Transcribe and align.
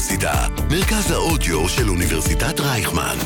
האוניברסיטה, 0.00 0.46
מרכז 0.70 1.10
האודיו 1.10 1.68
של 1.68 1.88
אוניברסיטת 1.88 2.60
רייכמן. 2.60 3.16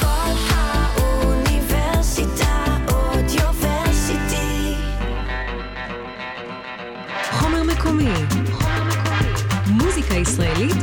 כל 0.00 0.32
האוניברסיטה 0.50 2.64
אודיוורסיטי. 2.92 4.74
חומר 7.30 7.62
מקומי. 7.62 8.12
מוזיקה 9.66 10.14
ישראלית. 10.14 10.76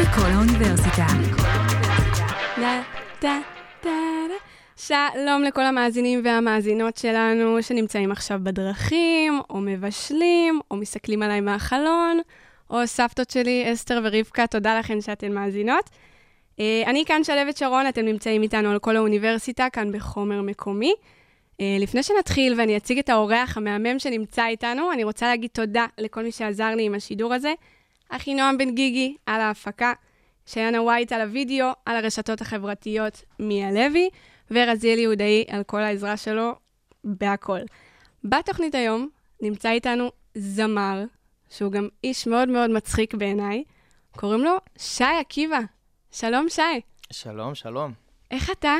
בכל 0.00 0.30
האוניברסיטה. 0.30 1.06
דה, 2.60 2.82
דה, 3.20 3.38
דה, 3.84 3.90
דה. 4.28 4.34
שלום 4.76 5.42
לכל 5.42 5.62
המאזינים 5.62 6.20
והמאזינות 6.24 6.96
שלנו 6.96 7.62
שנמצאים 7.62 8.12
עכשיו 8.12 8.40
בדרכים, 8.42 9.40
או 9.50 9.60
מבשלים, 9.60 10.60
או 10.70 10.76
מסתכלים 10.76 11.22
עליי 11.22 11.40
מהחלון, 11.40 12.20
או 12.72 12.86
סבתות 12.86 13.30
שלי, 13.30 13.72
אסתר 13.72 14.00
ורבקה, 14.04 14.46
תודה 14.46 14.78
לכן 14.78 15.00
שאתן 15.00 15.32
מאזינות. 15.32 15.90
אה, 16.60 16.82
אני 16.86 17.04
כאן 17.06 17.24
שלוות 17.24 17.56
שרון, 17.56 17.86
אתם 17.88 18.04
נמצאים 18.04 18.42
איתנו 18.42 18.70
על 18.70 18.78
כל 18.78 18.96
האוניברסיטה, 18.96 19.66
כאן 19.72 19.92
בחומר 19.92 20.42
מקומי. 20.42 20.94
אה, 21.60 21.76
לפני 21.80 22.02
שנתחיל 22.02 22.54
ואני 22.60 22.76
אציג 22.76 22.98
את 22.98 23.08
האורח 23.08 23.56
המהמם 23.56 23.98
שנמצא 23.98 24.46
איתנו, 24.46 24.92
אני 24.92 25.04
רוצה 25.04 25.26
להגיד 25.26 25.50
תודה 25.52 25.86
לכל 25.98 26.22
מי 26.22 26.32
שעזר 26.32 26.74
לי 26.74 26.82
עם 26.82 26.94
השידור 26.94 27.34
הזה. 27.34 27.52
אחי 28.08 28.34
נועם 28.34 28.58
בן 28.58 28.74
גיגי 28.74 29.16
על 29.26 29.40
ההפקה, 29.40 29.92
שיינה 30.46 30.82
ווייט 30.82 31.12
על 31.12 31.20
הוידאו, 31.20 31.66
על 31.86 31.96
הרשתות 31.96 32.40
החברתיות 32.40 33.22
מיה 33.38 33.70
לוי, 33.72 34.08
ורזיאל 34.50 34.98
יהודאי 34.98 35.44
על 35.48 35.62
כל 35.62 35.80
העזרה 35.80 36.16
שלו 36.16 36.52
בהכל. 37.04 37.60
בתוכנית 38.24 38.74
היום 38.74 39.08
נמצא 39.42 39.70
איתנו 39.70 40.10
זמר, 40.34 41.04
שהוא 41.52 41.72
גם 41.72 41.88
איש 42.04 42.26
מאוד 42.26 42.48
מאוד 42.48 42.70
מצחיק 42.70 43.14
בעיניי, 43.14 43.64
קוראים 44.16 44.40
לו 44.40 44.56
שי 44.78 45.04
עקיבא. 45.20 45.58
שלום 46.12 46.48
שי, 46.48 46.62
שלום, 47.10 47.54
שלום. 47.54 47.92
איך 48.30 48.50
אתה? 48.50 48.76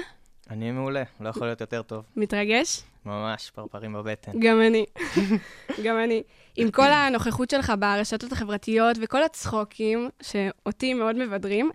אני 0.50 0.70
מעולה, 0.70 1.02
לא 1.20 1.28
יכול 1.28 1.46
להיות 1.46 1.60
יותר 1.60 1.82
טוב. 1.82 2.04
מתרגש? 2.16 2.82
ממש, 3.04 3.50
פרפרים 3.54 3.92
בבטן. 3.92 4.32
גם 4.40 4.62
אני. 4.66 4.86
גם 5.84 5.98
אני. 6.04 6.22
עם 6.56 6.70
כל 6.70 6.92
הנוכחות 6.92 7.50
שלך 7.50 7.72
ברשתות 7.78 8.32
החברתיות 8.32 8.96
וכל 9.02 9.22
הצחוקים 9.22 10.10
שאותי 10.22 10.94
מאוד 10.94 11.16
מבדרים, 11.16 11.70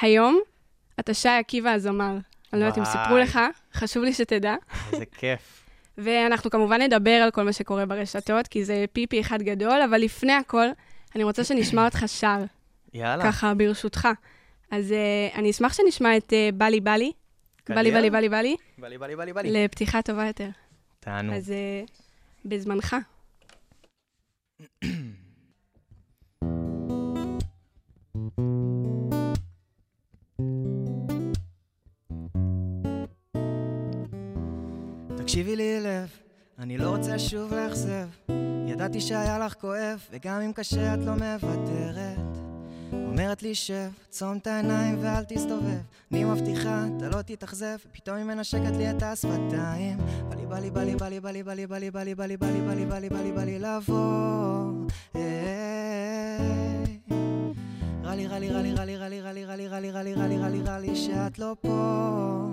היום 0.00 0.40
אתה 1.00 1.14
שי 1.14 1.28
עקיבא 1.28 1.70
הזמר. 1.70 2.16
אני 2.52 2.60
לא 2.60 2.66
יודעת 2.66 2.78
אם 2.78 2.84
סיפרו. 2.84 3.18
לך, 3.18 3.40
חשוב 3.74 4.02
לי 4.02 4.12
שתדע. 4.12 4.54
איזה 4.92 5.06
כיף. 5.06 5.64
ואנחנו 5.98 6.50
כמובן 6.50 6.82
נדבר 6.82 7.10
על 7.10 7.30
כל 7.30 7.42
מה 7.42 7.52
שקורה 7.52 7.86
ברשתות, 7.86 8.46
כי 8.46 8.64
זה 8.64 8.84
פיפי 8.92 9.20
אחד 9.20 9.42
גדול, 9.42 9.82
אבל 9.82 9.98
לפני 9.98 10.32
הכל, 10.32 10.66
אני 11.14 11.24
רוצה 11.24 11.44
שנשמע 11.44 11.84
אותך 11.84 12.04
שר, 12.06 12.38
יאללה. 12.94 13.24
ככה 13.24 13.54
ברשותך. 13.54 14.08
אז 14.70 14.90
uh, 14.90 15.38
אני 15.38 15.50
אשמח 15.50 15.72
שנשמע 15.72 16.16
את 16.16 16.32
uh, 16.32 16.54
בלי 16.54 16.80
בלי, 16.80 17.12
בלי. 17.68 17.90
בלי 17.90 17.90
בלי 17.90 18.10
בלי, 18.10 18.10
בא 18.10 18.18
לי, 18.88 18.98
בא 18.98 19.06
לי, 19.06 19.16
בא 19.16 19.24
לי, 19.24 19.32
בא 19.32 19.40
לי. 19.40 19.64
לפתיחה 19.64 20.02
טובה 20.02 20.26
יותר. 20.26 20.48
תענו. 21.00 21.34
אז 21.34 21.52
uh, 21.86 21.90
בזמנך. 22.44 22.96
תקשיבי 35.32 35.56
לי 35.56 35.80
לב, 35.80 36.08
אני 36.58 36.78
לא 36.78 36.90
רוצה 36.90 37.18
שוב 37.18 37.54
לאכזב. 37.54 38.08
ידעתי 38.66 39.00
שהיה 39.00 39.38
לך 39.38 39.54
כואב, 39.54 40.00
וגם 40.10 40.40
אם 40.40 40.52
קשה 40.52 40.94
את 40.94 40.98
לא 40.98 41.12
מוותרת. 41.12 42.36
אומרת 42.92 43.42
לי 43.42 43.54
שב, 43.54 43.90
צום 44.10 44.36
את 44.36 44.46
העיניים 44.46 44.98
ואל 45.00 45.24
תסתובב. 45.24 45.80
אני 46.12 46.24
מבטיחה, 46.24 46.84
אתה 46.96 47.08
לא 47.08 47.22
תתאכזב, 47.22 47.76
פתאום 47.92 48.16
היא 48.16 48.24
מנשקת 48.24 48.76
לי 48.76 48.90
את 48.90 49.02
השפתיים. 49.02 49.98
בא 50.28 50.34
לי, 50.34 50.46
בא 50.46 50.58
לי, 50.58 50.70
בא 50.70 51.08
לי, 51.08 51.20
בא 51.20 51.30
לי, 51.30 51.42
בא 51.42 51.52
לי, 51.52 51.66
בא 51.66 51.78
לי, 51.78 51.90
בא 51.90 52.02
לי, 52.02 52.14
בא 52.14 52.26
לי, 52.26 52.36
בא 52.36 52.46
לי, 52.46 52.56
בא 52.56 52.74
לי, 52.74 52.74
בא 52.74 52.74
לי, 52.74 52.86
בא 52.86 52.98
לי, 52.98 53.08
בא 53.08 53.20
לי, 53.20 53.32
בא 53.32 53.44
לי 53.44 53.58
לבוא. 53.58 54.72
רע 58.04 58.14
לי, 58.14 58.26
רע 58.26 58.38
לי, 58.38 58.50
רע 58.50 58.62
לי, 58.62 58.74
רע 58.74 58.84
לי, 58.84 58.96
רע 58.96 59.08
לי, 59.08 59.20
רע 59.20 59.32
לי, 59.32 59.44
רע 59.44 59.80
לי, 59.80 59.90
רע 59.90 60.02
לי, 60.02 60.14
רע 60.14 60.26
לי, 60.26 60.38
רע 60.38 60.48
לי, 60.48 60.60
רע 60.60 60.78
לי 60.78 60.96
שאת 60.96 61.38
לא 61.38 61.56
פה. 61.60 62.48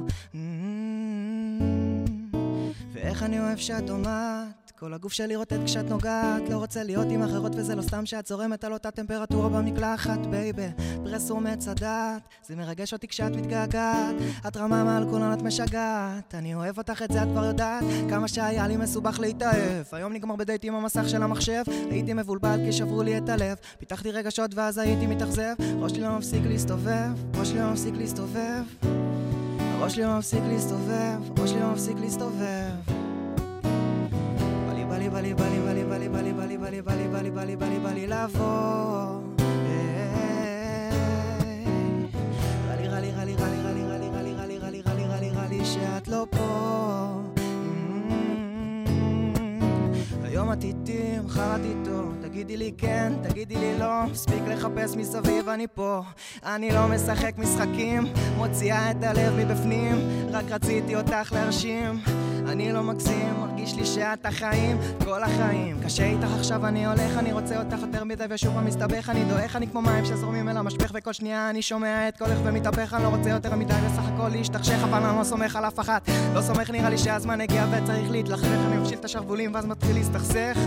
ואיך 3.20 3.30
אני 3.30 3.40
אוהב 3.40 3.58
שאת 3.58 3.86
דומעת 3.86 4.72
כל 4.80 4.94
הגוף 4.94 5.14
שלי 5.14 5.36
רוטט 5.36 5.60
כשאת 5.66 5.90
נוגעת. 5.90 6.50
לא 6.50 6.58
רוצה 6.58 6.84
להיות 6.84 7.08
עם 7.10 7.24
אחרות 7.24 7.52
וזה 7.56 7.76
לא 7.76 7.82
סתם 7.82 8.06
שאת 8.06 8.28
זורמת 8.28 8.64
על 8.64 8.74
אותה 8.74 8.92
טמפרטורה 8.92 9.50
במקלחת 9.50 10.20
baby 10.26 10.68
פרס 11.04 11.32
ומצדעת 11.32 12.22
זה 12.48 12.56
מרגש 12.56 12.94
אותי 12.94 13.08
כשאת 13.08 13.32
מתגעגעת. 13.32 14.16
את 14.48 14.58
רמה 14.58 14.84
מעל 14.84 15.10
כולן 15.10 15.34
את 15.34 15.42
משגעת. 15.42 16.36
אני 16.36 16.56
אוהב 16.56 16.78
אותך 16.78 17.02
את 17.02 17.12
זה 17.12 17.24
את 17.24 17.28
כבר 17.28 17.46
יודעת. 17.46 17.84
כמה 18.10 18.28
שהיה 18.28 18.68
לי 18.68 18.78
מסובך 18.78 19.20
להתאהב 19.20 19.86
היום 19.92 20.14
נגמר 20.14 20.36
בדייט 20.36 20.66
עם 20.66 20.76
המסך 20.76 21.10
של 21.10 21.24
המחשב. 21.24 21.64
הייתי 21.92 22.14
מבולבל 22.14 22.60
כי 22.66 22.72
שברו 22.72 23.04
לי 23.04 23.18
את 23.18 23.30
הלב. 23.30 23.58
פיתחתי 23.80 24.12
רגשות 24.12 24.56
ואז 24.56 24.78
הייתי 24.78 25.08
מתאכזב. 25.08 25.54
ראש 25.80 25.92
שלי 25.92 26.02
לא 26.02 26.18
מפסיק 26.18 26.44
להסתובב. 26.46 27.38
ראש 27.40 27.50
שלי 27.50 27.60
לא 27.60 27.72
מפסיק 27.72 27.94
להסתובב. 27.96 28.64
הראש 29.80 29.96
שלי 29.96 30.04
לא 30.04 30.18
מפסיק 30.18 30.44
להסתובב, 30.48 31.38
הראש 31.38 31.50
שלי 31.50 31.60
לא 31.60 31.72
מפסיק 31.72 31.98
להסתובב. 32.00 33.09
לי, 35.18 35.34
בא 35.34 35.44
לי, 35.44 35.60
בא 35.60 35.72
לי, 35.74 35.84
בא 35.84 35.98
לי, 35.98 36.08
בא 36.10 36.20
לי, 36.22 36.34
בא 36.34 36.46
לי, 36.46 36.58
בא 36.58 36.70
לי, 36.70 36.82
בא 36.82 36.92
לי, 36.92 37.12
בא 37.12 37.22
לי, 37.22 37.22
בא 37.22 37.22
לי, 37.22 37.32
בא 37.32 37.44
לי, 37.44 37.56
בא 37.56 37.66
לי, 37.66 37.80
בא 37.80 37.92
לי, 37.92 38.08
בא 38.08 38.18
לי. 38.18 38.40
רע 42.68 42.76
לי, 42.76 42.88
רע 42.88 43.00
לי, 43.00 43.12
רע 43.12 43.24
לי, 43.24 43.36
רע 43.36 43.74
לי, 43.74 43.84
רע 43.84 43.98
לי, 43.98 44.10
רע 44.10 44.22
לי, 44.22 44.34
רע 44.34 44.46
לי, 44.46 44.58
רע 44.58 44.70
לי, 44.70 44.82
רע 44.82 44.94
לי, 44.94 45.06
רע 45.06 45.20
לי, 45.20 45.30
רע 45.30 45.48
לי, 45.50 45.66
שאת 45.66 46.08
לא 46.08 46.26
פה. 46.30 47.22
היום 50.24 50.52
את 50.52 50.64
איתי, 50.64 51.20
מחר 51.26 51.56
איתו 51.64 52.04
תגידי 52.22 52.58
לי 52.58 52.72
כן, 52.78 53.14
תגידי 53.24 53.56
לי 53.56 53.80
לא 53.80 54.06
מספיק 54.12 54.44
לחפש 54.48 54.96
מסביב, 54.96 55.50
אני 55.50 55.68
פה 55.74 56.02
אני 56.46 56.72
לא 56.72 56.88
משחק 56.88 57.34
משחקים 57.38 58.04
מוציאה 58.38 58.92
את 58.92 59.04
הלב 59.04 59.34
מבפנים 59.38 59.96
רק 60.32 60.46
רציתי 60.52 60.96
אותך 60.96 61.34
להרשים 61.34 62.00
אני 62.52 62.72
לא 62.72 62.84
מגזים, 62.84 63.34
מרגיש 63.40 63.76
לי 63.76 63.86
שאת 63.86 64.26
החיים 64.26 64.78
כל 65.04 65.24
החיים. 65.24 65.78
קשה 65.84 66.06
איתך 66.06 66.28
עכשיו 66.38 66.66
אני 66.66 66.86
הולך, 66.86 67.18
אני 67.18 67.34
רוצה 67.34 67.60
אותך 67.60 67.78
יותר 67.82 68.04
מדי 68.04 68.26
ושוב 68.30 68.54
פעם 68.54 68.66
מסתבך 68.66 69.10
אני 69.10 69.24
דועך, 69.24 69.56
אני 69.56 69.68
כמו 69.68 69.82
מים 69.82 70.06
שזורמים 70.06 70.50
אל 70.50 70.58
המשפך 70.58 70.92
וכל 70.94 71.14
שנייה 71.14 71.50
אני 71.50 71.62
שומע 71.62 72.08
את 72.08 72.18
קולך 72.18 72.38
ומתהפך 72.44 72.94
אני 72.94 73.04
לא 73.04 73.08
רוצה 73.08 73.30
יותר 73.30 73.56
מדי 73.56 73.74
בסך 73.86 74.04
הכל 74.14 74.30
להשתכשך 74.30 74.78
אבל 74.84 75.04
אני 75.04 75.18
לא 75.18 75.24
סומך 75.24 75.56
על 75.56 75.66
אף 75.66 75.80
אחת. 75.80 76.10
לא 76.34 76.42
סומך 76.42 76.70
נראה 76.70 76.90
לי 76.90 76.98
שהזמן 76.98 77.42
הגיע 77.42 77.66
וצריך 77.72 78.12
להתלכלך 78.12 78.60
אני 78.68 78.78
מפשיל 78.78 78.98
את 79.00 79.06
השרוולים 79.06 79.54
ואז 79.54 79.66
מתחיל 79.66 79.96
להסתכסך. 79.96 80.58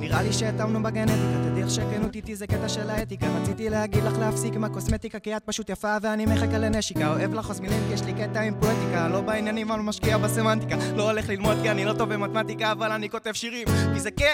נראה 0.00 0.22
לי 0.22 0.32
שהתאמנו 0.32 0.82
בגנטיקה 0.82 1.42
איך 1.62 1.70
שכנות 1.70 2.16
איתי 2.16 2.36
זה 2.36 2.46
קטע 2.46 2.68
של 2.68 2.90
האתיקה. 2.90 3.26
רציתי 3.42 3.70
להגיד 3.70 4.04
לך 4.04 4.18
להפסיק 4.18 4.54
עם 4.54 4.64
הקוסמטיקה 4.64 5.18
כי 5.18 5.36
את 5.36 5.42
פשוט 5.44 5.70
יפה 5.70 5.96
ואני 6.02 6.26
מחכה 6.26 6.58
לנשיקה. 6.58 7.08
אוהב 7.08 7.34
לחוס 7.34 7.60
מילים 7.60 7.78
כי 7.88 7.94
יש 7.94 8.02
לי 8.02 8.12
קטע 8.12 8.40
עם 8.40 8.54
פואטיקה. 8.60 9.08
לא 9.08 9.20
בעניינים 9.20 9.70
אבל 9.70 9.80
משקיע 9.80 10.18
בסמנטיקה. 10.18 10.76
לא 10.96 11.10
הולך 11.10 11.21
ללמוד 11.28 11.56
כי 11.62 11.70
אני 11.70 11.84
לא 11.84 11.92
טוב 11.92 12.14
במתמטיקה 12.14 12.72
אבל 12.72 12.92
אני 12.92 13.10
כותב 13.10 13.32
שירים 13.32 13.68
כי 13.94 14.00
זה 14.00 14.10
כיף 14.10 14.28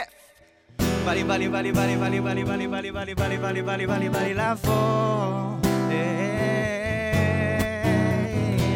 בא 1.04 1.12
לי, 1.12 1.24
בא 1.24 1.36
לי, 1.36 1.48
בא 1.48 1.60
לי, 1.60 1.72
בא 1.72 1.84
לי, 1.84 1.96
בא 1.96 2.08
לי, 2.08 2.20
בא 2.20 2.30
לי, 2.30 2.44
בא 2.44 2.56
לי, 2.56 2.66
בא 2.66 2.80
לי, 2.80 2.92
בא 2.92 3.04
לי, 3.04 3.14
בא 3.14 3.28
לי, 3.28 3.36
בא 3.36 3.52
לי, 3.52 3.62
בא 3.62 3.76
לי, 3.76 3.86
בא 3.86 3.96
לי, 3.96 4.08
בא 4.08 4.18
לי. 4.18 4.34
היי, 5.88 5.96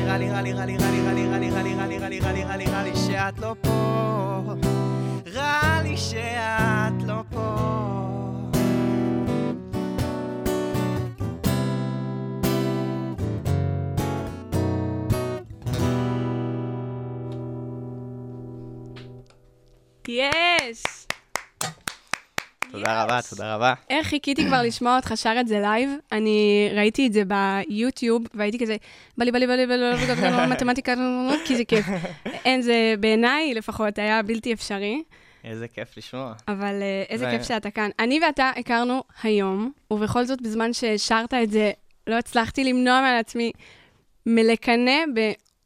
רע 0.07 0.17
לי, 0.17 0.31
רע 0.31 0.43
לי, 0.43 0.53
רע 0.53 0.65
לי, 0.65 0.77
רע 0.77 0.91
לי, 0.91 1.01
רע 1.01 1.13
לי, 1.13 1.29
רע 1.29 1.39
לי, 1.39 1.51
רע 1.51 1.63
לי, 1.63 1.75
רע 1.75 1.87
לי, 1.87 1.99
רע 1.99 2.09
לי, 2.09 2.21
רע 2.21 2.33
לי, 2.33 2.45
רע 2.45 2.57
לי, 2.57 2.65
רע 2.65 2.83
לי 2.83 2.97
שאת 2.97 3.39
לא 3.39 3.55
פה. 3.61 4.43
רע 5.35 5.81
לי 5.83 5.97
שאת 5.97 6.92
יש! 20.17 20.83
תודה 22.73 23.05
רבה, 23.05 23.21
תודה 23.31 23.55
רבה. 23.55 23.75
איך 23.91 24.07
חיכיתי 24.07 24.47
כבר 24.47 24.63
לשמוע 24.63 24.97
אותך 24.97 25.13
שר 25.17 25.37
את 25.41 25.49
זה 25.49 25.61
לייב. 25.61 25.91
אני 26.13 26.69
ראיתי 26.75 27.07
את 27.07 27.13
זה 27.13 27.23
ביוטיוב, 27.25 28.23
והייתי 28.35 28.59
כזה, 28.59 28.77
בא 29.19 29.25
לי, 29.25 29.33
בא 29.33 29.39
לי, 29.39 29.47
בא 29.47 29.53
לי, 29.55 29.67
בא 29.67 29.75
לי, 29.75 30.47
מתמטיקה, 30.53 30.95
כי 31.45 31.57
זה 31.57 31.65
כיף. 31.65 31.87
אין, 32.45 32.63
זה 32.63 32.95
בעיניי 33.01 33.55
לפחות 33.55 33.99
היה 33.99 34.23
בלתי 34.23 34.53
אפשרי, 34.53 35.03
איזה 35.45 35.69
כיף 35.69 35.97
לשמוע. 35.97 36.33
אבל 36.49 36.83
אה, 36.83 37.03
איזה 37.09 37.25
זה- 37.25 37.31
כיף 37.31 37.43
שאתה 37.49 37.71
כאן. 37.71 37.91
אני 37.99 38.21
ואתה 38.27 38.51
הכרנו 38.57 39.03
היום, 39.23 39.73
ובכל 39.91 40.25
זאת, 40.25 40.43
בזמן 40.43 40.73
ששרת 40.73 41.35
את 41.35 41.51
זה, 41.51 41.71
לא 42.07 42.15
הצלחתי 42.19 42.65
למנוע 42.65 43.01
מעצמי 43.01 43.53
מלקנא 44.27 44.99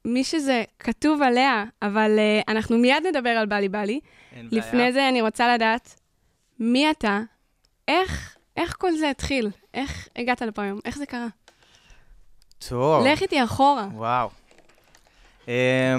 במי 0.07 0.25
שזה 0.25 0.65
כתוב 0.79 1.23
עליה, 1.23 1.65
אבל 1.83 2.19
אה, 2.19 2.41
אנחנו 2.49 2.79
מיד 2.79 3.07
נדבר 3.07 3.31
על 3.31 3.47
בלי 3.47 3.69
בלי. 3.69 4.01
אין 4.33 4.51
בעיה. 4.51 4.63
לפני 4.63 4.93
זה 4.93 5.09
אני 5.09 5.23
רוצה 5.23 5.55
לדעת, 5.55 6.01
מי 6.61 6.91
אתה? 6.91 7.21
איך 7.89 8.37
איך 8.57 8.77
כל 8.79 8.93
זה 8.93 9.11
התחיל? 9.11 9.51
איך 9.75 10.09
הגעת 10.17 10.43
לפה 10.43 10.63
היום? 10.63 10.81
איך 10.85 10.99
זה 10.99 11.07
קרה? 11.07 11.27
טוב. 12.69 13.07
לך 13.07 13.23
איתי 13.23 13.45
אחורה. 13.45 13.89
וואו. 13.93 14.31
Um, 15.45 15.49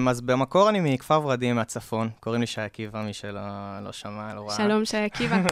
אז 0.10 0.22
במקור 0.22 0.70
אני 0.70 0.80
מכפר 0.96 1.22
ורדים 1.24 1.56
מהצפון, 1.56 2.10
קוראים 2.20 2.42
לי 2.42 2.48
שי 2.48 2.62
עקיבא, 2.62 3.02
מי 3.02 3.14
שלא 3.14 3.42
לא 3.84 3.92
שמע, 3.92 4.34
לא 4.36 4.48
ראה. 4.48 4.58
שלום, 4.58 4.86
שי 4.86 4.98
עקיבא. 4.98 5.44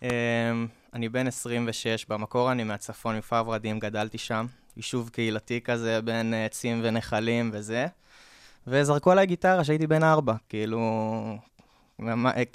um, 0.00 0.04
אני 0.94 1.08
בן 1.08 1.26
26, 1.26 2.06
במקור 2.08 2.52
אני 2.52 2.64
מהצפון, 2.64 3.16
מכפר 3.16 3.44
ורדים, 3.46 3.78
גדלתי 3.78 4.18
שם. 4.18 4.46
יישוב 4.76 5.08
קהילתי 5.08 5.60
כזה, 5.60 6.02
בין 6.02 6.34
עצים 6.34 6.80
ונחלים 6.84 7.50
וזה. 7.52 7.86
וזרקו 8.66 9.12
עליי 9.12 9.26
גיטרה 9.26 9.62
כשהייתי 9.62 9.86
בן 9.86 10.02
ארבע, 10.02 10.34
כאילו... 10.48 10.80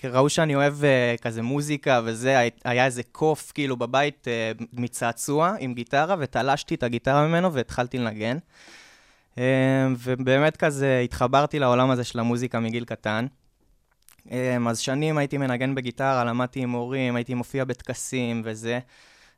ראו 0.03 0.29
שאני 0.29 0.55
אוהב 0.55 0.73
uh, 0.73 1.21
כזה 1.21 1.41
מוזיקה 1.41 2.01
וזה, 2.05 2.47
היה 2.63 2.85
איזה 2.85 3.03
קוף 3.03 3.51
כאילו 3.55 3.77
בבית 3.77 4.27
uh, 4.27 4.63
מצעצוע 4.73 5.55
עם 5.59 5.73
גיטרה, 5.73 6.15
ותלשתי 6.19 6.75
את 6.75 6.83
הגיטרה 6.83 7.27
ממנו 7.27 7.53
והתחלתי 7.53 7.97
לנגן. 7.97 8.37
Uh, 9.35 9.39
ובאמת 9.97 10.57
כזה 10.57 11.01
התחברתי 11.03 11.59
לעולם 11.59 11.91
הזה 11.91 12.03
של 12.03 12.19
המוזיקה 12.19 12.59
מגיל 12.59 12.85
קטן. 12.85 13.25
Um, 14.27 14.31
אז 14.69 14.79
שנים 14.79 15.17
הייתי 15.17 15.37
מנגן 15.37 15.75
בגיטרה, 15.75 16.23
למדתי 16.23 16.59
עם 16.59 16.71
הורים, 16.71 17.15
הייתי 17.15 17.33
מופיע 17.33 17.63
בטקסים 17.63 18.41
וזה. 18.45 18.79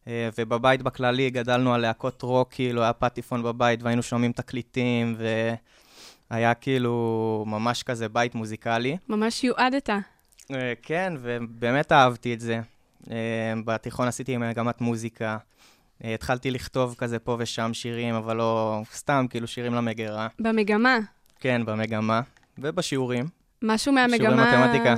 Uh, 0.03 0.07
ובבית 0.37 0.81
בכללי 0.81 1.29
גדלנו 1.29 1.73
על 1.73 1.81
להקות 1.81 2.21
רוק, 2.21 2.51
כאילו 2.51 2.83
היה 2.83 2.93
פטיפון 2.93 3.43
בבית 3.43 3.83
והיינו 3.83 4.03
שומעים 4.03 4.31
תקליטים, 4.31 5.15
ו... 5.17 5.53
היה 6.29 6.53
כאילו 6.53 7.43
ממש 7.47 7.83
כזה 7.83 8.09
בית 8.09 8.35
מוזיקלי. 8.35 8.97
ממש 9.09 9.43
יועדת. 9.43 9.89
Uh, 9.89 10.53
כן, 10.81 11.13
ובאמת 11.21 11.91
אהבתי 11.91 12.33
את 12.33 12.39
זה. 12.39 12.61
Uh, 13.03 13.09
בתיכון 13.65 14.07
עשיתי 14.07 14.37
מגמת 14.37 14.81
מוזיקה. 14.81 15.37
התחלתי 16.03 16.51
לכתוב 16.51 16.95
כזה 16.97 17.19
פה 17.19 17.35
ושם 17.39 17.73
שירים, 17.73 18.15
אבל 18.15 18.37
לא 18.37 18.81
סתם, 18.93 19.25
כאילו 19.29 19.47
שירים 19.47 19.73
למגירה. 19.73 20.27
במגמה? 20.39 20.97
כן, 21.39 21.65
במגמה. 21.65 22.21
ובשיעורים. 22.57 23.25
משהו 23.61 23.93
מהמגמה... 23.93 24.17
שיעורי 24.17 24.57
מתמטיקה. 24.57 24.95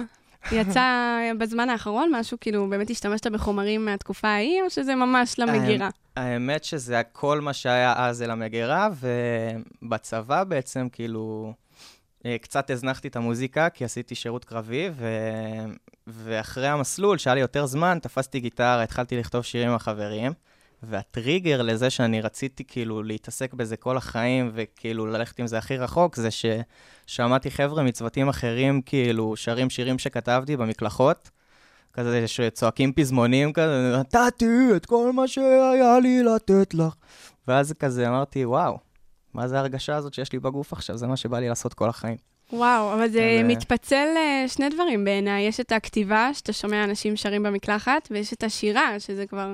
יצא 0.51 1.19
בזמן 1.37 1.69
האחרון 1.69 2.11
משהו, 2.13 2.37
כאילו, 2.41 2.69
באמת 2.69 2.89
השתמשת 2.89 3.27
בחומרים 3.27 3.85
מהתקופה 3.85 4.27
ההיא, 4.27 4.61
או 4.63 4.69
שזה 4.69 4.95
ממש 4.95 5.39
למגירה? 5.39 5.89
האמת 6.15 6.63
שזה 6.63 7.01
כל 7.11 7.41
מה 7.41 7.53
שהיה 7.53 7.93
אז 7.97 8.21
אל 8.21 8.31
המגירה, 8.31 8.89
ובצבא 9.81 10.43
בעצם, 10.43 10.87
כאילו, 10.91 11.53
אה, 12.25 12.35
קצת 12.41 12.69
הזנחתי 12.69 13.07
את 13.07 13.15
המוזיקה, 13.15 13.69
כי 13.69 13.85
עשיתי 13.85 14.15
שירות 14.15 14.45
קרבי, 14.45 14.89
ו... 14.93 15.07
ואחרי 16.07 16.67
המסלול, 16.67 17.17
שהיה 17.17 17.33
לי 17.33 17.41
יותר 17.41 17.65
זמן, 17.65 17.97
תפסתי 18.01 18.39
גיטרה, 18.39 18.83
התחלתי 18.83 19.17
לכתוב 19.17 19.41
שירים 19.43 19.69
עם 19.69 19.75
החברים. 19.75 20.31
והטריגר 20.83 21.61
לזה 21.61 21.89
שאני 21.89 22.21
רציתי 22.21 22.63
כאילו 22.63 23.03
להתעסק 23.03 23.53
בזה 23.53 23.77
כל 23.77 23.97
החיים, 23.97 24.51
וכאילו 24.53 25.05
ללכת 25.05 25.39
עם 25.39 25.47
זה 25.47 25.57
הכי 25.57 25.77
רחוק, 25.77 26.15
זה 26.15 26.29
ששמעתי 26.31 27.51
חבר'ה 27.51 27.83
מצוותים 27.83 28.29
אחרים 28.29 28.81
כאילו 28.81 29.35
שרים 29.35 29.69
שירים 29.69 29.99
שכתבתי 29.99 30.57
במקלחות, 30.57 31.29
כזה 31.93 32.27
שצועקים 32.27 32.93
פזמונים 32.93 33.53
כזה, 33.53 33.97
נתתי 33.99 34.45
את 34.75 34.85
כל 34.85 35.11
מה 35.13 35.27
שהיה 35.27 35.99
לי 35.99 36.23
לתת 36.23 36.73
לך. 36.73 36.93
ואז 37.47 37.73
כזה 37.73 38.07
אמרתי, 38.07 38.45
וואו, 38.45 38.77
מה 39.33 39.47
זה 39.47 39.57
ההרגשה 39.57 39.95
הזאת 39.95 40.13
שיש 40.13 40.33
לי 40.33 40.39
בגוף 40.39 40.73
עכשיו? 40.73 40.97
זה 40.97 41.07
מה 41.07 41.17
שבא 41.17 41.39
לי 41.39 41.49
לעשות 41.49 41.73
כל 41.73 41.89
החיים. 41.89 42.17
וואו, 42.53 42.93
אבל 42.93 43.09
זה 43.09 43.39
אז... 43.39 43.47
מתפצל 43.47 44.05
לשני 44.45 44.69
דברים 44.69 45.05
בעיניי. 45.05 45.43
יש 45.43 45.59
את 45.59 45.71
הכתיבה, 45.71 46.29
שאתה 46.33 46.53
שומע 46.53 46.83
אנשים 46.83 47.15
שרים 47.15 47.43
במקלחת, 47.43 48.07
ויש 48.11 48.33
את 48.33 48.43
השירה, 48.43 48.99
שזה 48.99 49.25
כבר 49.25 49.53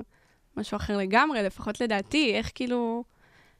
משהו 0.61 0.75
אחר 0.75 0.97
לגמרי, 0.97 1.43
לפחות 1.43 1.81
לדעתי. 1.81 2.33
איך 2.35 2.51
כאילו... 2.55 3.03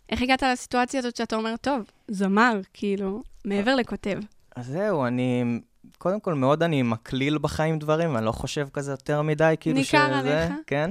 איך 0.09 0.21
הגעת 0.21 0.43
לסיטואציה 0.43 0.99
הזאת 0.99 1.15
שאתה 1.15 1.35
אומר, 1.35 1.55
טוב, 1.61 1.91
זמר, 2.07 2.59
כאילו, 2.73 3.23
מעבר 3.45 3.75
לכותב? 3.75 4.19
אז 4.55 4.67
זהו, 4.67 5.05
אני 5.05 5.59
קודם 5.97 6.19
כל, 6.19 6.33
מאוד 6.33 6.63
אני 6.63 6.81
מקליל 6.81 7.37
בחיים 7.37 7.79
דברים, 7.79 8.15
ואני 8.15 8.25
לא 8.25 8.31
חושב 8.31 8.67
כזה 8.73 8.91
יותר 8.91 9.21
מדי, 9.21 9.55
כאילו 9.59 9.77
ניכר 9.77 10.07
שזה... 10.07 10.15
ניכר 10.15 10.29
עליך. 10.29 10.53
כן. 10.67 10.89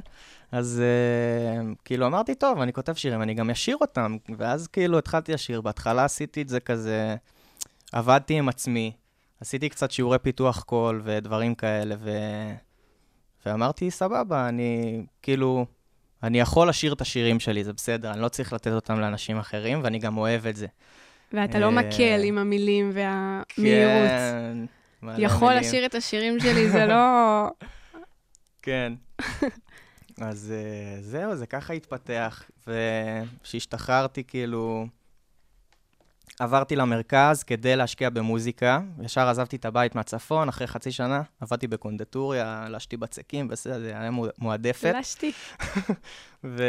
אז 0.52 0.82
uh, 0.82 1.74
כאילו 1.84 2.06
אמרתי, 2.06 2.34
טוב, 2.34 2.60
אני 2.60 2.72
כותב 2.72 2.94
שירים, 2.94 3.22
אני 3.22 3.34
גם 3.34 3.50
אשיר 3.50 3.76
אותם. 3.80 4.16
ואז 4.38 4.66
כאילו 4.66 4.98
התחלתי 4.98 5.32
לשיר. 5.32 5.60
בהתחלה 5.60 6.04
עשיתי 6.04 6.42
את 6.42 6.48
זה 6.48 6.60
כזה, 6.60 7.16
עבדתי 7.92 8.34
עם 8.34 8.48
עצמי, 8.48 8.92
עשיתי 9.40 9.68
קצת 9.68 9.90
שיעורי 9.90 10.18
פיתוח 10.18 10.62
קול 10.62 11.00
ודברים 11.04 11.54
כאלה, 11.54 11.94
ו... 11.98 12.10
ואמרתי, 13.46 13.90
סבבה, 13.90 14.48
אני 14.48 15.02
כאילו, 15.22 15.66
אני 16.22 16.40
יכול 16.40 16.68
לשיר 16.68 16.92
את 16.92 17.00
השירים 17.00 17.40
שלי, 17.40 17.64
זה 17.64 17.72
בסדר, 17.72 18.10
אני 18.10 18.20
לא 18.20 18.28
צריך 18.28 18.52
לתת 18.52 18.72
אותם 18.72 19.00
לאנשים 19.00 19.38
אחרים, 19.38 19.80
ואני 19.84 19.98
גם 19.98 20.18
אוהב 20.18 20.46
את 20.46 20.56
זה. 20.56 20.66
ואתה 21.32 21.58
לא 21.58 21.70
מקל 21.70 22.20
עם 22.24 22.38
המילים 22.38 22.90
והמהירות. 22.94 24.10
כן. 24.10 24.56
יכול 25.18 25.54
לשיר 25.54 25.86
את 25.86 25.94
השירים 25.94 26.40
שלי, 26.40 26.70
זה 26.70 26.86
לא... 26.86 27.46
כן. 28.62 28.92
אז 30.20 30.54
uh, 30.54 31.02
זהו, 31.02 31.36
זה 31.36 31.46
ככה 31.46 31.72
התפתח. 31.72 32.50
וכשהשתחררתי, 32.66 34.24
כאילו, 34.24 34.86
עברתי 36.38 36.76
למרכז 36.76 37.42
כדי 37.42 37.76
להשקיע 37.76 38.10
במוזיקה. 38.10 38.80
ישר 39.02 39.28
עזבתי 39.28 39.56
את 39.56 39.64
הבית 39.64 39.94
מהצפון, 39.94 40.48
אחרי 40.48 40.66
חצי 40.66 40.92
שנה 40.92 41.22
עבדתי 41.40 41.66
בקונדטוריה, 41.66 42.66
לשתי 42.70 42.96
בצקים, 42.96 43.48
בסדר, 43.48 43.80
זה 43.80 43.88
היה 43.96 44.10
מועדפת. 44.38 44.94
לשתי. 44.98 45.32
ו... 46.44 46.62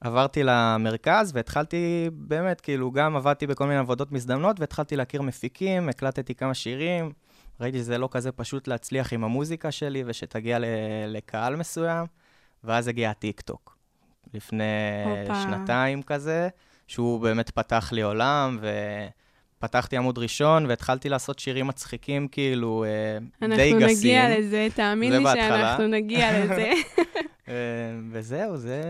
עברתי 0.00 0.42
למרכז 0.44 1.32
והתחלתי, 1.34 2.10
באמת, 2.12 2.60
כאילו, 2.60 2.90
גם 2.90 3.16
עבדתי 3.16 3.46
בכל 3.46 3.66
מיני 3.66 3.78
עבודות 3.78 4.12
מזדמנות 4.12 4.60
והתחלתי 4.60 4.96
להכיר 4.96 5.22
מפיקים, 5.22 5.88
הקלטתי 5.88 6.34
כמה 6.34 6.54
שירים, 6.54 7.12
ראיתי 7.60 7.78
שזה 7.78 7.98
לא 7.98 8.08
כזה 8.12 8.32
פשוט 8.32 8.68
להצליח 8.68 9.12
עם 9.12 9.24
המוזיקה 9.24 9.70
שלי 9.70 10.02
ושתגיע 10.06 10.58
ל- 10.58 10.64
לקהל 11.06 11.56
מסוים, 11.56 12.06
ואז 12.64 12.88
הגיע 12.88 13.10
הטיקטוק, 13.10 13.78
לפני 14.34 14.64
Opa. 15.28 15.34
שנתיים 15.34 16.02
כזה, 16.02 16.48
שהוא 16.88 17.20
באמת 17.20 17.50
פתח 17.50 17.88
לי 17.92 18.02
עולם, 18.02 18.58
ופתחתי 19.58 19.96
עמוד 19.96 20.18
ראשון 20.18 20.66
והתחלתי 20.66 21.08
לעשות 21.08 21.38
שירים 21.38 21.66
מצחיקים, 21.66 22.28
כאילו, 22.28 22.84
אה, 22.84 23.48
די 23.48 23.72
גסים. 23.72 23.76
אנחנו 23.76 23.96
נגיע 23.96 24.38
לזה, 24.38 24.68
תאמין 24.74 25.12
לי 25.12 25.24
שאנחנו 25.34 25.86
נגיע 25.86 26.44
לזה. 26.44 26.72
אה, 27.48 27.54
וזהו, 28.10 28.56
זה, 28.56 28.82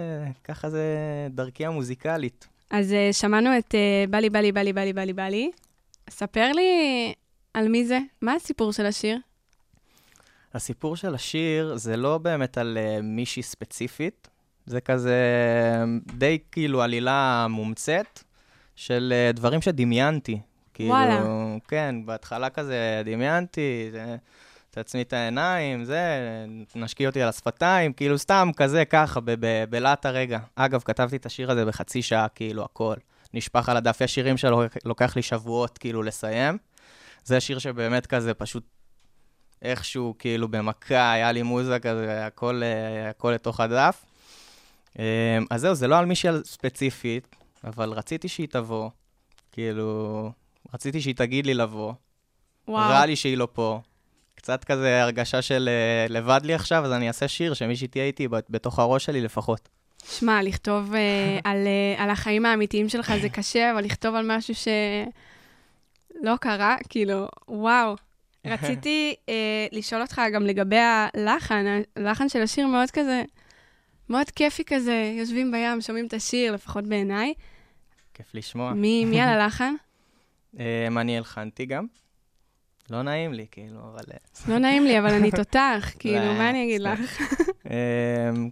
ככה 0.44 0.70
זה 0.70 0.84
דרכי 1.30 1.66
המוזיקלית. 1.66 2.48
אז 2.70 2.92
uh, 2.92 3.12
שמענו 3.12 3.58
את 3.58 3.74
uh, 3.74 4.10
בא 4.10 4.18
לי, 4.18 4.30
בא 4.30 4.40
לי, 4.40 4.52
בא 4.52 4.60
לי, 4.60 4.72
בא 4.72 4.82
לי, 4.82 4.92
בא 4.92 5.02
לי, 5.02 5.12
בא 5.12 5.22
לי. 5.22 5.50
ספר 6.10 6.52
לי 6.52 7.12
על 7.54 7.68
מי 7.68 7.86
זה, 7.86 7.98
מה 8.22 8.34
הסיפור 8.34 8.72
של 8.72 8.86
השיר? 8.86 9.18
הסיפור 10.54 10.96
של 10.96 11.14
השיר 11.14 11.76
זה 11.76 11.96
לא 11.96 12.18
באמת 12.18 12.58
על 12.58 12.78
מישהי 13.02 13.42
ספציפית, 13.42 14.28
זה 14.68 14.80
כזה 14.80 15.16
די 16.14 16.38
כאילו 16.52 16.82
עלילה 16.82 17.46
מומצאת 17.50 18.22
של 18.76 19.12
uh, 19.30 19.36
דברים 19.36 19.62
שדמיינתי. 19.62 20.40
כאילו, 20.74 20.90
וואלה. 20.90 21.24
כן, 21.68 21.94
בהתחלה 22.04 22.50
כזה 22.50 23.02
דמיינתי, 23.04 23.88
זה... 23.92 24.16
תעצמי 24.70 25.02
את 25.02 25.12
העיניים, 25.12 25.84
זה, 25.84 26.00
נשקיע 26.74 27.08
אותי 27.08 27.22
על 27.22 27.28
השפתיים, 27.28 27.92
כאילו 27.92 28.18
סתם 28.18 28.50
כזה, 28.56 28.84
ככה, 28.84 29.20
בלהט 29.70 30.06
הרגע. 30.06 30.38
אגב, 30.56 30.82
כתבתי 30.84 31.16
את 31.16 31.26
השיר 31.26 31.50
הזה 31.50 31.64
בחצי 31.64 32.02
שעה, 32.02 32.28
כאילו, 32.28 32.64
הכל. 32.64 32.94
נשפך 33.34 33.68
על 33.68 33.76
הדף. 33.76 34.00
יש 34.00 34.14
שירים 34.14 34.36
שלוקח 34.36 35.16
לי 35.16 35.22
שבועות, 35.22 35.78
כאילו, 35.78 36.02
לסיים. 36.02 36.58
זה 37.24 37.40
שיר 37.40 37.58
שבאמת 37.58 38.06
כזה, 38.06 38.34
פשוט 38.34 38.64
איכשהו, 39.62 40.14
כאילו, 40.18 40.48
במכה, 40.48 41.12
היה 41.12 41.32
לי 41.32 41.42
מוזה 41.42 41.78
כזה, 41.78 42.26
הכל, 42.26 42.62
הכל 43.10 43.30
לתוך 43.30 43.60
הדף. 43.60 44.04
אמ, 44.98 45.04
אז 45.50 45.60
זהו, 45.60 45.74
זה 45.74 45.88
לא 45.88 45.98
על 45.98 46.04
מישהי 46.04 46.30
ספציפית, 46.44 47.36
אבל 47.64 47.92
רציתי 47.92 48.28
שהיא 48.28 48.48
תבוא. 48.50 48.90
כאילו, 49.52 50.32
רציתי 50.74 51.00
שהיא 51.00 51.14
תגיד 51.14 51.46
לי 51.46 51.54
לבוא. 51.54 51.92
וואו. 52.68 52.90
רע 52.90 53.06
לי 53.06 53.16
שהיא 53.16 53.36
לא 53.36 53.48
פה. 53.52 53.80
קצת 54.34 54.64
כזה 54.64 55.02
הרגשה 55.02 55.42
של 55.42 55.68
uh, 56.08 56.12
לבד 56.12 56.40
לי 56.44 56.54
עכשיו, 56.54 56.84
אז 56.84 56.92
אני 56.92 57.08
אעשה 57.08 57.28
שיר 57.28 57.54
שמישהי 57.54 57.88
תהיה 57.88 58.04
איתי 58.04 58.28
בתוך 58.28 58.78
הראש 58.78 59.04
שלי 59.04 59.20
לפחות. 59.20 59.68
שמע, 60.10 60.42
לכתוב 60.42 60.92
uh, 60.92 60.96
על, 61.48 61.66
uh, 61.96 62.00
על 62.02 62.10
החיים 62.10 62.46
האמיתיים 62.46 62.88
שלך 62.88 63.12
זה 63.22 63.28
קשה, 63.28 63.72
אבל 63.72 63.84
לכתוב 63.84 64.14
על 64.14 64.36
משהו 64.36 64.54
שלא 64.54 66.36
קרה, 66.40 66.76
כאילו, 66.88 67.28
וואו. 67.48 67.96
רציתי 68.46 69.14
uh, 69.26 69.30
לשאול 69.72 70.02
אותך 70.02 70.22
גם 70.34 70.46
לגבי 70.46 70.78
הלחן, 70.78 71.64
הלחן 71.96 72.28
של 72.28 72.42
השיר 72.42 72.66
מאוד 72.66 72.90
כזה, 72.90 73.22
מאוד 74.10 74.30
כיפי 74.30 74.64
כזה, 74.64 75.12
יושבים 75.18 75.50
בים, 75.50 75.80
שומעים 75.80 76.06
את 76.06 76.12
השיר, 76.12 76.52
לפחות 76.52 76.84
בעיניי. 76.84 77.34
כיף 78.14 78.34
לשמוע. 78.34 78.72
מי, 78.72 79.04
מי 79.04 79.20
על 79.20 79.28
הלחן? 79.28 79.74
um, 80.54 80.58
אני 81.00 81.18
הלחנתי 81.18 81.66
גם. 81.66 81.86
לא 82.90 83.02
נעים 83.02 83.32
לי, 83.32 83.46
כאילו, 83.50 83.80
אבל... 83.80 84.04
אה, 84.12 84.52
לא 84.52 84.58
נעים 84.58 84.84
לי, 84.84 84.98
אבל 84.98 85.14
אני 85.14 85.30
תותח, 85.42 85.90
כאילו, 85.98 86.34
מה 86.34 86.50
אני 86.50 86.64
אגיד. 86.64 86.80
לך? 86.80 87.00
אמ, 87.70 88.48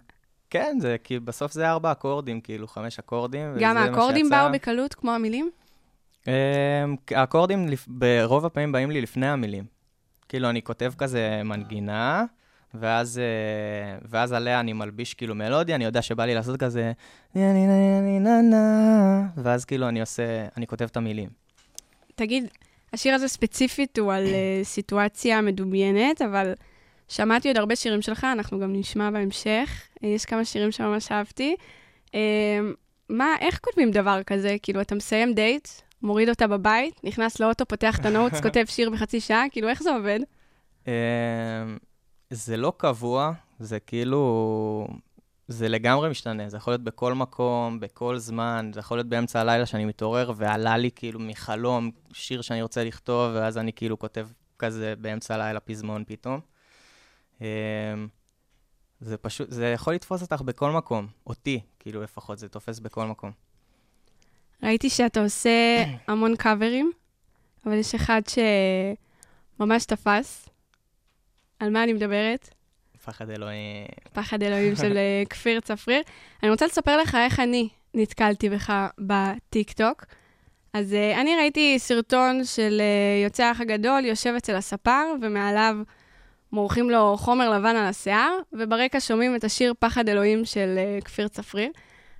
כן, 0.49 0.77
זה 0.81 0.95
כאילו, 1.03 1.25
בסוף 1.25 1.51
זה 1.51 1.69
ארבע 1.69 1.91
אקורדים, 1.91 2.41
כאילו, 2.41 2.67
חמש 2.67 2.99
אקורדים, 2.99 3.55
גם 3.59 3.77
האקורדים. 3.77 4.29
באו 4.29 4.51
בקלות, 4.51 4.93
כמו 4.93 5.11
המילים? 5.11 5.49
האקורדים 7.11 7.69
ברוב 7.87 8.45
הפעמים 8.45 8.71
באים 8.71 8.91
לי 8.91 9.01
לפני 9.01 9.27
המילים. 9.27 9.65
כאילו, 10.29 10.49
אני 10.49 10.61
כותב 10.61 10.93
כזה 10.97 11.41
מנגינה, 11.45 12.25
ואז, 12.73 13.19
אה, 13.19 13.97
ואז 14.09 14.31
עליה 14.31 14.59
אני 14.59 14.73
מלביש 14.73 15.13
כאילו 15.13 15.35
מלודיה, 15.35 15.75
אני 15.75 15.85
יודע 15.85 16.01
שבא 16.01 16.25
לי 16.25 16.35
לעשות 16.35 16.59
כזה... 16.59 16.91
ואז 19.37 19.65
כאילו 19.65 19.89
אני 19.89 20.01
עושה, 20.01 20.47
אני 20.57 20.67
כותב 20.67 20.85
את 20.85 20.97
המילים. 20.97 21.29
תגיד, 22.15 22.47
השיר 22.93 23.15
הזה 23.15 23.27
ספציפית 23.27 23.99
הוא 23.99 24.13
על 24.13 24.25
אה, 24.25 24.59
סיטואציה 24.63 25.41
מדומיינת, 25.41 26.21
אבל 26.21 26.53
שמעתי 27.07 27.47
עוד 27.47 27.57
הרבה 27.57 27.75
שירים 27.75 28.01
שלך, 28.01 28.23
אנחנו 28.23 28.59
גם 28.59 28.73
נשמע 28.73 29.11
בהמשך. 29.11 29.87
אה, 30.03 30.09
יש 30.09 30.25
כמה 30.25 30.45
שירים 30.45 30.71
שממש 30.71 31.11
אהבתי. 31.11 31.55
אה, 32.15 32.59
מה, 33.09 33.35
איך 33.41 33.59
כותבים 33.63 33.91
דבר 33.91 34.23
כזה? 34.23 34.55
כאילו, 34.61 34.81
אתה 34.81 34.95
מסיים 34.95 35.33
דייט, 35.33 35.67
מוריד 36.01 36.29
אותה 36.29 36.47
בבית, 36.47 37.03
נכנס 37.03 37.39
לאוטו, 37.39 37.65
פותח 37.65 37.99
את 37.99 38.05
ה 38.05 38.10
notes, 38.10 38.41
כותב 38.45 38.63
שיר 38.67 38.89
בחצי 38.89 39.19
שעה, 39.19 39.43
כאילו, 39.51 39.69
איך 39.69 39.83
זה 39.83 39.89
עובד? 39.95 40.19
זה 42.29 42.57
לא 42.57 42.73
קבוע, 42.77 43.31
זה 43.59 43.79
כאילו... 43.79 44.87
זה 45.47 45.69
לגמרי 45.69 46.09
משתנה, 46.09 46.49
זה 46.49 46.57
יכול 46.57 46.73
להיות 46.73 46.83
בכל 46.83 47.13
מקום, 47.13 47.79
בכל 47.79 48.17
זמן, 48.17 48.71
זה 48.73 48.79
יכול 48.79 48.97
להיות 48.97 49.07
באמצע 49.07 49.39
הלילה 49.39 49.65
שאני 49.65 49.85
מתעורר 49.85 50.31
ועלה 50.35 50.77
לי 50.77 50.89
כאילו 50.95 51.19
מחלום 51.19 51.91
שיר 52.13 52.41
שאני 52.41 52.61
רוצה 52.61 52.83
לכתוב, 52.83 53.31
ואז 53.35 53.57
אני 53.57 53.73
כאילו 53.73 53.99
כותב 53.99 54.27
כזה 54.59 54.93
באמצע 54.95 55.35
הלילה 55.35 55.59
פזמון 55.59 56.03
פתאום. 56.07 56.39
אמ, 57.41 57.47
זה 58.99 59.17
פשוט, 59.17 59.51
זה 59.51 59.67
יכול 59.67 59.93
לתפוס 59.93 60.21
אותך 60.21 60.41
בכל 60.41 60.71
מקום, 60.71 61.07
אותי, 61.27 61.59
כאילו 61.79 62.01
לפחות, 62.01 62.37
זה 62.37 62.49
תופס 62.49 62.79
בכל 62.79 63.05
מקום. 63.05 63.31
ראיתי 64.63 64.89
שאתה 64.89 65.23
עושה 65.23 65.83
המון 66.07 66.35
קאברים, 66.35 66.91
אבל 67.65 67.73
יש 67.73 67.95
אחד 67.95 68.21
שממש 69.57 69.85
תפס. 69.85 70.49
על 71.59 71.69
מה 71.69 71.83
אני 71.83 71.93
מדברת? 71.93 72.49
פחד 73.05 73.29
אלוהים. 73.29 73.85
פחד 74.13 74.43
אלוהים 74.43 74.75
של 74.81 74.97
אה, 74.97 75.23
כפיר 75.29 75.59
צפריר. 75.59 76.01
אני 76.43 76.51
רוצה 76.51 76.65
לספר 76.65 76.97
לך 76.97 77.15
איך 77.15 77.39
אני 77.39 77.69
נתקלתי 77.93 78.49
בך 78.49 78.73
בטיקטוק. 78.99 80.05
אז 80.73 80.93
uh, 80.93 81.19
אני 81.21 81.35
ראיתי 81.35 81.79
סרטון 81.79 82.45
של 82.45 82.81
uh, 82.81 83.25
יוצא 83.25 83.43
האח 83.43 83.61
הגדול, 83.61 84.05
יושב 84.05 84.33
אצל 84.37 84.55
הספר, 84.55 85.03
ומעליו 85.21 85.75
מורחים 86.51 86.89
לו 86.89 87.17
חומר 87.17 87.49
לבן 87.49 87.75
על 87.75 87.85
השיער, 87.85 88.37
וברקע 88.53 88.99
שומעים 88.99 89.35
את 89.35 89.43
השיר 89.43 89.73
פחד 89.79 90.09
אלוהים 90.09 90.45
של 90.45 90.77
uh, 90.77 91.05
כפיר 91.05 91.27
צפריר. 91.27 91.71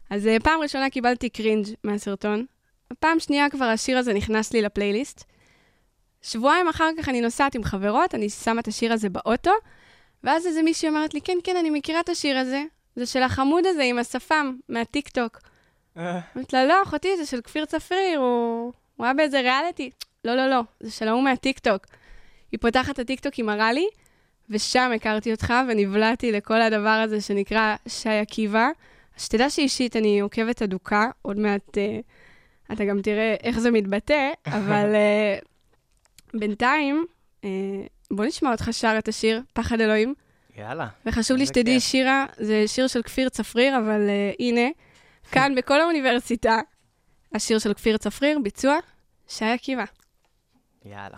אז 0.10 0.25
uh, 0.25 0.44
פעם 0.44 0.62
ראשונה 0.62 0.89
קיבלתי 0.89 1.29
קרינג' 1.29 1.67
מהסרטון, 1.84 2.46
ופעם 2.94 3.20
שנייה 3.20 3.50
כבר 3.50 3.65
השיר 3.65 3.98
הזה 3.98 4.13
נכנס 4.13 4.53
לי 4.53 4.62
לפלייליסט. 4.62 5.24
שבועיים 6.22 6.68
אחר 6.68 6.90
כך 6.98 7.10
אני 7.10 7.22
נוסעת 7.22 7.56
עם 7.56 7.64
חברות, 7.64 8.16
אני 8.16 8.30
שמה 8.30 8.62
את 8.62 8.68
השיר 8.68 8.94
הזה 8.94 9.10
באוטו, 9.10 9.52
ואז 10.24 10.48
איזה 10.48 10.62
מישהי 10.64 10.90
אומרת 10.90 11.14
לי, 11.14 11.22
כן, 11.22 11.38
כן, 11.44 11.56
אני 11.58 11.70
מכירה 11.70 12.00
את 12.00 12.10
השיר 12.10 12.38
הזה, 12.38 12.64
זה 12.96 13.06
של 13.06 13.24
החמוד 13.24 13.66
הזה 13.66 13.84
עם 13.84 14.00
השפם, 14.00 14.56
מהטיקטוק. 14.70 15.40
אמרתי 15.98 16.56
לה, 16.56 16.66
לא, 16.66 16.84
אחותי, 16.84 17.18
זה 17.18 17.26
של 17.26 17.42
כפיר 17.42 17.66
צפריר, 17.66 18.20
הוא, 18.20 18.74
הוא 18.96 19.06
היה 19.06 19.14
באיזה 19.14 19.42
ריאליטי. 19.42 19.90
לא, 20.26 20.36
לא, 20.36 20.48
לא, 20.48 20.62
זה 20.80 20.92
של 20.92 21.08
ההוא 21.08 21.24
מהטיקטוק. 21.24 21.86
היא 22.52 22.60
פותחת 22.60 22.94
את 22.94 23.00
הטיקטוק, 23.00 23.34
היא 23.34 23.46
מראה 23.46 23.74
לי, 23.74 23.88
ושם 24.50 24.92
הכרתי 24.96 25.32
אותך 25.32 25.54
ונבלעתי 25.70 26.32
לכל 26.32 26.62
הדבר 26.62 26.90
הזה 26.90 27.22
שנקרא 27.22 27.76
שי 27.88 28.10
עקיבא. 28.10 28.70
אז 29.18 29.24
שתדע 29.26 29.50
שאישית 29.50 29.96
אני 29.96 30.20
עוקבת 30.20 30.62
אדוקה, 30.62 31.10
עוד 31.22 31.40
מעט 31.40 31.78
אה, 31.78 32.00
אתה 32.72 32.86
גם 32.86 33.02
תראה 33.02 33.36
איך 33.44 33.60
זה 33.60 33.72
מתבטא, 33.72 34.32
אבל 34.58 34.96
אה, 34.96 35.38
בינתיים, 36.39 37.06
אה, 37.44 37.50
בוא 38.12 38.25
נשמע 38.25 38.51
אותך 38.51 38.70
שר 38.72 38.96
את 38.98 39.08
השיר 39.08 39.41
פחד 39.53 39.82
אלוהים. 39.82 40.13
יאללה. 40.58 40.88
וחשוב 41.06 41.38
לי 41.38 41.46
שתדעי, 41.46 41.74
כיף. 41.74 41.84
שירה, 41.84 42.25
זה 42.38 42.63
שיר 42.67 42.88
של 42.88 43.01
כפיר 43.01 43.29
צפריר, 43.29 43.77
אבל 43.77 44.01
uh, 44.08 44.36
הנה, 44.39 44.67
כאן 45.32 45.53
בכל 45.58 45.82
האוניברסיטה, 45.82 46.60
השיר 47.34 47.60
של 47.60 47.74
כפיר 47.74 47.98
צפריר, 47.98 48.39
ביצוע, 48.44 48.75
שי 49.27 49.46
עקיבא. 49.46 49.86
יאללה. 50.86 51.17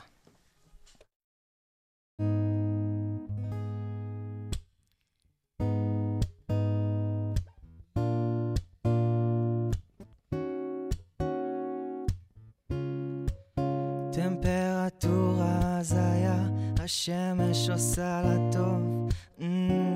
השמש 17.72 17.90
עושה 17.90 18.22
לה 18.22 18.52
טוב. 18.52 19.10
אמ, 19.42 19.48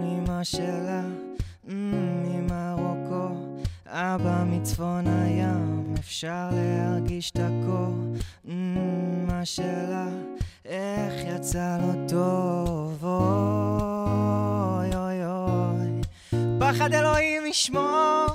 אמא 0.03 0.43
שלה, 0.43 1.01
אמ, 1.69 2.23
ממרוקו, 2.23 3.27
אבא 3.87 4.43
מצפון 4.47 5.07
הים, 5.07 5.93
אפשר 5.99 6.49
להרגיש 6.51 7.31
את 7.31 7.39
הקור. 7.39 7.95
אמא 8.47 9.45
שלה, 9.45 10.07
איך 10.65 11.13
יצא 11.35 11.77
לו 11.81 11.93
טוב, 12.09 13.05
אוי 13.05 14.95
אוי 14.95 15.25
אוי. 15.25 16.01
פחד 16.59 16.93
אלוהים 16.93 17.45
ישמור, 17.45 18.27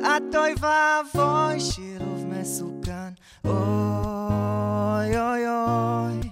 את 0.00 0.34
אוי 0.34 0.54
ואבוי, 0.60 1.60
שילוב 1.60 2.26
מסוכן, 2.26 3.10
אוי 3.44 5.18
אוי 5.18 5.46
אוי. 5.48 6.30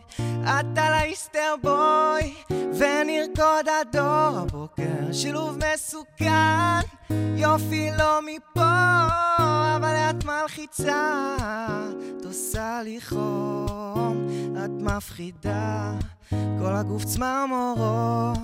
את 0.49 0.79
על 0.79 0.93
ההיסטר 0.93 1.55
בוי, 1.63 2.35
ונרקוד 3.29 3.69
עד 3.69 3.97
אור 3.97 4.39
הבוקר, 4.39 5.13
שילוב 5.13 5.59
מסוכן, 5.75 6.81
יופי 7.37 7.91
לא 7.99 8.21
מפה, 8.23 9.07
אבל 9.77 9.95
את 10.11 10.25
מלחיצה, 10.25 11.37
את 12.19 12.25
עושה 12.25 12.81
לי 12.85 13.01
חום, 13.01 14.27
את 14.65 14.71
מפחידה, 14.71 15.93
כל 16.31 16.75
הגוף 16.75 17.05
צמרמורות, 17.05 18.39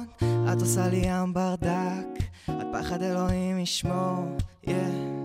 את 0.53 0.61
עושה 0.61 0.89
לי 0.89 1.03
ים 1.05 1.35
ברדק, 1.35 2.25
את 2.45 2.67
פחד 2.73 3.03
אלוהים 3.03 3.59
ישמור, 3.59 4.37
yeah. 4.67 5.24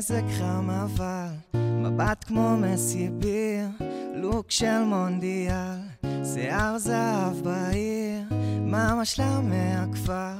מזג 0.00 0.22
חם 0.38 0.70
אבל, 0.70 1.28
מבט 1.54 2.24
כמו 2.24 2.56
מסיביר, 2.56 3.66
לוק 4.14 4.50
של 4.50 4.78
מונדיאל, 4.86 5.78
שיער 6.34 6.78
זהב 6.78 7.36
בעיר, 7.44 8.22
מאמא 8.60 9.04
שלה 9.04 9.40
מהכפר, 9.40 10.32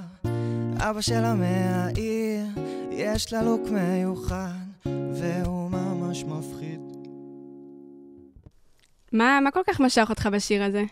אבא 0.77 1.01
שלה 1.01 1.35
מהעיר, 1.35 2.47
יש 2.91 3.33
לה 3.33 3.43
לוק 3.43 3.61
מיוחד, 3.71 4.67
והוא 4.87 5.71
ממש 5.71 6.25
מפחיד. 6.25 6.81
מה, 9.13 9.39
מה 9.45 9.51
כל 9.51 9.63
כך 9.67 9.81
משך 9.81 10.07
אותך 10.11 10.29
בשיר 10.33 10.63
הזה? 10.63 10.85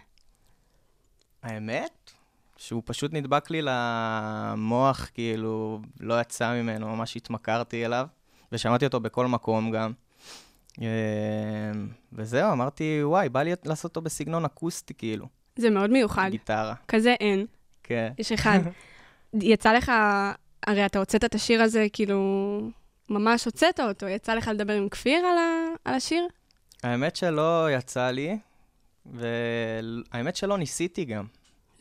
האמת? 1.42 2.10
שהוא 2.56 2.82
פשוט 2.84 3.12
נדבק 3.12 3.50
לי 3.50 3.60
למוח, 3.62 5.10
כאילו, 5.14 5.80
לא 6.00 6.20
יצא 6.20 6.52
ממנו, 6.54 6.96
ממש 6.96 7.16
התמכרתי 7.16 7.86
אליו, 7.86 8.06
ושמעתי 8.52 8.84
אותו 8.84 9.00
בכל 9.00 9.26
מקום 9.26 9.70
גם. 9.70 9.92
אה, 10.82 10.86
וזהו, 12.12 12.52
אמרתי, 12.52 13.00
וואי, 13.02 13.28
בא 13.28 13.42
לי 13.42 13.52
לעשות 13.64 13.84
אותו 13.84 14.00
בסגנון 14.00 14.44
אקוסטי, 14.44 14.94
כאילו, 14.94 15.26
זה 15.56 15.70
מאוד 15.70 15.90
מיוחד. 15.90 16.28
גיטרה. 16.30 16.74
כזה 16.88 17.14
אין, 17.20 17.46
כן. 17.82 18.12
יש 18.18 18.32
אחד. 18.32 18.58
יצא 19.42 19.72
לך, 19.72 19.92
הרי 20.66 20.86
אתה 20.86 20.98
הוצאת 20.98 21.24
את 21.24 21.34
השיר 21.34 21.62
הזה, 21.62 21.86
כאילו, 21.92 22.20
ממש 23.10 23.44
הוצאת 23.44 23.80
אותו, 23.80 24.08
יצא 24.08 24.34
לך 24.34 24.48
לדבר 24.48 24.72
עם 24.72 24.88
כפיר 24.88 25.18
על, 25.18 25.38
ה, 25.38 25.74
על 25.84 25.94
השיר? 25.94 26.26
האמת 26.82 27.16
שלא 27.16 27.68
יצא 27.70 28.10
לי, 28.10 28.38
והאמת 29.06 30.36
שלא 30.36 30.58
ניסיתי 30.58 31.04
גם. 31.04 31.24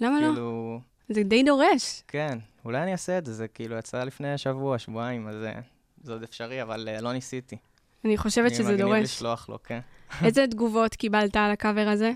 למה 0.01 0.21
לא? 0.21 0.27
כאילו, 0.27 0.79
זה 1.09 1.23
די 1.23 1.43
דורש. 1.43 2.03
כן, 2.07 2.37
אולי 2.65 2.83
אני 2.83 2.91
אעשה 2.91 3.17
את 3.17 3.25
זה, 3.25 3.33
זה 3.33 3.47
כאילו 3.47 3.77
יצא 3.77 4.03
לפני 4.03 4.37
שבוע, 4.37 4.79
שבועיים, 4.79 5.27
אז 5.27 5.35
אה, 5.43 5.59
זה 6.01 6.13
עוד 6.13 6.23
אפשרי, 6.23 6.61
אבל 6.61 6.89
אה, 6.91 7.01
לא 7.01 7.13
ניסיתי. 7.13 7.57
אני 8.05 8.17
חושבת 8.17 8.51
שזה 8.51 8.63
אני 8.63 8.73
מגניב 8.73 8.87
דורש. 8.87 9.03
לשלוח 9.03 9.49
לו, 9.49 9.63
כן. 9.63 9.79
איזה 10.23 10.45
תגובות 10.47 10.95
קיבלת 10.95 11.35
על 11.35 11.51
הקאבר 11.51 11.87
הזה? 11.87 12.11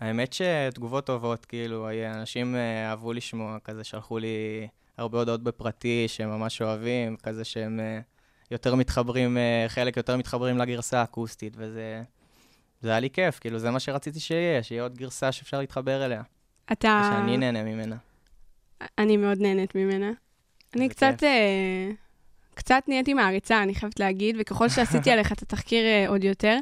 האמת 0.00 0.32
שתגובות 0.32 1.06
טובות, 1.06 1.44
כאילו, 1.44 1.88
אנשים 2.14 2.56
אה, 2.56 2.90
אהבו 2.90 3.12
לשמוע, 3.12 3.58
כזה 3.64 3.84
שלחו 3.84 4.18
לי 4.18 4.68
הרבה 4.98 5.18
הודעות 5.18 5.42
בפרטי 5.42 6.04
שהם 6.08 6.30
ממש 6.30 6.62
אוהבים, 6.62 7.16
כזה 7.16 7.44
שהם 7.44 7.80
אה, 7.80 8.00
יותר 8.50 8.74
מתחברים, 8.74 9.38
חלק 9.68 9.96
יותר 9.96 10.16
מתחברים 10.16 10.58
לגרסה 10.58 11.00
האקוסטית, 11.00 11.54
וזה 11.56 12.02
זה 12.80 12.90
היה 12.90 13.00
לי 13.00 13.10
כיף, 13.10 13.38
כאילו, 13.38 13.58
זה 13.58 13.70
מה 13.70 13.80
שרציתי 13.80 14.20
שיהיה, 14.20 14.62
שיהיה 14.62 14.82
עוד 14.82 14.96
גרסה 14.96 15.32
שאפשר 15.32 15.58
להתחבר 15.58 16.04
אליה. 16.04 16.22
אתה... 16.72 17.02
ושאני 17.02 17.36
נהנה 17.36 17.62
ממנה. 17.62 17.96
אני 18.98 19.16
מאוד 19.16 19.38
נהנית 19.40 19.74
ממנה. 19.74 20.10
אני 20.76 20.88
קצת, 20.88 21.14
כיף. 21.18 22.05
קצת 22.56 22.82
נהייתי 22.88 23.14
מעריצה, 23.14 23.62
אני 23.62 23.74
חייבת 23.74 24.00
להגיד, 24.00 24.36
וככל 24.38 24.68
שעשיתי 24.68 25.10
עליך 25.10 25.32
את 25.32 25.42
התחקיר 25.42 25.84
אה, 25.84 26.08
עוד 26.08 26.24
יותר, 26.24 26.58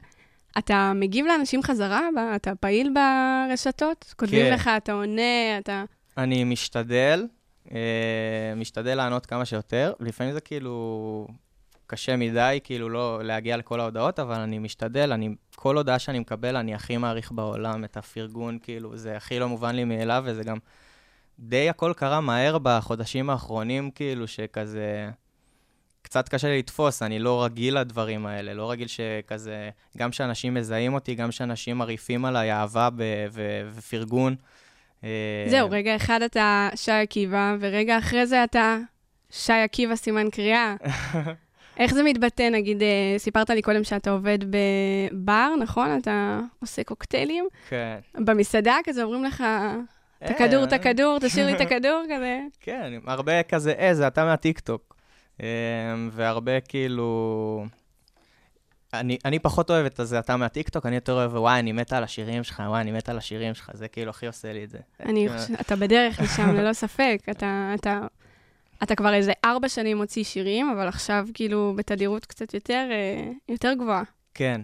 אתה 0.58 0.92
מגיב 0.94 1.26
לאנשים 1.26 1.62
חזרה? 1.62 2.00
אתה 2.36 2.54
פעיל 2.54 2.92
ברשתות? 2.94 4.14
כותבים 4.16 4.46
כן. 4.46 4.52
לך, 4.52 4.70
אתה 4.76 4.92
עונה, 4.92 5.58
אתה... 5.58 5.84
אני 6.18 6.44
משתדל, 6.44 7.26
אה, 7.72 8.52
משתדל 8.56 8.94
לענות 8.94 9.26
כמה 9.26 9.44
שיותר. 9.44 9.92
לפעמים 10.00 10.32
זה 10.32 10.40
כאילו 10.40 11.26
קשה 11.86 12.16
מדי, 12.16 12.58
כאילו 12.64 12.88
לא 12.88 13.20
להגיע 13.22 13.56
לכל 13.56 13.80
ההודעות, 13.80 14.18
אבל 14.18 14.40
אני 14.40 14.58
משתדל, 14.58 15.12
אני, 15.12 15.34
כל 15.56 15.76
הודעה 15.76 15.98
שאני 15.98 16.18
מקבל, 16.18 16.56
אני 16.56 16.74
הכי 16.74 16.96
מעריך 16.96 17.32
בעולם 17.32 17.84
את 17.84 17.96
הפרגון, 17.96 18.58
כאילו, 18.62 18.96
זה 18.96 19.16
הכי 19.16 19.38
לא 19.38 19.48
מובן 19.48 19.74
לי 19.74 19.84
מאליו, 19.84 20.22
וזה 20.26 20.44
גם 20.44 20.56
די 21.38 21.68
הכל 21.68 21.92
קרה 21.96 22.20
מהר 22.20 22.58
בחודשים 22.62 23.30
האחרונים, 23.30 23.90
כאילו, 23.90 24.26
שכזה... 24.26 25.10
קצת 26.04 26.28
קשה 26.28 26.48
לי 26.48 26.58
לתפוס, 26.58 27.02
אני 27.02 27.18
לא 27.18 27.44
רגיל 27.44 27.78
לדברים 27.78 28.26
האלה, 28.26 28.54
לא 28.54 28.70
רגיל 28.70 28.88
שכזה, 28.88 29.70
גם 29.96 30.12
שאנשים 30.12 30.54
מזהים 30.54 30.94
אותי, 30.94 31.14
גם 31.14 31.32
שאנשים 31.32 31.78
מרעיפים 31.78 32.24
עליי 32.24 32.52
אהבה 32.52 32.88
ופרגון. 33.74 34.34
אה, 35.04 35.08
זהו, 35.48 35.70
רגע 35.70 35.96
אחד 35.96 36.22
אתה 36.22 36.68
שי 36.74 36.92
עקיבא, 36.92 37.56
ורגע 37.60 37.98
אחרי 37.98 38.26
זה 38.26 38.44
אתה 38.44 38.78
שי 39.30 39.52
עקיבא 39.52 39.96
סימן 39.96 40.30
קריאה. 40.30 40.74
איך 41.80 41.94
זה 41.94 42.02
מתבטא? 42.02 42.42
נגיד, 42.42 42.82
אה, 42.82 43.14
סיפרת 43.18 43.50
לי 43.50 43.62
קודם 43.62 43.84
שאתה 43.84 44.10
עובד 44.10 44.38
בבר, 44.50 45.54
נכון? 45.60 45.98
אתה 45.98 46.40
עושה 46.60 46.84
קוקטיילים. 46.84 47.44
כן. 47.68 47.98
במסעדה 48.14 48.76
כזה 48.84 49.02
אומרים 49.02 49.24
לך, 49.24 49.44
את 50.24 50.30
אה, 50.30 50.30
הכדור, 50.30 50.64
את 50.64 50.72
הכדור, 50.72 51.18
תשאיר 51.20 51.46
לי 51.46 51.54
את 51.54 51.60
הכדור, 51.60 52.02
כזה. 52.16 52.40
כן, 52.60 52.92
הרבה 53.06 53.42
כזה, 53.42 53.72
אה, 53.78 53.94
זה 53.94 54.06
אתה 54.06 54.24
מהטיקטוק. 54.24 54.93
אה, 55.42 55.46
והרבה 56.10 56.60
כאילו... 56.60 57.66
אני, 58.94 59.18
אני 59.24 59.38
פחות 59.38 59.70
אוהב 59.70 59.86
את 59.86 60.00
זה, 60.02 60.18
אתה 60.18 60.36
מהטיקטוק, 60.36 60.86
אני 60.86 60.94
יותר 60.94 61.12
אוהב, 61.12 61.34
וואי, 61.34 61.58
אני 61.58 61.72
מתה 61.72 61.96
על 61.96 62.04
השירים 62.04 62.44
שלך, 62.44 62.62
וואי, 62.66 62.80
אני 62.80 62.92
מתה 62.92 63.12
על 63.12 63.18
השירים 63.18 63.54
שלך, 63.54 63.70
זה 63.74 63.88
כאילו 63.88 64.10
הכי 64.10 64.26
עושה 64.26 64.52
לי 64.52 64.64
את 64.64 64.70
זה. 64.70 64.78
אני 65.00 65.28
אה, 65.28 65.38
חושבת, 65.38 65.60
אתה 65.60 65.76
בדרך 65.76 66.20
לשם, 66.20 66.54
ללא 66.54 66.72
ספק. 66.72 67.18
אתה, 67.30 67.72
אתה, 67.74 68.00
אתה 68.82 68.94
כבר 68.94 69.14
איזה 69.14 69.32
ארבע 69.44 69.68
שנים 69.68 69.96
מוציא 69.96 70.24
שירים, 70.24 70.70
אבל 70.70 70.88
עכשיו 70.88 71.26
כאילו 71.34 71.74
בתדירות 71.76 72.26
קצת 72.26 72.54
יותר, 72.54 72.88
אה, 72.90 73.30
יותר 73.48 73.72
גבוהה. 73.74 74.02
כן. 74.34 74.60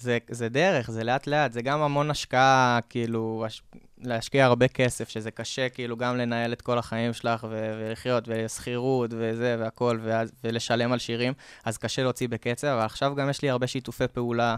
זה, 0.00 0.18
זה 0.30 0.48
דרך, 0.48 0.90
זה 0.90 1.04
לאט-לאט, 1.04 1.52
זה 1.52 1.62
גם 1.62 1.82
המון 1.82 2.10
השקעה, 2.10 2.78
כאילו, 2.88 3.44
הש... 3.46 3.62
להשקיע 3.98 4.44
הרבה 4.44 4.68
כסף, 4.68 5.08
שזה 5.08 5.30
קשה, 5.30 5.68
כאילו, 5.68 5.96
גם 5.96 6.16
לנהל 6.16 6.52
את 6.52 6.62
כל 6.62 6.78
החיים 6.78 7.12
שלך, 7.12 7.46
ו- 7.50 7.80
ולחיות, 7.80 8.24
ושכירות, 8.26 9.10
וזה, 9.14 9.56
והכול, 9.58 10.00
ולשלם 10.44 10.92
על 10.92 10.98
שירים, 10.98 11.32
אז 11.64 11.78
קשה 11.78 12.02
להוציא 12.02 12.28
בקצב, 12.28 12.66
אבל 12.66 12.84
עכשיו 12.84 13.14
גם 13.14 13.30
יש 13.30 13.42
לי 13.42 13.50
הרבה 13.50 13.66
שיתופי 13.66 14.08
פעולה, 14.08 14.56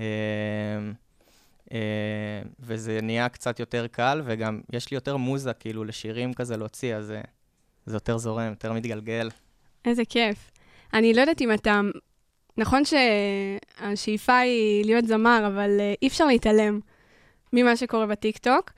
אה, 0.00 0.04
אה, 1.72 2.42
וזה 2.60 2.98
נהיה 3.02 3.28
קצת 3.28 3.60
יותר 3.60 3.86
קל, 3.86 4.22
וגם 4.24 4.60
יש 4.72 4.90
לי 4.90 4.94
יותר 4.94 5.16
מוזה, 5.16 5.52
כאילו, 5.52 5.84
לשירים 5.84 6.34
כזה 6.34 6.56
להוציא, 6.56 6.94
אז 6.94 7.12
זה 7.86 7.94
יותר 7.94 8.18
זורם, 8.18 8.50
יותר 8.50 8.72
מתגלגל. 8.72 9.28
איזה 9.84 10.02
כיף. 10.08 10.50
אני 10.94 11.14
לא 11.14 11.20
יודעת 11.20 11.40
אם 11.40 11.52
אתה... 11.52 11.80
נכון 12.58 12.82
שהשאיפה 12.84 14.38
היא 14.38 14.84
להיות 14.84 15.06
זמר, 15.06 15.44
אבל 15.46 15.76
אה, 15.80 15.94
אי 16.02 16.08
אפשר 16.08 16.24
להתעלם 16.26 16.80
ממה 17.52 17.76
שקורה 17.76 18.06
בטיקטוק. 18.06 18.70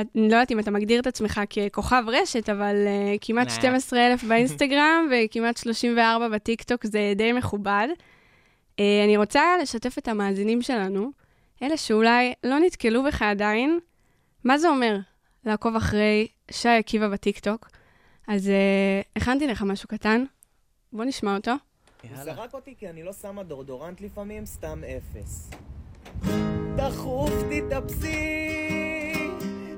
את- 0.00 0.06
אני 0.16 0.28
לא 0.28 0.34
יודעת 0.34 0.50
אם 0.52 0.58
אתה 0.58 0.70
מגדיר 0.70 1.00
את 1.00 1.06
עצמך 1.06 1.40
ככוכב 1.50 2.04
רשת, 2.06 2.48
אבל 2.48 2.74
uh, 2.86 3.18
כמעט 3.20 3.46
נה. 3.46 3.52
12,000 3.52 4.24
באינסטגרם 4.28 5.08
וכמעט 5.10 5.56
34 5.56 6.28
בטיקטוק, 6.28 6.86
זה 6.86 7.12
די 7.16 7.32
מכובד. 7.32 7.88
Uh, 7.90 8.80
אני 9.04 9.16
רוצה 9.16 9.42
לשתף 9.62 9.98
את 9.98 10.08
המאזינים 10.08 10.62
שלנו, 10.62 11.10
אלה 11.62 11.76
שאולי 11.76 12.32
לא 12.44 12.58
נתקלו 12.58 13.02
בך 13.02 13.22
עדיין, 13.22 13.78
מה 14.44 14.58
זה 14.58 14.68
אומר 14.68 14.96
לעקוב 15.46 15.76
אחרי 15.76 16.26
שי 16.50 16.68
עקיבא 16.68 17.08
בטיקטוק. 17.08 17.68
אז 18.28 18.46
uh, 18.48 19.08
הכנתי 19.16 19.46
לך 19.46 19.62
משהו 19.62 19.88
קטן, 19.88 20.24
בוא 20.92 21.04
נשמע 21.04 21.36
אותו. 21.36 21.52
הוא 22.10 22.24
זרק 22.24 22.54
אותי 22.54 22.74
כי 22.78 22.90
אני 22.90 23.02
לא 23.02 23.12
שמה 23.12 23.42
דורדורנט 23.42 24.00
לפעמים, 24.00 24.46
סתם 24.46 24.80
אפס. 24.84 25.50
דחוף 26.76 27.32
תתאפסי, 27.50 29.30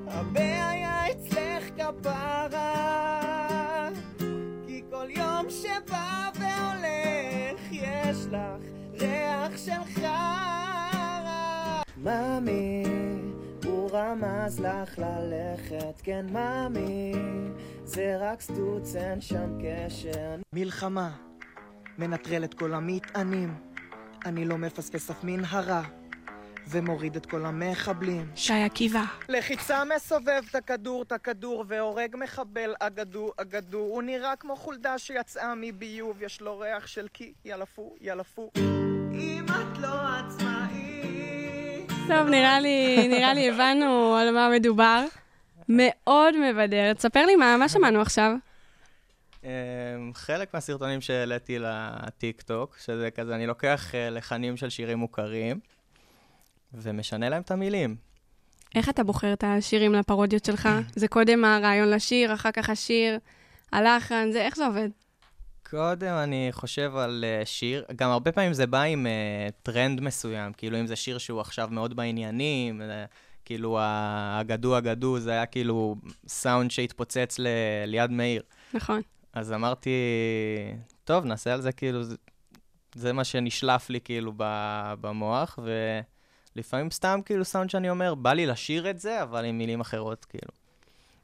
הבעיה 0.07 1.11
אצלך 1.11 1.63
כפרה. 1.77 3.09
כי 4.67 4.81
כל 4.91 5.07
יום 5.09 5.45
שבא 5.49 6.29
והולך, 6.39 7.61
יש 7.71 8.25
לך 8.31 8.63
ריח 8.93 9.57
של 9.57 9.83
חרא. 9.93 11.81
מאמי, 11.97 12.83
הוא 13.65 13.89
רמז 13.91 14.59
לך 14.59 14.99
ללכת, 14.99 16.01
כן 16.03 16.25
מאמי, 16.31 17.13
זה 17.83 18.17
רק 18.19 18.41
סטוץ, 18.41 18.95
אין 18.95 19.21
שם 19.21 19.57
קשר. 19.63 20.35
מלחמה. 20.53 21.11
מנטרל 21.97 22.43
את 22.43 22.53
כל 22.53 22.73
המטענים, 22.73 23.53
אני 24.25 24.45
לא 24.45 24.57
מפספס 24.57 25.09
אף 25.09 25.23
מנהרה, 25.23 25.81
ומוריד 26.67 27.15
את 27.15 27.25
כל 27.25 27.45
המחבלים. 27.45 28.27
שי 28.35 28.53
עקיבא. 28.53 29.03
לחיצה 29.29 29.83
מסובב 29.95 30.41
את 30.49 30.55
הכדור, 30.55 31.01
את 31.01 31.11
הכדור, 31.11 31.65
והורג 31.67 32.15
מחבל 32.15 32.73
אגדו, 32.79 33.31
אגדו. 33.37 33.77
הוא 33.77 34.03
נראה 34.03 34.35
כמו 34.35 34.55
חולדה 34.55 34.97
שיצאה 34.97 35.53
מביוב, 35.57 36.21
יש 36.21 36.41
לו 36.41 36.59
ריח 36.59 36.87
של 36.87 37.07
קי, 37.07 37.33
ילפו, 37.45 37.95
ילפו. 38.01 38.51
אם 39.13 39.45
את 39.45 39.77
לא 39.77 39.87
עצמאית... 39.87 41.91
טוב, 42.07 42.27
נראה 42.27 42.59
לי, 42.59 43.07
נראה 43.07 43.33
לי 43.33 43.49
הבנו 43.49 44.15
על 44.15 44.31
מה 44.31 44.49
מדובר. 44.49 45.05
מאוד 45.69 46.49
מבדר. 46.49 46.93
תספר 46.93 47.25
לי 47.25 47.35
מה, 47.35 47.57
מה 47.57 47.69
שמענו 47.69 48.01
עכשיו. 48.01 48.31
Um, 49.45 49.47
חלק 50.13 50.53
מהסרטונים 50.53 51.01
שהעליתי 51.01 51.59
לטיק-טוק, 51.59 52.77
שזה 52.85 53.09
כזה, 53.11 53.35
אני 53.35 53.47
לוקח 53.47 53.91
uh, 53.91 54.13
לחנים 54.13 54.57
של 54.57 54.69
שירים 54.69 54.97
מוכרים, 54.97 55.59
ומשנה 56.73 57.29
להם 57.29 57.41
את 57.41 57.51
המילים. 57.51 57.95
איך 58.75 58.89
אתה 58.89 59.03
בוחר 59.03 59.33
את 59.33 59.43
השירים 59.47 59.93
לפרודיות 59.93 60.45
שלך? 60.45 60.69
זה 60.95 61.07
קודם 61.07 61.45
הרעיון 61.45 61.89
לשיר, 61.89 62.33
אחר 62.33 62.51
כך 62.51 62.69
השיר, 62.69 63.19
הלחן, 63.71 64.29
זה, 64.31 64.41
איך 64.41 64.55
זה 64.55 64.65
עובד? 64.65 64.89
קודם 65.69 66.13
אני 66.13 66.47
חושב 66.51 66.95
על 66.95 67.25
אה, 67.41 67.45
שיר, 67.45 67.85
גם 67.95 68.09
הרבה 68.09 68.31
פעמים 68.31 68.53
זה 68.53 68.67
בא 68.67 68.81
עם 68.81 69.05
אה, 69.05 69.51
טרנד 69.63 70.01
מסוים, 70.01 70.53
כאילו 70.53 70.79
אם 70.79 70.87
זה 70.87 70.95
שיר 70.95 71.17
שהוא 71.17 71.41
עכשיו 71.41 71.67
מאוד 71.71 71.95
בעניינים, 71.95 72.81
אה, 72.81 72.83
כאילו 73.45 73.77
האגדו 73.79 74.77
אגדו, 74.77 75.19
זה 75.19 75.31
היה 75.31 75.45
כאילו 75.45 75.95
סאונד 76.27 76.71
שהתפוצץ 76.71 77.39
ל- 77.39 77.47
ליד 77.85 78.11
מאיר. 78.11 78.41
נכון. 78.73 79.01
אז 79.35 79.53
אמרתי, 79.53 79.89
טוב, 81.03 81.25
נעשה 81.25 81.53
על 81.53 81.61
זה 81.61 81.71
כאילו, 81.71 82.03
זה, 82.03 82.15
זה 82.95 83.13
מה 83.13 83.23
שנשלף 83.23 83.89
לי 83.89 83.99
כאילו 84.01 84.33
ב- 84.37 84.93
במוח, 85.01 85.59
ולפעמים 86.55 86.91
סתם 86.91 87.19
כאילו 87.25 87.45
סאונד 87.45 87.69
שאני 87.69 87.89
אומר, 87.89 88.15
בא 88.15 88.33
לי 88.33 88.45
לשיר 88.45 88.89
את 88.89 88.99
זה, 88.99 89.23
אבל 89.23 89.45
עם 89.45 89.57
מילים 89.57 89.81
אחרות, 89.81 90.25
כאילו. 90.25 90.51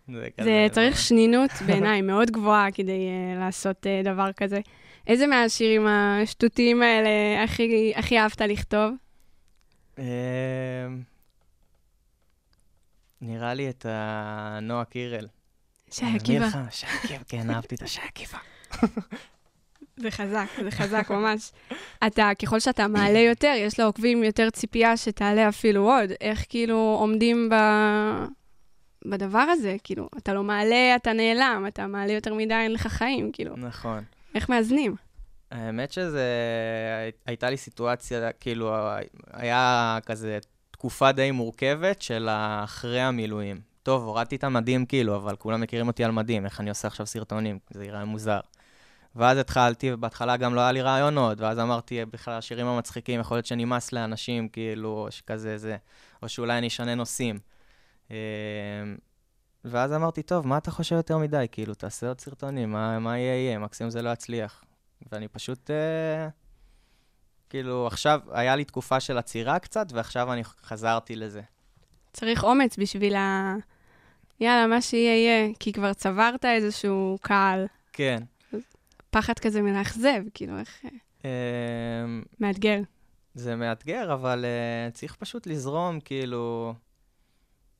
זה 0.08 0.28
זה 0.43 0.67
צריך 0.71 0.97
שנינות 1.00 1.52
בעיניי 1.67 2.02
מאוד 2.02 2.32
גבוהה 2.32 2.71
כדי 2.71 3.08
uh, 3.08 3.39
לעשות 3.39 3.86
uh, 3.86 4.06
דבר 4.06 4.32
כזה. 4.32 4.60
איזה 5.08 5.28
מהשירים 5.28 5.88
השטותיים 5.88 6.82
האלה 6.82 7.43
הכי, 7.43 7.93
הכי 7.95 8.19
אהבת 8.19 8.41
לכתוב? 8.41 8.93
אמ, 9.97 10.04
נראה 13.21 13.54
לי 13.54 13.69
את 13.69 13.86
הנועה 13.89 14.86
קירל. 14.86 15.28
שי 15.91 16.06
אני 16.06 16.15
עקיבא. 16.15 16.45
לך, 16.45 16.58
שי 16.71 16.86
עקיבא, 16.86 17.23
כן, 17.27 17.49
אהבתי 17.49 17.75
את 17.75 17.82
השי 17.82 18.01
עקיבא. 18.08 18.38
זה 19.97 20.12
חזק, 20.12 20.47
זה 20.63 20.71
חזק 20.71 21.10
ממש. 21.10 21.51
אתה, 22.08 22.30
ככל 22.41 22.60
שאתה 22.60 22.88
מעלה 22.88 23.19
יותר, 23.19 23.54
יש 23.58 23.80
לעוקבים 23.80 24.23
יותר 24.23 24.49
ציפייה 24.49 24.97
שתעלה 24.97 25.49
אפילו 25.49 25.91
עוד. 25.91 26.10
איך 26.21 26.45
כאילו 26.49 26.97
עומדים 26.99 27.49
ב... 27.49 27.56
בדבר 29.06 29.39
הזה? 29.39 29.75
כאילו, 29.84 30.10
אתה 30.17 30.34
לא 30.34 30.43
מעלה, 30.43 30.95
אתה 30.95 31.13
נעלם, 31.13 31.65
אתה 31.67 31.88
מעלה 31.88 32.13
יותר 32.13 32.34
מדי, 32.34 32.54
אין 32.54 32.73
לך 32.73 32.88
חיים, 32.88 33.32
כאילו. 33.32 33.58
נכון. 33.58 34.04
איך 34.36 34.49
מאזנים? 34.49 34.95
האמת 35.51 35.91
שזה, 35.91 36.25
הייתה 37.25 37.49
לי 37.49 37.58
סיטואציה, 37.58 38.32
כאילו, 38.32 38.75
היה 39.34 39.99
כזה 40.06 40.38
תקופה 40.71 41.12
די 41.12 41.32
מורכבת 41.32 42.01
של 42.01 42.30
אחרי 42.63 43.01
המילואים. 43.01 43.70
טוב, 43.84 44.04
הורדתי 44.04 44.36
את 44.36 44.44
המדים 44.44 44.86
כאילו, 44.86 45.15
אבל 45.15 45.36
כולם 45.36 45.62
מכירים 45.62 45.88
אותי 45.88 46.04
על 46.04 46.12
מדים, 46.12 46.46
איך 46.46 46.60
אני 46.60 46.70
עושה 46.70 46.88
עכשיו 46.88 47.06
סרטונים, 47.06 47.60
זה 47.70 47.84
ייראה 47.84 48.06
מוזר. 48.06 48.39
ואז 49.15 49.38
התחלתי, 49.38 49.94
ובהתחלה 49.94 50.38
גם 50.38 50.56
לא 50.56 50.62
היה 50.62 50.72
לי 50.72 50.82
רעיונות, 50.82 51.39
ואז 51.41 51.60
אמרתי, 51.60 52.06
בכלל, 52.06 52.34
השירים 52.34 52.67
המצחיקים, 52.67 53.20
יכול 53.20 53.38
להיות 53.38 53.46
שנמאס 53.46 53.91
לאנשים, 53.91 54.50
כאילו, 54.50 55.08
שכזה 55.10 55.58
זה, 55.58 55.78
או 56.24 56.30
שאולי 56.30 56.58
אני 56.58 56.67
אשנה 56.67 56.96
נושאים. 56.96 57.39
אה, 58.12 58.15
ואז 59.65 59.94
אמרתי, 59.94 60.22
טוב, 60.22 60.48
מה 60.48 60.58
אתה 60.58 60.72
חושב 60.72 60.96
יותר 60.96 61.17
מדי? 61.17 61.46
כאילו, 61.52 61.74
תעשה 61.74 62.08
עוד 62.08 62.22
סרטונים, 62.22 62.72
מה, 62.72 63.00
מה 63.00 63.17
יהיה 63.17 63.36
יהיה? 63.36 63.60
מקסימום 63.60 63.91
זה 63.91 64.02
לא 64.02 64.10
יצליח. 64.10 64.63
ואני 65.12 65.28
פשוט, 65.28 65.72
אה, 65.72 66.28
כאילו, 67.50 67.88
עכשיו, 67.88 68.20
היה 68.32 68.56
לי 68.56 68.65
תקופה 68.65 69.00
של 69.00 69.17
עצירה 69.17 69.60
קצת, 69.60 69.88
ועכשיו 69.94 70.34
אני 70.34 70.44
חזרתי 70.44 71.15
לזה. 71.15 71.41
צריך 72.13 72.44
אומץ 72.44 72.78
בשביל 72.78 73.15
ה... 73.15 73.56
יאללה, 74.41 74.67
מה 74.67 74.82
שיהיה 74.82 75.15
יהיה, 75.15 75.54
כי 75.60 75.73
כבר 75.73 75.93
צברת 75.93 76.45
איזשהו 76.45 77.17
קהל. 77.21 77.65
כן. 77.93 78.23
פחד 79.10 79.39
כזה 79.39 79.62
מלאכזב, 79.62 80.23
כאילו, 80.34 80.60
איך... 80.60 80.86
אה, 81.25 81.30
מאתגר. 82.39 82.80
זה 83.34 83.56
מאתגר, 83.56 84.13
אבל 84.13 84.45
uh, 84.45 84.93
צריך 84.93 85.15
פשוט 85.15 85.47
לזרום, 85.47 85.99
כאילו... 85.99 86.73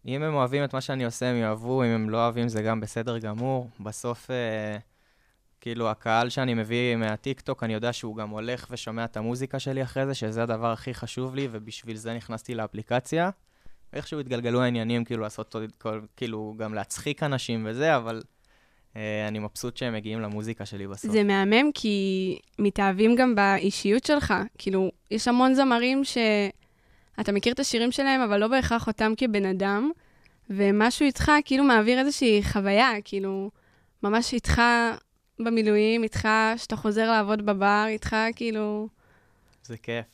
אם 0.06 0.24
הם 0.24 0.34
אוהבים 0.34 0.64
את 0.64 0.74
מה 0.74 0.82
שאני 0.82 1.06
עושה, 1.06 1.26
הם 1.26 1.36
יאהבו, 1.36 1.84
אם 1.84 1.90
הם 1.90 2.10
לא 2.10 2.18
אוהבים, 2.18 2.48
זה 2.48 2.62
גם 2.62 2.80
בסדר 2.80 3.18
גמור. 3.18 3.70
בסוף, 3.80 4.28
uh, 4.28 4.82
כאילו, 5.62 5.90
הקהל 5.90 6.30
שאני 6.30 6.54
מביא 6.54 6.96
מהטיקטוק, 6.96 7.64
אני 7.64 7.74
יודע 7.74 7.94
שהוא 7.94 8.16
גם 8.16 8.30
הולך 8.30 8.68
ושומע 8.70 9.06
את 9.06 9.18
המוזיקה 9.18 9.60
שלי 9.60 9.84
אחרי 9.84 10.06
זה, 10.06 10.14
שזה 10.14 10.44
הדבר 10.44 10.72
הכי 10.72 10.94
חשוב 10.94 11.36
לי, 11.36 11.48
ובשביל 11.52 11.98
זה 11.98 12.14
נכנסתי 12.14 12.56
לאפליקציה. 12.56 13.30
איכשהו 13.94 14.20
התגלגלו 14.20 14.62
העניינים, 14.62 15.06
כאילו, 15.06 15.22
לעשות 15.22 15.56
עוד, 15.56 15.72
כל, 15.78 16.02
כאילו, 16.18 16.56
גם 16.58 16.74
להצחיק 16.74 17.24
אנשים 17.24 17.68
וזה, 17.70 17.96
אבל 17.96 18.22
uh, 18.94 18.98
אני 19.28 19.40
מבסוט 19.40 19.78
שהם 19.78 19.94
מגיעים 19.94 20.22
למוזיקה 20.22 20.66
שלי 20.66 20.88
בסוף. 20.88 21.12
זה 21.12 21.24
מהמם, 21.24 21.72
כי 21.74 22.38
מתאהבים 22.60 23.16
גם 23.16 23.36
באישיות 23.36 24.04
שלך. 24.04 24.34
כאילו, 24.58 24.92
יש 25.12 25.28
המון 25.28 25.54
זמרים 25.54 26.02
שאתה 26.04 27.32
מכיר 27.32 27.54
את 27.54 27.60
השירים 27.60 27.92
שלהם, 27.92 28.22
אבל 28.22 28.38
לא 28.38 28.48
בהכרח 28.48 28.88
אותם 28.88 29.14
כבן 29.18 29.46
אדם, 29.46 29.92
ומשהו 30.50 31.06
איתך 31.06 31.32
כאילו 31.46 31.64
מעביר 31.64 32.00
איזושהי 32.00 32.44
חוויה, 32.44 32.92
כאילו, 33.04 33.52
ממש 34.04 34.34
איתך 34.34 34.62
במילואים, 35.40 36.04
איתך 36.04 36.28
שאתה 36.58 36.76
חוזר 36.76 37.12
לעבוד 37.12 37.46
בבר, 37.46 37.86
איתך 37.88 38.16
כאילו... 38.36 38.88
זה 39.64 39.78
כיף. 39.78 40.06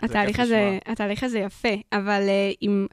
התהליך 0.00 0.40
הזה, 0.40 0.78
התהליך 0.86 1.22
הזה 1.22 1.38
יפה, 1.38 1.74
אבל 1.92 2.22
uh, 2.22 2.56
אם, 2.62 2.86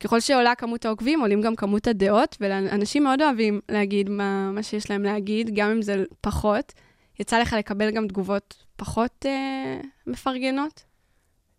ככל 0.00 0.20
שעולה 0.20 0.54
כמות 0.54 0.84
העוקבים, 0.84 1.20
עולים 1.20 1.40
גם 1.40 1.56
כמות 1.56 1.86
הדעות, 1.86 2.36
ואנשים 2.40 3.04
מאוד 3.04 3.22
אוהבים 3.22 3.60
להגיד 3.68 4.10
מה, 4.10 4.50
מה 4.50 4.62
שיש 4.62 4.90
להם 4.90 5.02
להגיד, 5.02 5.50
גם 5.54 5.70
אם 5.70 5.82
זה 5.82 6.04
פחות. 6.20 6.72
יצא 7.20 7.38
לך 7.38 7.52
לקבל 7.58 7.90
גם 7.90 8.08
תגובות 8.08 8.64
פחות 8.76 9.26
uh, 9.26 9.86
מפרגנות? 10.06 10.84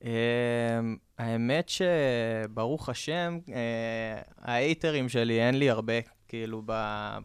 Uh, 0.02 0.06
האמת 1.17 1.69
שברוך 1.69 2.89
השם, 2.89 3.39
uh, 3.45 3.52
ההייטרים 4.41 5.10
שלי, 5.10 5.41
אין 5.41 5.60
לי 5.60 5.69
הרבה, 5.69 5.93
כאילו, 6.28 6.62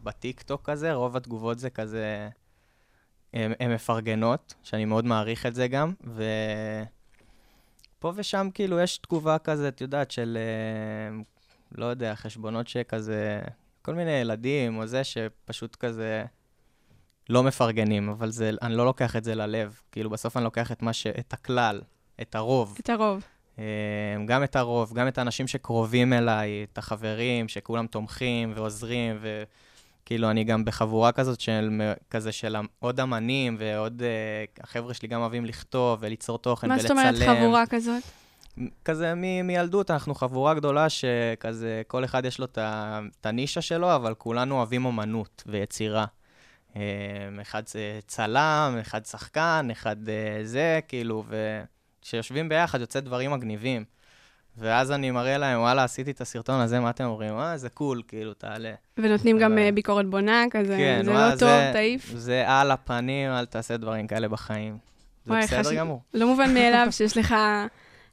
בטיקטוק 0.03 0.69
הזה, 0.69 0.93
רוב 0.93 1.17
התגובות 1.17 1.59
זה 1.59 1.69
כזה, 1.69 2.29
הן 3.33 3.73
מפרגנות, 3.73 4.53
שאני 4.63 4.85
מאוד 4.85 5.05
מעריך 5.05 5.45
את 5.45 5.55
זה 5.55 5.67
גם, 5.67 5.93
ו... 6.07 6.23
פה 8.01 8.13
ושם 8.15 8.47
כאילו 8.53 8.79
יש 8.79 8.97
תגובה 8.97 9.37
כזה, 9.37 9.67
את 9.67 9.81
יודעת, 9.81 10.11
של, 10.11 10.37
אה, 10.37 11.21
לא 11.77 11.85
יודע, 11.85 12.15
חשבונות 12.15 12.67
שכזה, 12.67 13.41
כל 13.81 13.93
מיני 13.93 14.11
ילדים 14.11 14.77
או 14.77 14.87
זה, 14.87 15.03
שפשוט 15.03 15.75
כזה 15.75 16.25
לא 17.29 17.43
מפרגנים, 17.43 18.09
אבל 18.09 18.31
זה, 18.31 18.51
אני 18.61 18.75
לא 18.75 18.85
לוקח 18.85 19.15
את 19.15 19.23
זה 19.23 19.35
ללב. 19.35 19.79
כאילו, 19.91 20.09
בסוף 20.09 20.37
אני 20.37 20.43
לוקח 20.43 20.71
את 20.71 20.81
מה 20.81 20.93
ש... 20.93 21.07
את 21.07 21.33
הכלל, 21.33 21.81
את 22.21 22.35
הרוב. 22.35 22.77
את 22.79 22.89
הרוב. 22.89 23.23
אה, 23.59 23.63
גם 24.25 24.43
את 24.43 24.55
הרוב, 24.55 24.93
גם 24.93 25.07
את 25.07 25.17
האנשים 25.17 25.47
שקרובים 25.47 26.13
אליי, 26.13 26.65
את 26.71 26.77
החברים, 26.77 27.47
שכולם 27.47 27.87
תומכים 27.87 28.53
ועוזרים, 28.55 29.17
ו... 29.21 29.43
כאילו, 30.05 30.29
אני 30.31 30.43
גם 30.43 30.65
בחבורה 30.65 31.11
כזאת 31.11 31.39
של, 31.41 31.81
כזה 32.09 32.31
של 32.31 32.55
עוד 32.79 32.99
אמנים, 32.99 33.55
ועוד, 33.59 34.01
uh, 34.01 34.63
החבר'ה 34.63 34.93
שלי 34.93 35.07
גם 35.07 35.21
אוהבים 35.21 35.45
לכתוב 35.45 35.99
וליצור 36.01 36.37
תוכן 36.37 36.71
ולצלם. 36.71 36.95
מה 36.95 37.13
זאת 37.13 37.19
אומרת 37.21 37.37
חבורה 37.37 37.63
כזאת? 37.65 38.03
כזה 38.85 39.13
מ- 39.15 39.47
מילדות, 39.47 39.91
אנחנו 39.91 40.15
חבורה 40.15 40.53
גדולה 40.53 40.87
שכזה, 40.89 41.81
כל 41.87 42.05
אחד 42.05 42.25
יש 42.25 42.39
לו 42.39 42.45
את 42.45 43.25
הנישה 43.25 43.61
שלו, 43.61 43.95
אבל 43.95 44.13
כולנו 44.13 44.55
אוהבים 44.55 44.85
אומנות 44.85 45.43
ויצירה. 45.45 46.05
Um, 46.73 46.77
אחד 47.41 47.67
זה 47.67 47.99
צלם, 48.07 48.77
אחד 48.81 49.05
שחקן, 49.05 49.67
אחד 49.71 49.95
uh, 50.05 50.09
זה, 50.43 50.79
כאילו, 50.87 51.23
וכשיושבים 52.01 52.49
ביחד 52.49 52.81
יוצא 52.81 52.99
דברים 52.99 53.31
מגניבים. 53.31 53.83
ואז 54.57 54.91
אני 54.91 55.11
מראה 55.11 55.37
להם, 55.37 55.59
וואלה, 55.59 55.83
עשיתי 55.83 56.11
את 56.11 56.21
הסרטון 56.21 56.59
הזה, 56.59 56.79
מה 56.79 56.89
אתם 56.89 57.03
אומרים? 57.03 57.39
אה, 57.39 57.57
זה 57.57 57.69
קול, 57.69 58.01
כאילו, 58.07 58.33
תעלה. 58.33 58.73
ונותנים 58.97 59.39
גם 59.39 59.57
uh, 59.57 59.75
ביקורת 59.75 60.05
בונה, 60.05 60.43
כזה, 60.51 60.77
כן, 60.77 61.01
זה 61.05 61.11
וואלה, 61.11 61.33
לא 61.33 61.39
טוב, 61.39 61.71
תעיף. 61.73 62.11
זה 62.15 62.43
על 62.47 62.71
הפנים, 62.71 63.31
אל 63.31 63.45
תעשה 63.45 63.77
דברים 63.77 64.07
כאלה 64.07 64.27
בחיים. 64.27 64.77
זה 65.25 65.31
וואי, 65.31 65.43
בסדר 65.43 65.63
חש... 65.63 65.73
גמור. 65.73 66.01
לא 66.13 66.27
מובן 66.27 66.53
מאליו 66.53 66.87
שיש 66.91 67.17
לך 67.17 67.35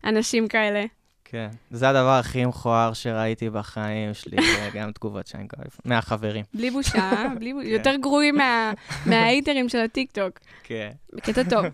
אנשים 0.04 0.48
כאלה. 0.48 0.84
כן, 1.24 1.48
זה 1.70 1.88
הדבר 1.88 2.18
הכי 2.18 2.44
מכוער 2.44 2.92
שראיתי 2.92 3.50
בחיים 3.50 4.14
שלי, 4.14 4.36
זה 4.36 4.70
גם 4.74 4.92
תגובות 4.92 5.26
שאני 5.26 5.42
מקבל 5.42 5.64
מהחברים. 5.84 6.44
בלי 6.54 6.70
בושה, 6.70 6.98
אה? 6.98 7.26
בלי 7.38 7.52
בושה, 7.52 7.68
יותר 7.76 7.94
גרועים 7.96 8.36
מה... 8.36 8.72
מההייטרים 9.06 9.68
של 9.68 9.78
הטיקטוק. 9.78 10.38
כן. 10.64 10.90
בקטע 11.12 11.42
טוב. 11.42 11.64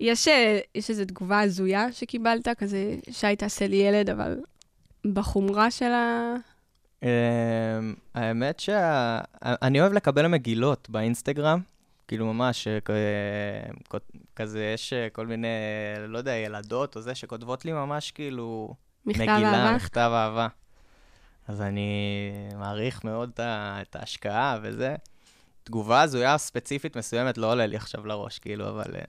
יש, 0.00 0.28
אה, 0.28 0.58
יש 0.74 0.90
איזו 0.90 1.04
תגובה 1.04 1.40
הזויה 1.40 1.92
שקיבלת, 1.92 2.48
כזה, 2.58 2.96
שי 3.10 3.36
תעשה 3.36 3.66
לי 3.66 3.76
ילד, 3.76 4.10
אבל 4.10 4.38
בחומרה 5.04 5.70
של 5.70 5.92
ה... 5.92 6.34
Um, 7.00 7.04
האמת 8.14 8.60
שאני 8.60 9.80
אוהב 9.80 9.92
לקבל 9.92 10.26
מגילות 10.26 10.90
באינסטגרם, 10.90 11.60
כאילו 12.08 12.32
ממש, 12.32 12.68
כ- 12.84 13.94
כזה 14.36 14.64
יש 14.74 14.92
כל 15.12 15.26
מיני, 15.26 15.48
לא 16.08 16.18
יודע, 16.18 16.32
ילדות 16.32 16.96
או 16.96 17.00
זה, 17.00 17.14
שכותבות 17.14 17.64
לי 17.64 17.72
ממש 17.72 18.10
כאילו... 18.10 18.74
מכתב 19.06 19.22
מגילה, 19.22 19.54
אהבה. 19.54 19.76
מכתב 19.76 20.10
אהבה. 20.14 20.48
אז 21.48 21.60
אני 21.60 22.30
מעריך 22.56 23.04
מאוד 23.04 23.30
את 23.40 23.96
ההשקעה 23.96 24.58
וזה. 24.62 24.96
תגובה 25.64 26.02
הזויה 26.02 26.38
ספציפית 26.38 26.96
מסוימת 26.96 27.38
לא 27.38 27.52
עולה 27.52 27.66
לי 27.66 27.76
עכשיו 27.76 28.06
לראש, 28.06 28.38
כאילו, 28.38 28.68
אבל 28.68 28.94
אה, 28.94 29.04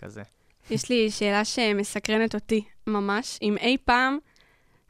כזה. 0.00 0.22
יש 0.70 0.88
לי 0.88 1.10
שאלה 1.10 1.44
שמסקרנת 1.44 2.34
אותי 2.34 2.64
ממש. 2.86 3.38
אם 3.42 3.56
אי 3.56 3.76
פעם 3.84 4.18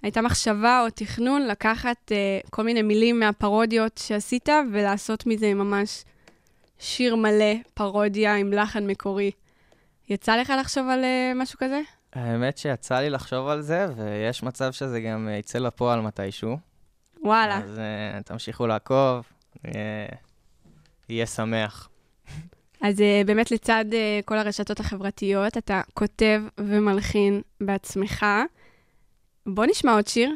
הייתה 0.03 0.23
מחשבה 0.23 0.83
או 0.85 0.91
תכנון 0.91 1.47
לקחת 1.47 2.13
uh, 2.13 2.51
כל 2.51 2.63
מיני 2.63 2.83
מילים 2.83 3.21
מהפרודיות 3.21 3.99
שעשית 3.99 4.49
ולעשות 4.73 5.27
מזה 5.27 5.55
ממש 5.55 6.05
שיר 6.79 7.17
מלא, 7.17 7.55
פרודיה 7.75 8.37
עם 8.37 8.53
לחן 8.53 8.87
מקורי. 8.87 9.31
יצא 10.09 10.37
לך 10.37 10.53
לחשוב 10.61 10.89
על 10.89 11.05
uh, 11.05 11.43
משהו 11.43 11.59
כזה? 11.59 11.81
האמת 12.13 12.59
שיצא 12.59 13.01
לי 13.01 13.11
לחשוב 13.11 13.49
על 13.49 13.61
זה, 13.61 13.87
ויש 13.97 14.43
מצב 14.43 14.73
שזה 14.73 15.01
גם 15.01 15.29
אה, 15.29 15.37
יצא 15.37 15.59
לפועל 15.59 16.01
מתישהו. 16.01 16.59
וואלה. 17.23 17.59
אז 17.59 17.79
uh, 17.79 18.23
תמשיכו 18.23 18.67
לעקוב, 18.67 19.27
יהיה, 19.65 20.07
יהיה 21.09 21.27
שמח. 21.27 21.89
אז 22.81 22.99
uh, 22.99 23.27
באמת 23.27 23.51
לצד 23.51 23.85
uh, 23.91 24.25
כל 24.25 24.39
הרשתות 24.39 24.81
החברתיות, 24.81 25.57
אתה 25.57 25.81
כותב 25.95 26.43
ומלחין 26.59 27.41
בעצמך. 27.61 28.27
בוא 29.47 29.67
נשמע 29.67 29.93
עוד 29.93 30.07
שיר. 30.07 30.31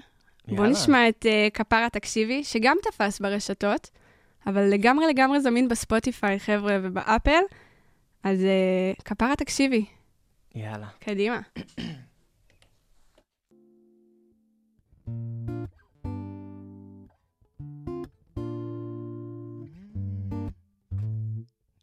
בוא 0.48 0.56
יאללה. 0.56 0.68
נשמע 0.68 1.08
את 1.08 1.26
uh, 1.26 1.50
כפרה 1.54 1.88
תקשיבי, 1.90 2.44
שגם 2.44 2.76
תפס 2.82 3.20
ברשתות, 3.20 3.90
אבל 4.46 4.62
לגמרי 4.62 5.06
לגמרי 5.06 5.40
זמין 5.40 5.68
בספוטיפיי, 5.68 6.38
חבר'ה, 6.38 6.78
ובאפל. 6.82 7.42
אז 8.22 8.38
uh, 8.40 9.02
כפרה 9.02 9.36
תקשיבי, 9.36 9.84
יאללה. 10.54 10.86
קדימה. 11.00 11.40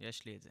יש 0.02 0.26
לי 0.26 0.36
את 0.36 0.42
זה. 0.42 0.50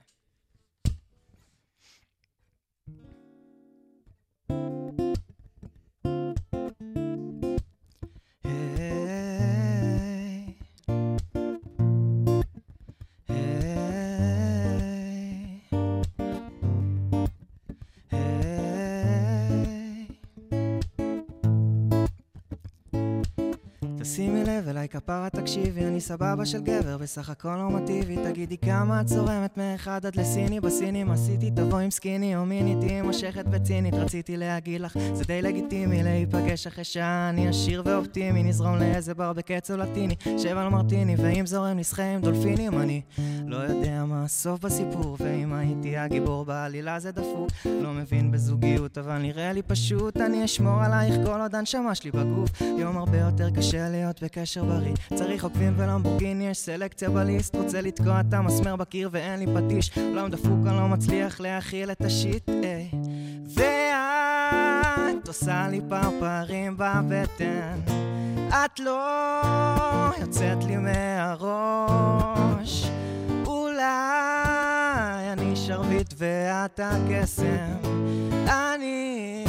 כפרה 24.90 25.28
תקשיבי, 25.30 25.84
אני 25.84 26.00
סבבה 26.00 26.46
של 26.46 26.60
גבר, 26.60 26.98
בסך 26.98 27.30
הכל 27.30 27.56
נורמטיבי. 27.56 28.16
תגידי 28.24 28.58
כמה 28.58 29.00
את 29.00 29.06
צורמת 29.06 29.56
מאחד 29.56 30.06
עד 30.06 30.16
לסיני, 30.16 30.60
בסינים 30.60 31.10
עשיתי 31.10 31.50
תבוא 31.50 31.78
עם 31.78 31.90
סקיני 31.90 32.36
או 32.36 32.46
מיני, 32.46 32.76
תהיי 32.80 33.02
מושכת 33.02 33.44
וצינית, 33.50 33.94
רציתי 33.94 34.36
להגיד 34.36 34.80
לך, 34.80 34.98
זה 35.14 35.24
די 35.24 35.42
לגיטימי 35.42 36.02
להיפגש 36.02 36.66
אחרי 36.66 36.84
שעה, 36.84 37.28
אני 37.28 37.48
עשיר 37.48 37.82
ואופטימי, 37.86 38.42
נזרום 38.42 38.76
לאיזה 38.76 39.14
בר 39.14 39.32
בקצב 39.32 39.74
לטיני, 39.74 40.14
שב 40.38 40.56
על 40.56 40.68
מרטיני, 40.68 41.14
ואם 41.18 41.46
זורם 41.46 41.78
נסחה 41.78 42.14
עם 42.14 42.20
דולפינים, 42.20 42.78
אני 42.78 43.00
לא 43.46 43.56
יודע 43.56 44.04
מה 44.04 44.24
הסוף 44.24 44.60
בסיפור, 44.60 45.16
ואם 45.20 45.52
הייתי 45.52 45.96
הגיבור 45.96 46.44
בעלילה 46.44 47.00
זה 47.00 47.12
דפוק, 47.12 47.50
לא 47.64 47.92
מבין 47.92 48.30
בזוגיות, 48.30 48.98
אבל 48.98 49.18
נראה 49.18 49.52
לי 49.52 49.62
פשוט, 49.62 50.16
אני 50.16 50.44
אשמור 50.44 50.80
עלייך 50.80 51.14
כל 51.26 51.40
עוד 51.40 51.54
הנשמה 51.54 51.94
שלי 51.94 52.10
בגוף, 52.10 52.62
יום 52.78 52.96
הרבה 52.96 53.18
יותר 53.18 53.50
קשה 53.50 53.88
להיות 53.88 54.22
בקשר 54.22 54.64
בריא, 54.64 54.79
צריך 55.14 55.44
עוקבים 55.44 55.74
ולמבורגיני, 55.76 56.48
יש 56.48 56.58
סלקציה 56.58 57.10
בליסט, 57.10 57.56
רוצה 57.56 57.80
לתקוע 57.80 58.20
את 58.20 58.34
המסמר 58.34 58.76
בקיר 58.76 59.08
ואין 59.12 59.40
לי 59.40 59.46
פטיש, 59.54 59.98
עולם 59.98 60.30
דפוק, 60.30 60.66
אני 60.66 60.76
לא 60.76 60.88
מצליח 60.88 61.40
להכיל 61.40 61.90
את 61.90 62.04
השיט, 62.04 62.48
איי. 62.48 62.90
ואת 63.54 65.28
עושה 65.28 65.68
לי 65.70 65.80
פרפרים 65.88 66.76
בבטן, 66.76 67.78
את 68.48 68.80
לא 68.80 69.12
יוצאת 70.20 70.64
לי 70.64 70.76
מהראש. 70.76 72.90
אולי 73.46 73.82
אני 75.32 75.56
שרביט 75.56 76.14
ואת 76.16 76.80
הקסם, 76.82 77.76
אני 78.48 79.44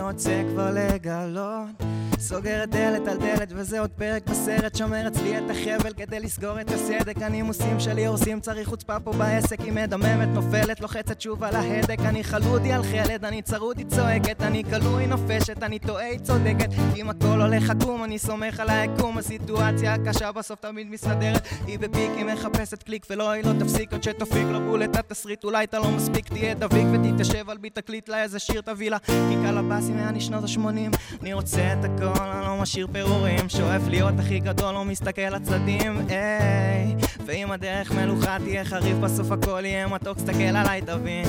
רוצה 0.00 0.42
כבר 0.52 0.70
לגלות. 0.74 1.97
סוגרת 2.20 2.70
דלת 2.70 3.08
על 3.08 3.16
דלת 3.16 3.48
וזה 3.56 3.80
עוד 3.80 3.90
פרק 3.90 4.30
בסרט 4.30 4.76
שומר 4.76 5.08
אצלי 5.08 5.38
את 5.38 5.50
החבל 5.50 5.92
כדי 5.96 6.20
לסגור 6.20 6.60
את 6.60 6.70
הסדק. 6.70 7.22
הנימוסים 7.22 7.80
שלי 7.80 8.06
הורסים 8.06 8.40
צריך 8.40 8.68
חוצפה 8.68 9.00
פה 9.00 9.12
בעסק 9.12 9.60
היא 9.60 9.72
מדממת 9.72 10.28
נופלת 10.28 10.80
לוחצת 10.80 11.20
שוב 11.20 11.44
על 11.44 11.56
ההדק. 11.56 12.00
אני 12.00 12.24
חלודי 12.24 12.72
על 12.72 12.82
חלד 12.82 13.24
אני 13.24 13.42
צרוד 13.42 13.78
היא 13.78 13.86
צועקת. 13.86 14.42
אני 14.42 14.64
כלוא 14.64 14.98
היא 14.98 15.08
נופשת 15.08 15.62
אני 15.62 15.78
טועה 15.78 16.04
היא 16.04 16.18
צודקת. 16.18 16.68
אם 16.96 17.10
הכל 17.10 17.40
הולך 17.40 17.70
עקום 17.70 18.04
אני 18.04 18.18
סומך 18.18 18.60
על 18.60 18.70
היקום. 18.70 19.18
הסיטואציה 19.18 19.94
הקשה 19.94 20.32
בסוף 20.32 20.60
תמיד 20.60 20.90
מסתדרת. 20.90 21.48
היא 21.66 21.78
בפיק 21.78 22.10
היא 22.16 22.24
מחפשת 22.24 22.82
קליק 22.82 23.06
ולא 23.10 23.30
היא 23.30 23.44
לא 23.44 23.52
תפסיק 23.60 23.92
עד 23.92 24.02
שתופיק 24.02 24.46
לו 24.50 24.60
בול 24.60 24.84
את 24.84 24.96
התסריט 24.96 25.44
אולי 25.44 25.64
אתה 25.64 25.78
לא 25.78 25.90
מספיק 25.90 26.28
תהיה 26.28 26.54
דביק 26.54 26.86
ותתיישב 26.92 27.50
על 27.50 27.58
בי 27.58 27.70
תקליט 27.70 28.08
לה 28.08 28.22
איזה 28.22 28.38
שיר 28.38 28.60
תביא 28.60 28.90
לה? 28.90 28.98
כי 28.98 29.36
קלבאסי 29.42 29.92
מהני 29.92 30.20
שנות 30.20 30.44
ה-80 30.44 30.96
אני 31.20 31.32
רוצה 31.32 31.72
את 31.72 31.84
הכל 31.84 32.07
אני 32.16 32.46
לא 32.46 32.56
משאיר 32.62 32.86
פירורים. 32.92 33.48
שואף 33.48 33.82
להיות 33.88 34.14
הכי 34.18 34.38
גדול 34.38 34.74
לא 34.74 34.84
מסתכל 34.84 35.22
לצדדים 35.30 36.06
היי 36.08 36.96
ואם 37.26 37.52
הדרך 37.52 37.92
מלוכה 37.92 38.36
תהיה 38.44 38.64
חריף 38.64 38.96
בסוף 38.96 39.32
הכל 39.32 39.64
יהיה 39.64 39.88
מתוק 39.88 40.18
סתכל 40.18 40.56
עליי 40.56 40.82
תבין. 40.82 41.26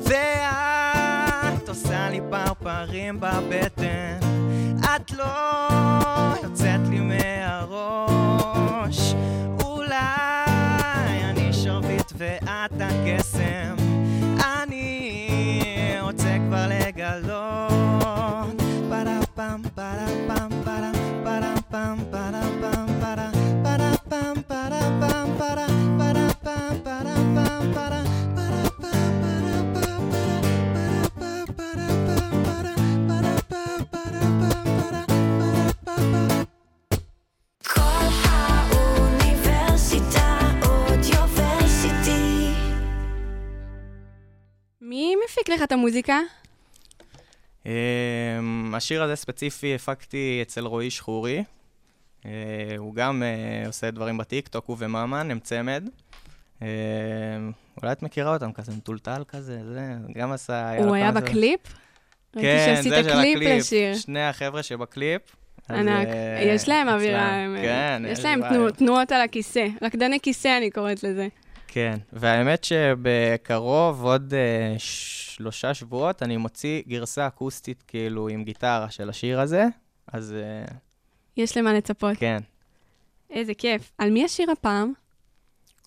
ואת 0.00 1.68
עושה 1.68 2.10
לי 2.10 2.20
פרפרים 2.30 3.20
בבטן. 3.20 4.18
את 4.80 5.12
לא 5.12 5.24
יוצאת 6.42 6.80
לי 6.90 7.00
מהראש. 7.00 7.94
אולי 9.62 11.24
אני 11.30 11.52
שרביט 11.52 12.12
ואת 12.16 12.80
הקסם 12.80 13.76
אני 14.62 15.98
רוצה 16.02 16.36
כבר 16.48 16.66
לגלות 16.68 17.65
מי 44.80 45.14
מפיק 45.24 45.48
לך 45.48 45.62
את 45.62 45.72
המוזיקה? 45.72 46.20
אמ, 47.66 48.74
השיר 48.74 49.02
הזה 49.02 49.16
ספציפי 49.16 49.74
הפקתי 49.74 50.38
אצל 50.42 50.66
רועי 50.66 50.90
שחורי. 50.90 51.44
אה, 52.26 52.30
הוא 52.78 52.94
גם 52.94 53.22
אה, 53.22 53.66
עושה 53.66 53.90
דברים 53.90 54.18
בטיקטוק, 54.18 54.64
הוא 54.66 54.76
וממן, 54.80 55.30
הם 55.30 55.38
צמד. 55.38 55.88
אה, 56.62 56.68
אולי 57.82 57.92
את 57.92 58.02
מכירה 58.02 58.34
אותם, 58.34 58.52
כזה 58.52 58.72
מטולטל 58.72 59.22
כזה, 59.28 59.60
זה, 59.72 59.94
גם 60.14 60.32
עשה... 60.32 60.84
הוא 60.84 60.94
היה 60.94 61.12
בקליפ? 61.12 61.60
כן, 62.32 62.74
זה 62.82 62.82
של 62.82 63.12
קליפ 63.12 63.36
הקליפ. 63.36 63.64
שני 63.96 64.22
החבר'ה 64.22 64.62
שבקליפ. 64.62 65.22
ענק. 65.70 66.08
יש 66.40 66.68
להם 66.68 66.88
אווירה, 66.88 67.44
כן, 67.62 68.02
יש 68.08 68.24
להם 68.24 68.40
תנועות 68.70 69.12
על 69.12 69.20
הכיסא. 69.20 69.66
רקדני 69.82 70.20
כיסא, 70.20 70.58
אני 70.58 70.70
קוראת 70.70 71.02
לזה. 71.02 71.28
כן, 71.76 71.98
והאמת 72.12 72.64
שבקרוב, 72.64 74.04
עוד 74.04 74.34
אה, 74.34 74.74
שלושה 74.78 75.74
שבועות, 75.74 76.22
אני 76.22 76.36
מוציא 76.36 76.82
גרסה 76.88 77.26
אקוסטית, 77.26 77.82
כאילו, 77.86 78.28
עם 78.28 78.44
גיטרה 78.44 78.90
של 78.90 79.08
השיר 79.08 79.40
הזה, 79.40 79.66
אז 80.12 80.32
אה, 80.32 80.76
יש 81.36 81.56
למה 81.56 81.72
לצפות. 81.72 82.16
כן. 82.18 82.42
איזה 83.30 83.54
כיף. 83.54 83.92
על 83.98 84.10
מי 84.10 84.24
השיר 84.24 84.50
הפעם? 84.50 84.92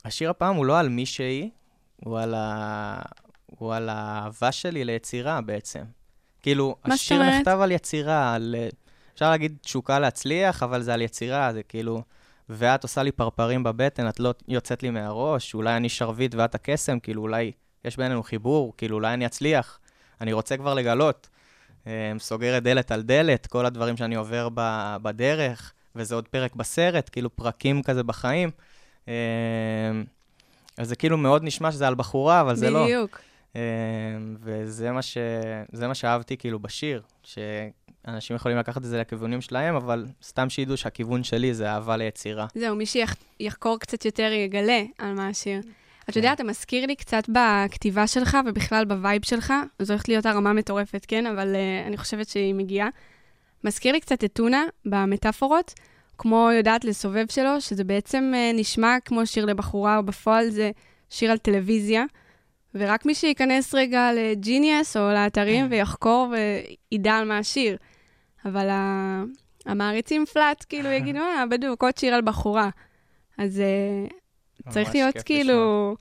השיר 0.05 0.29
הפעם 0.29 0.55
הוא 0.55 0.65
לא 0.65 0.79
על 0.79 0.89
מישהי, 0.89 1.49
הוא 1.95 2.19
על, 2.19 2.33
ה... 2.33 3.01
הוא 3.45 3.73
על 3.73 3.89
האהבה 3.89 4.51
שלי 4.51 4.85
ליצירה 4.85 5.41
בעצם. 5.41 5.83
כאילו, 6.41 6.75
השיר? 6.85 7.23
נכתב 7.23 7.59
על 7.61 7.71
יצירה, 7.71 8.33
על... 8.33 8.55
אפשר 9.13 9.29
להגיד 9.29 9.57
תשוקה 9.61 9.99
להצליח, 9.99 10.63
אבל 10.63 10.81
זה 10.81 10.93
על 10.93 11.01
יצירה, 11.01 11.53
זה 11.53 11.63
כאילו... 11.63 12.01
ואת 12.49 12.83
עושה 12.83 13.03
לי 13.03 13.11
פרפרים 13.11 13.63
בבטן, 13.63 14.09
את 14.09 14.19
לא 14.19 14.33
יוצאת 14.47 14.83
לי 14.83 14.89
מהראש, 14.89 15.53
אולי 15.53 15.77
אני 15.77 15.89
שרביט 15.89 16.35
ואת 16.35 16.55
הקסם, 16.55 16.99
כאילו 16.99 17.21
אולי 17.21 17.51
יש 17.85 17.97
בינינו 17.97 18.23
חיבור, 18.23 18.73
כאילו 18.77 18.95
אולי 18.95 19.13
אני 19.13 19.25
אצליח, 19.25 19.79
אני 20.21 20.33
רוצה 20.33 20.57
כבר 20.57 20.73
לגלות. 20.73 21.29
אה, 21.87 22.11
סוגרת 22.19 22.63
דלת 22.63 22.91
על 22.91 23.01
דלת, 23.01 23.47
כל 23.47 23.65
הדברים 23.65 23.97
שאני 23.97 24.15
עובר 24.15 24.49
ב- 24.53 24.97
בדרך, 25.01 25.73
וזה 25.95 26.15
עוד 26.15 26.27
פרק 26.27 26.55
בסרט, 26.55 27.09
כאילו 27.11 27.35
פרקים 27.35 27.83
כזה 27.83 28.03
בחיים. 28.03 28.51
אה, 29.07 29.13
אז 30.77 30.87
זה 30.87 30.95
כאילו 30.95 31.17
מאוד 31.17 31.43
נשמע 31.43 31.71
שזה 31.71 31.87
על 31.87 31.95
בחורה, 31.95 32.41
אבל 32.41 32.55
זה 32.55 32.69
לא. 32.69 32.83
בדיוק. 32.83 33.19
אה, 33.55 33.61
וזה 34.39 34.91
מה, 34.91 35.01
ש... 35.01 35.17
מה 35.87 35.95
שאהבתי 35.95 36.37
כאילו 36.37 36.59
בשיר, 36.59 37.01
שאנשים 38.05 38.35
יכולים 38.35 38.57
לקחת 38.57 38.77
את 38.77 38.83
זה 38.83 38.99
לכיוונים 39.01 39.41
שלהם, 39.41 39.75
אבל 39.75 40.05
סתם 40.23 40.49
שידעו 40.49 40.77
שהכיוון 40.77 41.23
שלי 41.23 41.53
זה 41.53 41.69
אהבה 41.69 41.97
ליצירה. 41.97 42.47
זהו, 42.55 42.75
מי 42.75 42.85
שיחקור 42.85 43.79
קצת 43.79 44.05
יותר 44.05 44.31
יגלה 44.31 44.81
על 44.97 45.13
מה 45.13 45.27
השיר. 45.27 45.61
אתה 46.09 46.11
כן. 46.11 46.19
יודע, 46.19 46.33
אתה 46.33 46.43
מזכיר 46.43 46.85
לי 46.85 46.95
קצת 46.95 47.23
בכתיבה 47.29 48.07
שלך 48.07 48.37
ובכלל 48.45 48.85
ב 48.85 48.93
vibe 48.93 49.25
שלך, 49.25 49.53
זו 49.79 49.93
הולכת 49.93 50.09
להיות 50.09 50.25
הרמה 50.25 50.53
מטורפת, 50.53 51.05
כן? 51.07 51.25
אבל 51.25 51.55
uh, 51.55 51.87
אני 51.87 51.97
חושבת 51.97 52.29
שהיא 52.29 52.53
מגיעה. 52.53 52.89
מזכיר 53.63 53.91
לי 53.91 53.99
קצת 53.99 54.23
את 54.23 54.33
טונה 54.33 54.63
במטאפורות, 54.85 55.73
כמו 56.17 56.49
יודעת 56.57 56.85
לסובב 56.85 57.25
שלו, 57.29 57.61
שזה 57.61 57.83
בעצם 57.83 58.33
uh, 58.33 58.59
נשמע 58.59 58.97
כמו 59.05 59.25
שיר 59.25 59.45
לבחורה, 59.45 59.97
או 59.97 60.03
בפועל 60.03 60.49
זה 60.49 60.71
שיר 61.09 61.31
על 61.31 61.37
טלוויזיה, 61.37 62.03
ורק 62.75 63.05
מי 63.05 63.15
שייכנס 63.15 63.75
רגע 63.75 64.09
לג'יניאס 64.13 64.97
או 64.97 65.09
לאתרים 65.13 65.67
ויחקור 65.69 66.33
וידע 66.91 67.13
על 67.13 67.27
מה 67.27 67.37
השיר. 67.37 67.77
אבל 68.45 68.69
ה... 68.69 69.23
המעריצים 69.65 70.25
פלאט, 70.25 70.65
כאילו, 70.69 70.89
יגידו, 70.97 71.19
אה, 71.19 71.43
בדיוק, 71.49 71.83
עוד 71.83 71.97
שיר 71.97 72.15
על 72.15 72.21
בחורה. 72.21 72.69
אז 73.37 73.61
uh, 73.61 74.69
צריך 74.69 74.95
להיות 74.95 75.15
כאילו, 75.25 75.95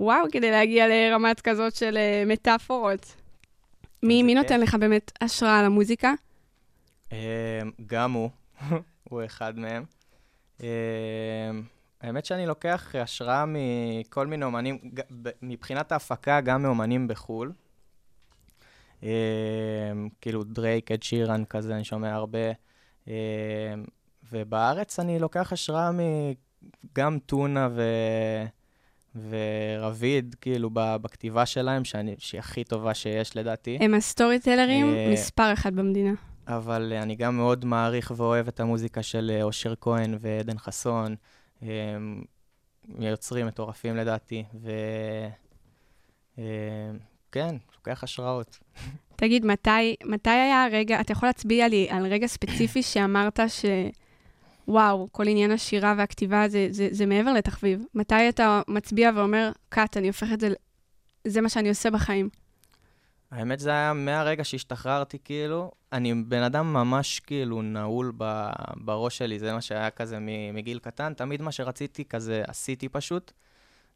וואו, 0.00 0.26
כדי 0.32 0.50
להגיע 0.50 0.86
לרמת 0.88 1.40
כזאת 1.40 1.74
של 1.74 1.96
אה, 1.96 2.22
מטאפורות. 2.26 3.14
מי, 4.02 4.22
מי. 4.22 4.34
נותן 4.34 4.60
לך 4.60 4.74
באמת 4.74 5.12
השראה 5.20 5.62
למוזיקה? 5.62 6.12
אה, 7.12 7.60
גם 7.86 8.12
הוא, 8.12 8.30
הוא 9.10 9.24
אחד 9.24 9.54
מהם. 9.58 9.84
האמת 12.00 12.24
שאני 12.24 12.46
לוקח 12.46 12.94
השראה 12.94 13.44
מכל 13.46 14.26
מיני 14.26 14.44
אומנים, 14.44 14.78
מבחינת 15.42 15.92
ההפקה, 15.92 16.40
גם 16.40 16.62
מאומנים 16.62 17.08
בחו"ל. 17.08 17.52
אה, 19.02 19.08
כאילו 20.20 20.44
דרייק, 20.44 20.92
אד 20.92 21.02
שירן 21.02 21.44
כזה, 21.44 21.74
אני 21.74 21.84
שומע 21.84 22.14
הרבה. 22.14 22.52
אה, 23.08 23.14
ובארץ 24.32 25.00
אני 25.00 25.18
לוקח 25.18 25.52
השראה 25.52 25.90
מגם 25.92 27.18
טונה 27.18 27.68
ו... 27.72 27.82
ורביד, 29.30 30.36
כאילו, 30.40 30.70
בכתיבה 30.74 31.46
שלהם, 31.46 31.84
שאני, 31.84 32.14
שהיא 32.18 32.38
הכי 32.38 32.64
טובה 32.64 32.94
שיש 32.94 33.36
לדעתי. 33.36 33.78
הם 33.80 33.94
ה 33.94 34.38
storytellers 34.38 34.94
אה, 34.94 35.10
מספר 35.12 35.52
אחד 35.52 35.74
במדינה. 35.74 36.12
אבל 36.46 36.92
אני 36.92 37.16
גם 37.16 37.36
מאוד 37.36 37.64
מעריך 37.64 38.12
ואוהב 38.16 38.48
את 38.48 38.60
המוזיקה 38.60 39.02
של 39.02 39.38
אושר 39.42 39.74
כהן 39.80 40.16
ועדן 40.20 40.58
חסון. 40.58 41.16
אה, 41.62 41.68
יוצרים 42.98 43.46
מטורפים 43.46 43.96
לדעתי, 43.96 44.44
וכן, 46.38 47.56
לוקח 47.76 48.04
השראות. 48.04 48.58
תגיד, 49.16 49.46
מתי, 49.46 49.96
מתי 50.04 50.30
היה 50.30 50.64
הרגע, 50.64 51.00
אתה 51.00 51.12
יכול 51.12 51.28
להצביע 51.28 51.68
לי 51.68 51.86
על 51.90 52.06
רגע 52.06 52.26
ספציפי 52.26 52.82
שאמרת 52.82 53.40
ש... 53.48 53.64
וואו, 54.68 55.08
כל 55.12 55.28
עניין 55.28 55.50
השירה 55.50 55.94
והכתיבה 55.98 56.48
זה, 56.48 56.68
זה, 56.70 56.88
זה 56.90 57.06
מעבר 57.06 57.32
לתחביב. 57.32 57.84
מתי 57.94 58.28
אתה 58.28 58.62
מצביע 58.68 59.10
ואומר, 59.16 59.50
קאט, 59.68 59.96
אני 59.96 60.06
הופך 60.06 60.32
את 60.32 60.40
זה, 60.40 60.48
זה 61.24 61.40
מה 61.40 61.48
שאני 61.48 61.68
עושה 61.68 61.90
בחיים. 61.90 62.28
האמת 63.30 63.60
זה 63.60 63.70
היה 63.70 63.92
מהרגע 63.92 64.44
שהשתחררתי, 64.44 65.18
כאילו, 65.24 65.70
אני 65.92 66.14
בן 66.14 66.42
אדם 66.42 66.72
ממש 66.72 67.20
כאילו 67.20 67.62
נעול 67.62 68.12
ב, 68.16 68.50
בראש 68.76 69.18
שלי, 69.18 69.38
זה 69.38 69.52
מה 69.52 69.60
שהיה 69.60 69.90
כזה 69.90 70.18
מגיל 70.52 70.78
קטן, 70.78 71.12
תמיד 71.14 71.42
מה 71.42 71.52
שרציתי 71.52 72.04
כזה 72.04 72.42
עשיתי 72.46 72.88
פשוט. 72.88 73.32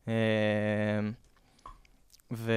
אה, 0.08 0.12
ו... 2.32 2.52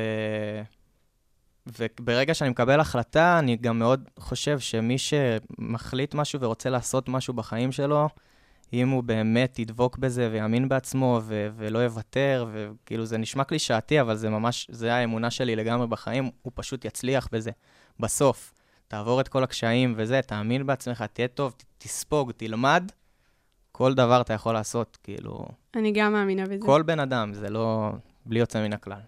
וברגע 1.67 2.33
שאני 2.33 2.49
מקבל 2.49 2.79
החלטה, 2.79 3.39
אני 3.39 3.55
גם 3.55 3.79
מאוד 3.79 4.09
חושב 4.19 4.59
שמי 4.59 4.97
שמחליט 4.97 6.13
משהו 6.13 6.41
ורוצה 6.41 6.69
לעשות 6.69 7.09
משהו 7.09 7.33
בחיים 7.33 7.71
שלו, 7.71 8.09
אם 8.73 8.89
הוא 8.89 9.03
באמת 9.03 9.59
ידבוק 9.59 9.97
בזה 9.97 10.29
ויאמין 10.31 10.69
בעצמו 10.69 11.19
ו- 11.23 11.47
ולא 11.57 11.79
יוותר, 11.79 12.47
וכאילו 12.53 13.05
זה 13.05 13.17
נשמע 13.17 13.43
קלישאתי, 13.43 14.01
אבל 14.01 14.15
זה 14.15 14.29
ממש, 14.29 14.67
זה 14.71 14.93
האמונה 14.93 15.31
שלי 15.31 15.55
לגמרי 15.55 15.87
בחיים, 15.87 16.29
הוא 16.41 16.51
פשוט 16.55 16.85
יצליח 16.85 17.27
בזה. 17.31 17.51
בסוף, 17.99 18.53
תעבור 18.87 19.21
את 19.21 19.27
כל 19.27 19.43
הקשיים 19.43 19.93
וזה, 19.97 20.21
תאמין 20.21 20.65
בעצמך, 20.65 21.03
תהיה 21.13 21.27
טוב, 21.27 21.51
ת- 21.57 21.63
תספוג, 21.77 22.31
תלמד, 22.31 22.91
כל 23.71 23.93
דבר 23.93 24.21
אתה 24.21 24.33
יכול 24.33 24.53
לעשות, 24.53 24.97
כאילו... 25.03 25.45
אני 25.75 25.91
גם 25.91 26.13
מאמינה 26.13 26.43
בזה. 26.45 26.65
כל 26.65 26.81
בן 26.81 26.99
אדם, 26.99 27.33
זה 27.33 27.49
לא... 27.49 27.91
בלי 28.25 28.39
יוצא 28.39 28.63
מן 28.63 28.73
הכלל. 28.73 28.99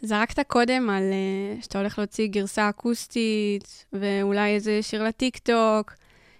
זרקת 0.00 0.46
קודם 0.46 0.90
על 0.90 1.02
uh, 1.02 1.62
שאתה 1.62 1.78
הולך 1.78 1.98
להוציא 1.98 2.26
גרסה 2.26 2.68
אקוסטית, 2.68 3.86
ואולי 3.92 4.54
איזה 4.54 4.78
שיר 4.82 5.02
לטיקטוק. 5.02 5.92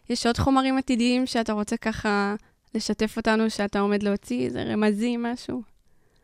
יש 0.09 0.26
עוד 0.26 0.38
חומרים 0.38 0.79
עתידיים 0.79 1.26
שאתה 1.26 1.52
רוצה 1.52 1.76
ככה 1.76 2.35
לשתף 2.74 3.16
אותנו 3.16 3.50
שאתה 3.50 3.81
עומד 3.81 4.02
להוציא, 4.02 4.44
איזה 4.46 4.62
רמזים, 4.62 5.22
משהו? 5.22 5.62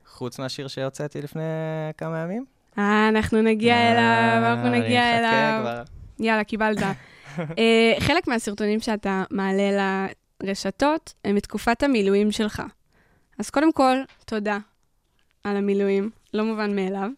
חוץ 0.07 0.39
מהשיר 0.39 0.69
שהוצאתי 0.69 1.23
לפני 1.23 1.43
כמה 1.97 2.19
ימים? 2.19 2.45
אה, 2.79 3.09
אנחנו 3.09 3.43
נגיע 3.43 3.75
אה, 3.75 3.93
אליו, 3.93 4.51
אנחנו 4.51 4.71
נגיע 4.71 5.19
אליו. 5.19 5.85
יאללה, 6.19 6.45
קיבלת. 6.45 6.79
אה, 7.39 7.95
חלק 7.99 8.29
מהסרטונים 8.29 8.81
שאתה 8.81 9.25
מעלה 9.31 10.07
לרשתות 10.43 11.13
הם 11.25 11.35
מתקופת 11.35 11.83
המילואים 11.83 12.33
שלך. 12.33 12.63
אז 13.39 13.51
קודם 13.51 13.73
כל, 13.73 13.97
תודה 14.25 14.59
על 15.45 15.57
המילואים, 15.57 16.11
לא 16.35 16.45
מובן 16.45 16.77
מאליו. 16.77 17.11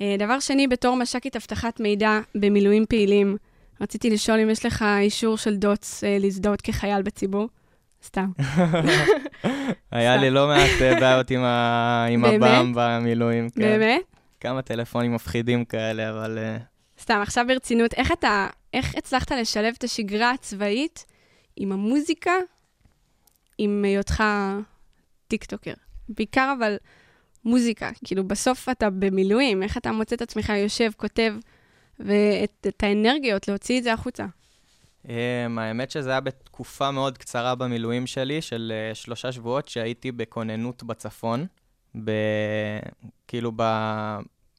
אה, 0.00 0.16
דבר 0.18 0.40
שני, 0.40 0.68
בתור 0.68 0.96
מש"קית 0.96 1.36
אבטחת 1.36 1.80
מידע 1.80 2.20
במילואים 2.34 2.86
פעילים, 2.86 3.36
רציתי 3.80 4.10
לשאול 4.10 4.40
אם 4.40 4.50
יש 4.50 4.66
לך 4.66 4.84
אישור 5.00 5.36
של 5.36 5.56
דוץ 5.56 6.04
להזדהות 6.20 6.60
כחייל 6.60 7.02
בציבור. 7.02 7.48
סתם. 8.04 8.30
היה 9.90 10.16
לי 10.16 10.30
לא 10.30 10.46
מעט 10.46 10.82
אה, 10.82 11.00
בעיות 11.00 11.30
עם? 11.30 11.44
הבאים 12.24 12.72
במילואים. 12.74 13.50
כן. 13.50 13.60
באמת? 13.60 14.02
כמה 14.40 14.62
טלפונים 14.62 15.14
מפחידים 15.14 15.64
כאלה, 15.64 16.10
אבל... 16.10 16.38
אה, 16.38 16.56
סתם, 17.00 17.18
עכשיו 17.22 17.44
ברצינות, 17.48 17.94
איך 17.94 18.12
אתה, 18.12 18.46
איך 18.74 18.94
הצלחת 18.96 19.32
לשלב 19.32 19.74
את 19.78 19.84
השגרה 19.84 20.30
הצבאית 20.30 21.06
עם 21.56 21.72
המוזיקה, 21.72 22.32
עם 23.58 23.84
היותך 23.84 24.24
טיקטוקר? 25.28 25.72
בעיקר 26.08 26.54
אבל 26.58 26.76
מוזיקה, 27.44 27.90
כאילו 28.04 28.28
בסוף 28.28 28.68
אתה 28.68 28.90
במילואים, 28.90 29.62
איך 29.62 29.76
אתה 29.76 29.92
מוצא 29.92 30.16
את 30.16 30.22
עצמך 30.22 30.48
יושב, 30.48 30.90
כותב, 30.96 31.34
ואת 32.00 32.66
את 32.68 32.82
האנרגיות 32.82 33.48
להוציא 33.48 33.78
את 33.78 33.84
זה 33.84 33.92
החוצה. 33.92 34.26
Um, 35.06 35.10
האמת 35.58 35.90
שזה 35.90 36.10
היה 36.10 36.20
בתקופה 36.20 36.90
מאוד 36.90 37.18
קצרה 37.18 37.54
במילואים 37.54 38.06
שלי, 38.06 38.42
של 38.42 38.72
uh, 38.92 38.94
שלושה 38.94 39.32
שבועות, 39.32 39.68
שהייתי 39.68 40.12
בכוננות 40.12 40.82
בצפון. 40.82 41.46
ב... 42.04 42.10
כאילו, 43.28 43.52
ב... 43.56 43.62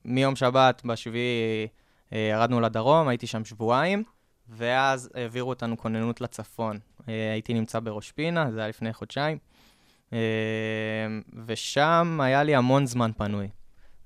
מיום 0.06 0.36
שבת, 0.36 0.82
בשביעי, 0.86 1.68
uh, 2.10 2.16
ירדנו 2.32 2.62
לדרום, 2.62 3.08
הייתי 3.08 3.28
שם 3.28 3.46
שבועיים, 3.46 4.04
ואז 4.50 5.10
העבירו 5.16 5.50
אותנו 5.50 5.78
כוננות 5.78 6.22
לצפון. 6.22 6.80
Uh, 7.00 7.04
הייתי 7.34 7.54
נמצא 7.54 7.80
בראש 7.80 8.12
פינה, 8.12 8.52
זה 8.52 8.60
היה 8.60 8.70
לפני 8.70 8.94
חודשיים, 8.94 9.38
uh, 10.10 10.14
ושם 11.46 12.20
היה 12.24 12.44
לי 12.44 12.56
המון 12.56 12.86
זמן 12.86 13.12
פנוי. 13.18 13.50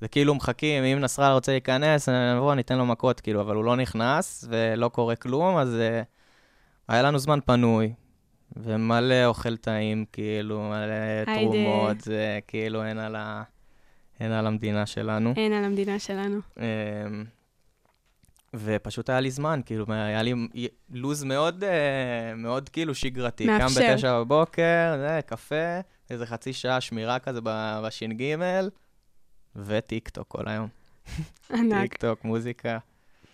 זה 0.02 0.08
כאילו 0.08 0.36
מחכים, 0.36 0.84
אם 0.84 1.00
נסראללה 1.00 1.34
רוצה 1.34 1.52
להיכנס, 1.52 2.10
נבוא, 2.10 2.56
ניתן 2.56 2.78
לו 2.78 2.86
מכות, 2.86 3.20
כאילו, 3.20 3.42
אבל 3.42 3.56
הוא 3.56 3.64
לא 3.64 3.76
נכנס 3.76 4.46
ולא 4.50 4.88
קורה 4.88 5.16
כלום, 5.16 5.58
אז 5.58 5.70
uh, 5.74 6.06
היה 6.88 7.02
לנו 7.02 7.20
זמן 7.20 7.40
פנוי, 7.46 7.94
ומלא 8.56 9.26
אוכל 9.26 9.58
טעים, 9.58 10.06
כאילו, 10.12 10.70
מלא. 10.70 11.36
תרומות, 11.36 12.02
זה 12.02 12.40
כאילו 12.48 12.84
אין 12.86 12.98
על, 12.98 13.16
ה... 13.16 13.44
אין 14.20 14.32
על 14.32 14.48
המדינה 14.48 14.86
שלנו. 14.86 15.34
אין 15.38 15.54
על 15.54 15.64
המדינה 15.64 16.00
שלנו. 16.00 16.40
אמ, 16.58 17.26
ופשוט 18.54 19.10
היה 19.10 19.20
לי 19.20 19.32
זמן, 19.32 19.62
כאילו, 19.66 19.86
היה 19.90 20.22
לי 20.24 20.34
לו"ז 20.90 21.24
מאוד, 21.24 21.64
אה, 21.64 22.36
מאוד 22.36 22.70
כאילו 22.70 22.96
שגרתי. 22.96 23.46
מאפשר. 23.46 23.82
קם 23.82 23.94
בתשע 23.94 24.20
בבוקר, 24.20 24.96
זה, 24.98 25.20
קפה, 25.26 25.80
איזה 26.10 26.26
חצי 26.26 26.54
שעה 26.54 26.82
שמירה 26.82 27.20
כזה 27.20 27.40
בש"ג, 27.84 28.36
וטיקטוק 29.56 30.28
כל 30.28 30.48
היום. 30.48 30.68
ענק. 31.54 31.82
טיקטוק, 31.82 32.24
מוזיקה. 32.24 32.78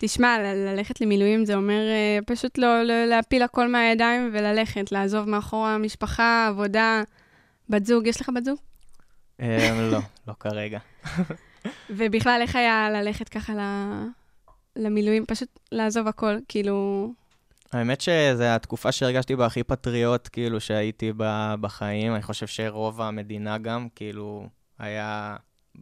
תשמע, 0.03 0.37
ללכת 0.55 1.01
למילואים 1.01 1.45
זה 1.45 1.55
אומר 1.55 1.79
uh, 2.19 2.25
פשוט 2.25 2.57
לא, 2.57 2.83
לא 2.83 3.05
להפיל 3.05 3.43
הכל 3.43 3.67
מהידיים 3.67 4.29
וללכת, 4.33 4.91
לעזוב 4.91 5.29
מאחורה 5.29 5.77
משפחה, 5.77 6.47
עבודה, 6.47 7.03
בת 7.69 7.85
זוג. 7.85 8.07
יש 8.07 8.21
לך 8.21 8.29
בת 8.35 8.45
זוג? 8.45 8.57
אמ, 9.39 9.45
לא, 9.91 9.99
לא 10.27 10.33
כרגע. 10.39 10.79
ובכלל, 11.89 12.39
איך 12.41 12.55
היה 12.55 12.89
ללכת 12.89 13.29
ככה 13.29 13.53
ל... 13.53 13.59
למילואים? 14.75 15.25
פשוט 15.25 15.59
לעזוב 15.71 16.07
הכל, 16.07 16.37
כאילו... 16.47 17.07
האמת 17.73 18.01
שזו 18.01 18.43
התקופה 18.43 18.91
שהרגשתי 18.91 19.35
בה 19.35 19.45
הכי 19.45 19.63
פטריוט, 19.63 20.29
כאילו, 20.31 20.59
שהייתי 20.59 21.13
בה 21.13 21.55
בחיים. 21.61 22.13
אני 22.15 22.23
חושב 22.23 22.47
שרוב 22.47 23.01
המדינה 23.01 23.57
גם, 23.57 23.87
כאילו, 23.95 24.47
היה... 24.79 25.35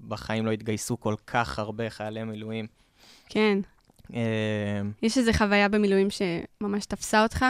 בחיים 0.08 0.46
לא 0.46 0.52
התגייסו 0.52 1.00
כל 1.00 1.16
כך 1.28 1.60
הרבה 1.60 1.90
חיילי 1.90 2.24
מילואים. 2.24 2.68
כן. 3.30 3.60
אמ, 4.14 4.92
יש 5.02 5.18
איזו 5.18 5.32
חוויה 5.34 5.70
במילואים 5.70 6.08
שממש 6.10 6.86
תפסה 6.86 7.24
אותך? 7.24 7.46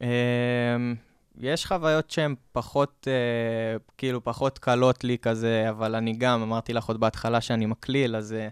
אמ, 0.00 0.94
יש 1.38 1.66
חוויות 1.66 2.10
שהן 2.10 2.34
פחות, 2.52 3.08
אה, 3.10 3.78
כאילו, 3.98 4.24
פחות 4.24 4.58
קלות 4.58 5.04
לי 5.04 5.18
כזה, 5.18 5.66
אבל 5.70 5.94
אני 5.94 6.12
גם, 6.12 6.42
אמרתי 6.42 6.72
לך 6.72 6.84
עוד 6.84 7.00
בהתחלה 7.00 7.40
שאני 7.40 7.66
מקליל, 7.66 8.16
אז 8.16 8.32
אה, 8.32 8.48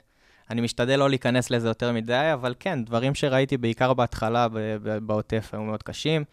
אני 0.51 0.61
משתדל 0.61 0.97
לא 0.97 1.09
להיכנס 1.09 1.51
לזה 1.51 1.69
יותר 1.69 1.93
מדי, 1.93 2.31
אבל 2.35 2.55
כן, 2.61 2.85
דברים 2.85 3.15
שראיתי 3.15 3.57
בעיקר 3.57 3.95
בהתחלה 3.95 4.49
ב- 4.49 4.59
ב- 4.83 4.99
בעוטף 4.99 5.49
היו 5.53 5.63
מאוד 5.63 5.83
קשים. 5.83 6.25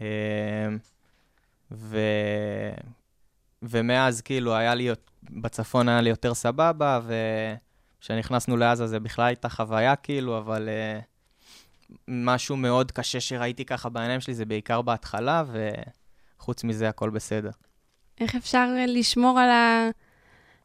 אמ, 0.00 0.06
ו... 1.70 1.98
ומאז, 3.62 4.20
כאילו, 4.20 4.54
היה 4.54 4.74
לי, 4.74 4.88
בצפון 5.30 5.88
היה 5.88 6.00
לי 6.00 6.10
יותר 6.10 6.34
סבבה, 6.34 7.00
וכשנכנסנו 8.04 8.56
לעזה 8.56 8.86
זה 8.86 9.00
בכלל 9.00 9.26
הייתה 9.26 9.48
חוויה, 9.48 9.96
כאילו, 9.96 10.38
אבל 10.38 10.68
uh, 10.68 11.94
משהו 12.08 12.56
מאוד 12.56 12.92
קשה 12.92 13.20
שראיתי 13.20 13.64
ככה 13.64 13.88
בעיניים 13.88 14.20
שלי 14.20 14.34
זה 14.34 14.44
בעיקר 14.44 14.82
בהתחלה, 14.82 15.44
וחוץ 16.38 16.64
מזה 16.64 16.88
הכל 16.88 17.10
בסדר. 17.10 17.50
איך 18.20 18.34
אפשר 18.34 18.68
לשמור 18.86 19.38
על, 19.38 19.50
ה... 19.50 19.88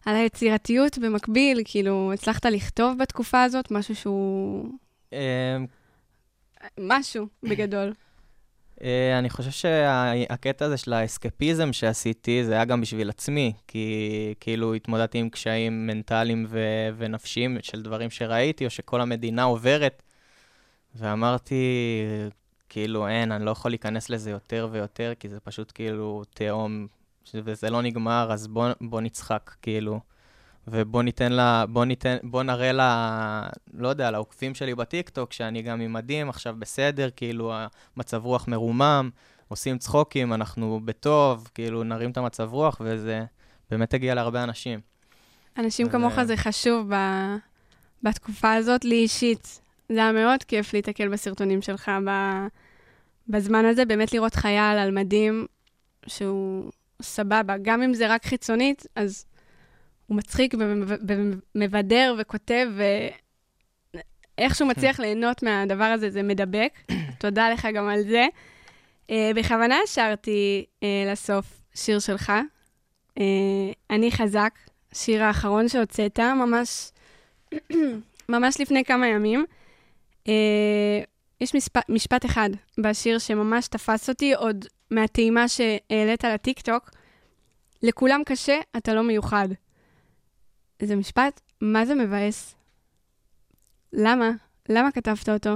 על 0.05 0.15
היצירתיות 0.15 0.97
במקביל? 0.97 1.61
כאילו, 1.65 2.13
הצלחת 2.13 2.45
לכתוב 2.45 2.97
בתקופה 2.97 3.43
הזאת 3.43 3.71
משהו 3.71 3.95
שהוא... 3.95 4.69
אמ, 5.13 5.17
משהו, 6.79 7.27
בגדול. 7.43 7.93
אה, 8.83 9.19
אני 9.19 9.29
חושב 9.29 9.51
שהקטע 9.51 10.65
הזה 10.65 10.77
של 10.77 10.93
האסקפיזם 10.93 11.73
שעשיתי, 11.73 12.43
זה 12.43 12.53
היה 12.53 12.65
גם 12.65 12.81
בשביל 12.81 13.09
עצמי, 13.09 13.53
כי 13.67 14.33
כאילו 14.39 14.73
התמודדתי 14.73 15.17
עם 15.17 15.29
קשיים 15.29 15.87
מנטליים 15.87 16.45
ו- 16.49 16.89
ונפשיים 16.97 17.57
של 17.61 17.81
דברים 17.81 18.09
שראיתי, 18.09 18.65
או 18.65 18.69
שכל 18.69 19.01
המדינה 19.01 19.43
עוברת, 19.43 20.03
ואמרתי, 20.95 21.63
כאילו, 22.69 23.07
אין, 23.07 23.31
אני 23.31 23.45
לא 23.45 23.51
יכול 23.51 23.71
להיכנס 23.71 24.09
לזה 24.09 24.31
יותר 24.31 24.67
ויותר, 24.71 25.13
כי 25.19 25.29
זה 25.29 25.39
פשוט 25.39 25.71
כאילו 25.75 26.23
תהום, 26.33 26.87
וזה 27.33 27.69
לא 27.69 27.81
נגמר, 27.81 28.29
אז 28.31 28.47
בוא, 28.47 28.69
בוא 28.81 29.01
נצחק, 29.01 29.55
כאילו. 29.61 29.99
ובוא 30.71 31.03
ניתן 31.03 31.31
לה, 31.31 31.65
בוא 31.69 31.85
ניתן, 31.85 32.17
בוא 32.23 32.43
נראה 32.43 32.71
לה, 32.71 33.49
לא 33.73 33.87
יודע, 33.87 34.11
לעוקבים 34.11 34.55
שלי 34.55 34.75
בטיקטוק, 34.75 35.33
שאני 35.33 35.61
גם 35.61 35.81
עם 35.81 35.93
מדים, 35.93 36.29
עכשיו 36.29 36.55
בסדר, 36.59 37.09
כאילו, 37.15 37.53
המצב 37.95 38.25
רוח 38.25 38.47
מרומם, 38.47 39.09
עושים 39.47 39.77
צחוקים, 39.77 40.33
אנחנו 40.33 40.79
בטוב, 40.85 41.49
כאילו, 41.53 41.83
נרים 41.83 42.11
את 42.11 42.17
המצב 42.17 42.49
רוח, 42.53 42.81
וזה 42.85 43.23
באמת 43.71 43.93
הגיע 43.93 44.15
להרבה 44.15 44.43
אנשים. 44.43 44.79
אנשים 45.57 45.85
אז, 45.87 45.91
כמוך 45.91 46.19
אה, 46.19 46.25
זה 46.25 46.37
חשוב 46.37 46.93
ב... 46.93 46.95
בתקופה 48.03 48.53
הזאת, 48.53 48.85
לי 48.85 48.95
אישית. 48.95 49.61
זה 49.89 49.99
היה 49.99 50.11
מאוד 50.11 50.43
כיף 50.43 50.73
להתקל 50.73 51.07
בסרטונים 51.07 51.61
שלך 51.61 51.91
ב... 52.07 52.11
בזמן 53.27 53.65
הזה, 53.65 53.85
באמת 53.85 54.13
לראות 54.13 54.35
חייל 54.35 54.77
על 54.77 54.91
מדים 54.91 55.45
שהוא 56.07 56.71
סבבה. 57.01 57.55
גם 57.61 57.81
אם 57.81 57.93
זה 57.93 58.13
רק 58.13 58.25
חיצונית, 58.25 58.85
אז 58.95 59.25
הוא 60.09 60.17
מצחיק 60.17 60.53
ומב- 60.53 60.99
ומבדר 61.55 62.15
וכותב, 62.19 62.67
ואיך 64.37 64.55
שהוא 64.55 64.67
מצליח 64.67 64.99
ליהנות 64.99 65.43
מהדבר 65.43 65.83
הזה, 65.83 66.09
זה 66.09 66.23
מדבק. 66.23 66.73
תודה 67.19 67.49
לך 67.49 67.67
גם 67.73 67.87
על 67.87 68.01
זה. 68.01 68.27
Uh, 69.07 69.11
בכוונה 69.35 69.77
השארתי 69.83 70.65
uh, 70.79 70.83
לסוף 71.11 71.61
שיר 71.73 71.99
שלך, 71.99 72.31
uh, 73.09 73.21
אני 73.89 74.11
חזק, 74.11 74.53
שיר 74.93 75.23
האחרון 75.23 75.67
שהוצאת, 75.67 76.19
ממש, 76.19 76.91
ממש 78.29 78.59
לפני 78.59 78.83
כמה 78.83 79.07
ימים. 79.07 79.45
Uh, 80.25 80.29
יש 81.41 81.55
משפט, 81.55 81.89
משפט 81.89 82.25
אחד 82.25 82.49
בשיר 82.77 83.19
שממש 83.19 83.67
תפס 83.67 84.09
אותי, 84.09 84.33
עוד 84.33 84.65
מהטעימה 84.91 85.47
שהעלית 85.47 86.23
לטיקטוק. 86.23 86.89
לכולם 87.83 88.21
קשה, 88.25 88.59
אתה 88.77 88.93
לא 88.93 89.03
מיוחד. 89.03 89.47
זה 90.83 90.95
משפט, 90.95 91.41
מה 91.61 91.85
זה 91.85 91.95
מבאס? 91.95 92.55
למה? 93.93 94.29
למה 94.69 94.91
כתבת 94.91 95.29
אותו? 95.29 95.55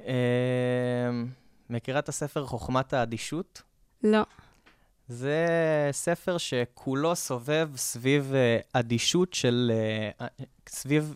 אה, 0.00 1.10
מכירה 1.70 1.98
את 1.98 2.08
הספר 2.08 2.46
חוכמת 2.46 2.92
האדישות? 2.92 3.62
לא. 4.04 4.22
זה 5.08 5.46
ספר 5.92 6.38
שכולו 6.38 7.16
סובב 7.16 7.70
סביב 7.76 8.32
אה, 8.34 8.58
אדישות 8.72 9.34
של... 9.34 9.72
אה, 10.20 10.26
סביב 10.68 11.14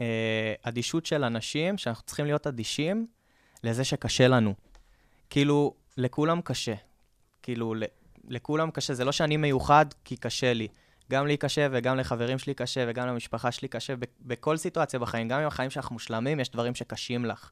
אה, 0.00 0.54
אדישות 0.62 1.06
של 1.06 1.24
אנשים, 1.24 1.78
שאנחנו 1.78 2.06
צריכים 2.06 2.26
להיות 2.26 2.46
אדישים 2.46 3.06
לזה 3.64 3.84
שקשה 3.84 4.28
לנו. 4.28 4.54
כאילו, 5.30 5.74
לכולם 5.96 6.40
קשה. 6.40 6.74
כאילו, 7.42 7.74
לכולם 8.28 8.70
קשה. 8.70 8.94
זה 8.94 9.04
לא 9.04 9.12
שאני 9.12 9.36
מיוחד 9.36 9.86
כי 10.04 10.16
קשה 10.16 10.52
לי. 10.52 10.68
גם 11.10 11.26
לי 11.26 11.36
קשה 11.36 11.68
וגם 11.70 11.96
לחברים 11.96 12.38
שלי 12.38 12.54
קשה 12.54 12.84
וגם 12.88 13.08
למשפחה 13.08 13.52
שלי 13.52 13.68
קשה. 13.68 13.94
בכל 14.20 14.56
סיטואציה 14.56 15.00
בחיים, 15.00 15.28
גם 15.28 15.40
אם 15.40 15.46
החיים 15.46 15.70
שלך 15.70 15.90
מושלמים, 15.90 16.40
יש 16.40 16.50
דברים 16.50 16.74
שקשים 16.74 17.24
לך. 17.24 17.50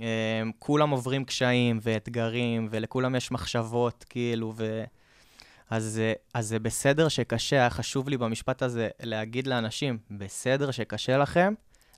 אה, 0.00 0.42
כולם 0.58 0.90
עוברים 0.90 1.24
קשיים 1.24 1.78
ואתגרים, 1.82 2.68
ולכולם 2.70 3.14
יש 3.14 3.32
מחשבות, 3.32 4.04
כאילו, 4.08 4.52
ו... 4.56 4.84
אז, 5.70 6.00
אה, 6.02 6.12
אז 6.34 6.48
זה 6.48 6.58
בסדר 6.58 7.08
שקשה, 7.08 7.56
היה 7.56 7.70
חשוב 7.70 8.08
לי 8.08 8.16
במשפט 8.16 8.62
הזה 8.62 8.88
להגיד 9.02 9.46
לאנשים, 9.46 9.98
בסדר 10.10 10.70
שקשה 10.70 11.18
לכם, 11.18 11.54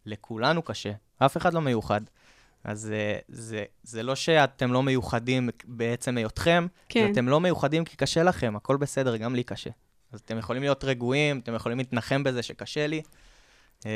לכולנו 0.07 0.63
קשה, 0.63 0.93
אף 1.19 1.37
אחד 1.37 1.55
לא 1.55 1.61
מיוחד. 1.61 2.01
אז 2.65 2.93
אה, 2.93 3.19
זה, 3.29 3.65
זה 3.83 4.03
לא 4.03 4.15
שאתם 4.15 4.73
לא 4.73 4.83
מיוחדים 4.83 5.49
בעצם 5.65 6.17
היותכם, 6.17 6.67
כן. 6.89 7.05
זה 7.07 7.13
אתם 7.13 7.29
לא 7.29 7.41
מיוחדים 7.41 7.85
כי 7.85 7.97
קשה 7.97 8.23
לכם, 8.23 8.57
הכל 8.57 8.77
בסדר, 8.77 9.17
גם 9.17 9.35
לי 9.35 9.43
קשה. 9.43 9.71
אז 10.15 10.21
אתם 10.21 10.39
יכולים 10.39 10.63
להיות 10.63 10.85
רגועים, 10.85 11.39
אתם 11.39 11.55
יכולים 11.55 11.79
להתנחם 11.79 12.25
בזה 12.25 12.43
שקשה 12.43 12.87
לי. 12.87 13.03
אה, 13.87 13.91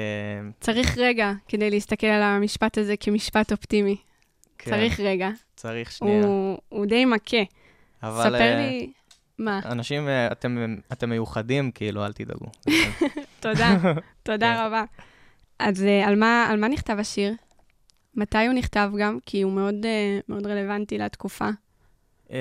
צריך 0.61 0.99
רגע 0.99 1.33
כדי 1.49 1.71
להסתכל 1.71 2.07
על 2.07 2.23
המשפט 2.23 2.79
הזה 2.79 2.97
כמשפט 3.01 3.53
אופטימי. 3.53 3.97
כן, 4.59 4.71
צריך 4.71 5.01
רגע. 5.01 5.29
צריך 5.57 5.93
שנייה. 5.93 6.27
הוא, 6.27 6.59
הוא 6.69 6.87
די 6.87 7.05
מכה. 7.05 7.37
אבל 8.03 8.23
ספר 8.23 8.35
אה, 8.35 8.57
לי... 8.57 8.93
מה? 9.39 9.61
אנשים, 9.65 10.09
אה, 10.09 10.33
אתם, 10.33 10.77
אתם 10.93 11.11
מיוחדים, 11.11 11.71
כאילו, 11.71 12.07
אל 12.07 12.13
תדאגו. 12.13 12.47
תודה, 13.41 13.77
תודה 14.23 14.55
כן. 14.55 14.67
רבה. 14.67 14.85
אז 15.59 15.85
על 16.07 16.17
מה, 16.17 16.47
על 16.51 16.61
מה 16.61 16.69
נכתב 16.69 16.97
השיר? 16.99 17.35
מתי 18.15 18.47
הוא 18.47 18.55
נכתב 18.55 18.91
גם? 18.99 19.19
כי 19.27 19.43
הוא 19.43 19.53
מאוד, 19.53 19.75
מאוד 20.29 20.47
רלוונטי 20.47 20.99
לתקופה. 20.99 21.49
אמ, 22.31 22.37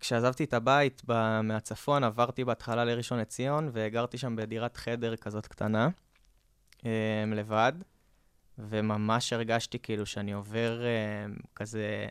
כשעזבתי 0.00 0.44
את 0.44 0.54
הבית 0.54 1.02
ב- 1.06 1.40
מהצפון, 1.40 2.04
עברתי 2.04 2.44
בהתחלה 2.44 2.84
לראשון 2.84 3.18
לציון, 3.18 3.70
וגרתי 3.72 4.18
שם 4.18 4.36
בדירת 4.36 4.76
חדר 4.76 5.16
כזאת 5.16 5.46
קטנה, 5.46 5.88
אמ, 6.84 6.90
לבד, 7.32 7.72
וממש 8.58 9.32
הרגשתי 9.32 9.78
כאילו 9.78 10.06
שאני 10.06 10.32
עובר 10.32 10.80
אמ, 10.84 11.36
כזה, 11.56 12.06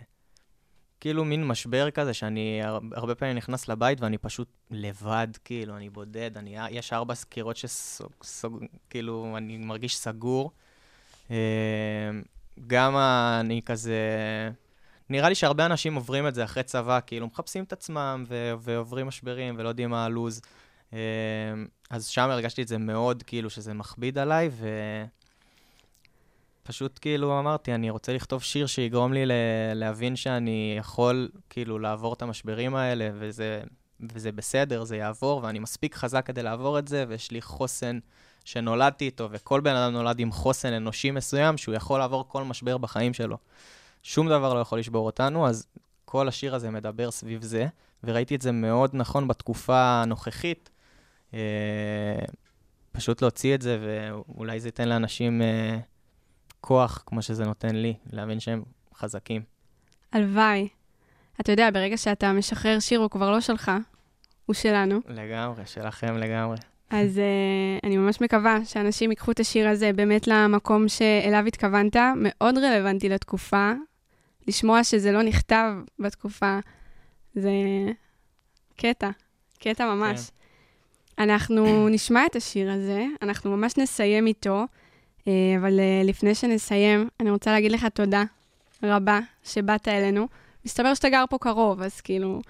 כאילו 0.99 1.25
מין 1.25 1.47
משבר 1.47 1.91
כזה, 1.91 2.13
שאני 2.13 2.61
הר- 2.63 2.79
הרבה 2.93 3.15
פעמים 3.15 3.37
נכנס 3.37 3.67
לבית 3.67 4.01
ואני 4.01 4.17
פשוט 4.17 4.47
לבד, 4.71 5.27
כאילו, 5.45 5.77
אני 5.77 5.89
בודד, 5.89 6.37
אני, 6.37 6.55
יש 6.69 6.93
ארבע 6.93 7.13
קירות 7.29 7.57
שסוג, 7.57 8.11
סוג, 8.23 8.63
כאילו, 8.89 9.33
אני 9.37 9.57
מרגיש 9.57 9.97
סגור. 9.97 10.51
אמ, 11.29 11.35
גם 12.67 12.97
אני 12.97 13.61
כזה... 13.65 14.01
נראה 15.09 15.29
לי 15.29 15.35
שהרבה 15.35 15.65
אנשים 15.65 15.95
עוברים 15.95 16.27
את 16.27 16.35
זה 16.35 16.43
אחרי 16.43 16.63
צבא, 16.63 16.99
כאילו 17.05 17.27
מחפשים 17.27 17.63
את 17.63 17.73
עצמם 17.73 18.25
ו- 18.27 18.53
ועוברים 18.59 19.07
משברים 19.07 19.55
ולא 19.57 19.69
יודעים 19.69 19.89
מה 19.89 20.05
הלו"ז. 20.05 20.41
אמ, 20.93 20.97
אז 21.89 22.07
שם 22.07 22.29
הרגשתי 22.29 22.61
את 22.61 22.67
זה 22.67 22.77
מאוד, 22.77 23.23
כאילו, 23.23 23.49
שזה 23.49 23.73
מכביד 23.73 24.17
עליי, 24.17 24.49
ופשוט 26.63 26.99
כאילו 27.01 27.39
אמרתי, 27.39 27.73
אני 27.73 27.89
רוצה 27.89 28.13
לכתוב 28.13 28.43
שיר 28.43 28.67
שיגרום 28.67 29.13
לי 29.13 29.23
להבין 29.75 30.15
שאני 30.15 30.75
יכול 30.79 31.29
כאילו 31.49 31.79
לעבור 31.79 32.13
את 32.13 32.21
המשברים 32.21 32.75
האלה, 32.75 33.09
וזה, 33.13 33.61
וזה 33.99 34.31
בסדר, 34.31 34.83
זה 34.83 34.97
יעבור, 34.97 35.43
ואני 35.43 35.59
מספיק 35.59 35.95
חזק 35.95 36.25
כדי 36.25 36.43
לעבור 36.43 36.79
את 36.79 36.87
זה, 36.87 37.05
ויש 37.07 37.31
לי 37.31 37.41
חוסן 37.41 37.99
שנולדתי 38.45 39.05
איתו, 39.05 39.27
וכל 39.31 39.61
בן 39.61 39.75
אדם 39.75 39.93
נולד 39.93 40.19
עם 40.19 40.31
חוסן 40.31 40.73
אנושי 40.73 41.11
מסוים, 41.11 41.57
שהוא 41.57 41.75
יכול 41.75 41.99
לעבור 41.99 42.25
כל 42.27 42.43
משבר 42.43 42.77
בחיים 42.77 43.13
שלו. 43.13 43.37
שום 44.03 44.29
דבר 44.29 44.53
לא 44.53 44.59
יכול 44.59 44.79
לשבור 44.79 45.05
אותנו, 45.05 45.47
אז 45.47 45.67
כל 46.05 46.27
השיר 46.27 46.55
הזה 46.55 46.69
מדבר 46.71 47.11
סביב 47.11 47.43
זה, 47.43 47.67
וראיתי 48.03 48.35
את 48.35 48.41
זה 48.41 48.51
מאוד 48.51 48.89
נכון 48.93 49.27
בתקופה 49.27 50.01
הנוכחית. 50.01 50.69
אה, 51.33 52.19
פשוט 52.91 53.21
להוציא 53.21 53.55
את 53.55 53.61
זה, 53.61 53.79
ואולי 53.81 54.59
זה 54.59 54.67
ייתן 54.67 54.89
לאנשים 54.89 55.41
אה, 55.41 55.77
כוח, 56.61 57.03
כמו 57.05 57.21
שזה 57.21 57.45
נותן 57.45 57.75
לי, 57.75 57.93
להבין 58.11 58.39
שהם 58.39 58.63
חזקים. 58.95 59.41
הלוואי. 60.11 60.67
אתה 61.41 61.51
יודע, 61.51 61.69
ברגע 61.73 61.97
שאתה 61.97 62.33
משחרר 62.33 62.79
שיר, 62.79 62.99
הוא 62.99 63.09
כבר 63.09 63.31
לא 63.31 63.41
שלך, 63.41 63.71
הוא 64.45 64.53
שלנו. 64.53 64.99
לגמרי, 65.07 65.65
שלכם 65.65 66.17
לגמרי. 66.17 66.57
אז 66.89 67.17
uh, 67.17 67.85
אני 67.85 67.97
ממש 67.97 68.21
מקווה 68.21 68.65
שאנשים 68.65 69.09
ייקחו 69.09 69.31
את 69.31 69.39
השיר 69.39 69.69
הזה 69.69 69.93
באמת 69.93 70.27
למקום 70.27 70.87
שאליו 70.87 71.43
התכוונת, 71.47 71.95
מאוד 72.15 72.57
רלוונטי 72.57 73.09
לתקופה. 73.09 73.71
לשמוע 74.47 74.83
שזה 74.83 75.11
לא 75.11 75.21
נכתב 75.21 75.71
בתקופה, 75.99 76.59
זה 77.35 77.51
קטע, 78.75 79.09
קטע 79.59 79.93
ממש. 79.93 80.29
כן. 80.29 81.23
אנחנו 81.23 81.65
נשמע 81.95 82.25
את 82.25 82.35
השיר 82.35 82.71
הזה, 82.71 83.05
אנחנו 83.21 83.57
ממש 83.57 83.77
נסיים 83.77 84.27
איתו, 84.27 84.65
uh, 85.19 85.23
אבל 85.59 85.79
uh, 85.79 86.07
לפני 86.07 86.35
שנסיים, 86.35 87.09
אני 87.19 87.31
רוצה 87.31 87.51
להגיד 87.51 87.71
לך 87.71 87.85
תודה 87.85 88.23
רבה 88.83 89.19
שבאת 89.43 89.87
אלינו. 89.87 90.27
מסתבר 90.65 90.93
שאתה 90.93 91.09
גר 91.09 91.23
פה 91.29 91.37
קרוב, 91.37 91.81
אז 91.81 92.01
כאילו, 92.01 92.41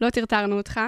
לא 0.00 0.10
טרטרנו 0.10 0.56
אותך, 0.56 0.80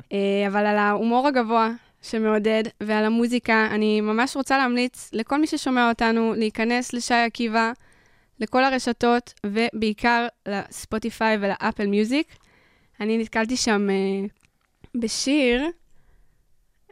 אבל 0.48 0.66
על 0.66 0.78
ההומור 0.78 1.28
הגבוה 1.28 1.70
שמעודד, 2.02 2.62
ועל 2.80 3.04
המוזיקה. 3.04 3.68
אני 3.70 4.00
ממש 4.00 4.36
רוצה 4.36 4.58
להמליץ 4.58 5.10
לכל 5.12 5.40
מי 5.40 5.46
ששומע 5.46 5.88
אותנו 5.88 6.34
להיכנס 6.36 6.92
לשי 6.92 7.14
עקיבא, 7.14 7.72
לכל 8.40 8.64
הרשתות, 8.64 9.34
ובעיקר 9.46 10.26
לספוטיפיי 10.48 11.36
ולאפל 11.40 11.86
מיוזיק. 11.86 12.26
אני 13.00 13.18
נתקלתי 13.18 13.56
שם 13.56 13.88
uh, 13.88 14.30
בשיר, 14.94 15.66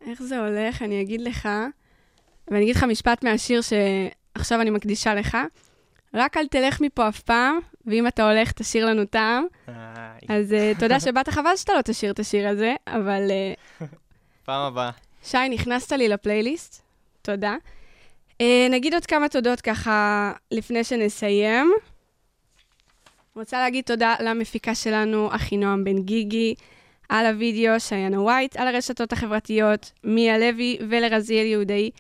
איך 0.07 0.23
זה 0.23 0.39
הולך? 0.39 0.83
אני 0.83 1.03
אגיד 1.03 1.21
לך, 1.21 1.49
ואני 2.49 2.63
אגיד 2.65 2.77
לך 2.77 2.85
משפט 2.85 3.25
מהשיר 3.25 3.61
שעכשיו 3.61 4.61
אני 4.61 4.71
מקדישה 4.71 5.15
לך. 5.15 5.39
רק 6.15 6.37
אל 6.37 6.47
תלך 6.47 6.81
מפה 6.81 7.09
אף 7.09 7.21
פעם, 7.21 7.59
ואם 7.87 8.07
אתה 8.07 8.31
הולך, 8.31 8.53
תשאיר 8.53 8.87
לנו 8.87 9.05
טעם. 9.05 9.45
אז 10.29 10.53
uh, 10.53 10.81
תודה 10.81 11.01
שבאת, 11.01 11.29
חבל 11.29 11.57
שאתה 11.57 11.73
לא 11.77 11.83
תשאיר 11.83 12.13
את 12.13 12.19
השיר 12.19 12.49
הזה, 12.49 12.75
אבל... 12.87 13.31
Uh, 13.81 13.85
פעם 14.51 14.67
הבאה. 14.67 14.91
שי, 15.25 15.49
נכנסת 15.51 15.93
לי 15.93 16.09
לפלייליסט, 16.09 16.83
תודה. 17.23 17.57
Uh, 18.33 18.45
נגיד 18.71 18.95
עוד 18.95 19.07
כמה 19.07 19.29
תודות 19.29 19.61
ככה 19.61 20.33
לפני 20.51 20.85
שנסיים. 20.85 21.73
רוצה 23.37 23.59
להגיד 23.59 23.85
תודה 23.85 24.15
למפיקה 24.21 24.75
שלנו, 24.75 25.29
אחינועם 25.35 25.85
בן 25.85 26.03
גיגי, 26.03 26.55
על 27.09 27.27
הוידאו, 27.27 27.81
שיינה 27.81 28.21
ווייט 28.21 28.57
על 28.57 28.69
הרשתות 28.69 29.13
החברתיות, 29.13 29.93
מיה 30.05 30.39
לוי 30.39 30.79
ולרזיאל 30.89 31.47
יהודאי 31.47 31.91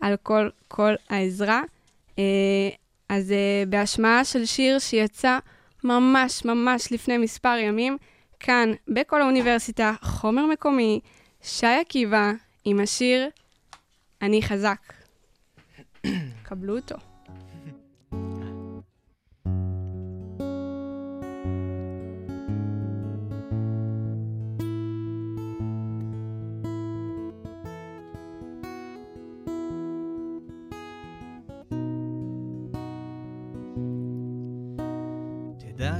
על 0.00 0.16
כל 0.22 0.48
כל 0.68 0.94
העזרה. 1.08 1.62
אה, 2.18 2.24
אז 3.08 3.32
אה, 3.32 3.62
בהשמעה 3.68 4.24
של 4.24 4.46
שיר 4.46 4.78
שיצא 4.78 5.38
ממש 5.84 6.44
ממש 6.44 6.92
לפני 6.92 7.18
מספר 7.18 7.56
ימים, 7.60 7.96
כאן, 8.40 8.72
בכל 8.88 9.22
האוניברסיטה, 9.22 9.92
חומר 10.02 10.46
מקומי, 10.46 11.00
שי 11.46 11.66
עקיבא, 11.66 12.32
עם 12.64 12.80
השיר 12.80 13.28
"אני 14.22 14.42
חזק". 14.42 14.92
קבלו 16.46 16.76
אותו. 16.76 16.96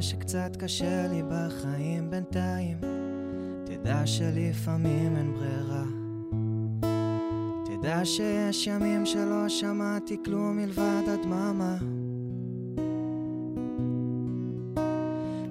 שקצת 0.00 0.56
קשה 0.58 1.06
לי 1.08 1.22
בחיים 1.30 2.10
בינתיים, 2.10 2.78
תדע 3.84 4.06
שלפעמים 4.06 5.16
אין 5.16 5.34
ברירה. 5.34 5.84
תדע 7.64 8.04
שיש 8.04 8.66
ימים 8.66 9.06
שלא 9.06 9.48
שמעתי 9.48 10.16
כלום 10.24 10.56
מלבד 10.56 11.02
הדממה. 11.08 11.76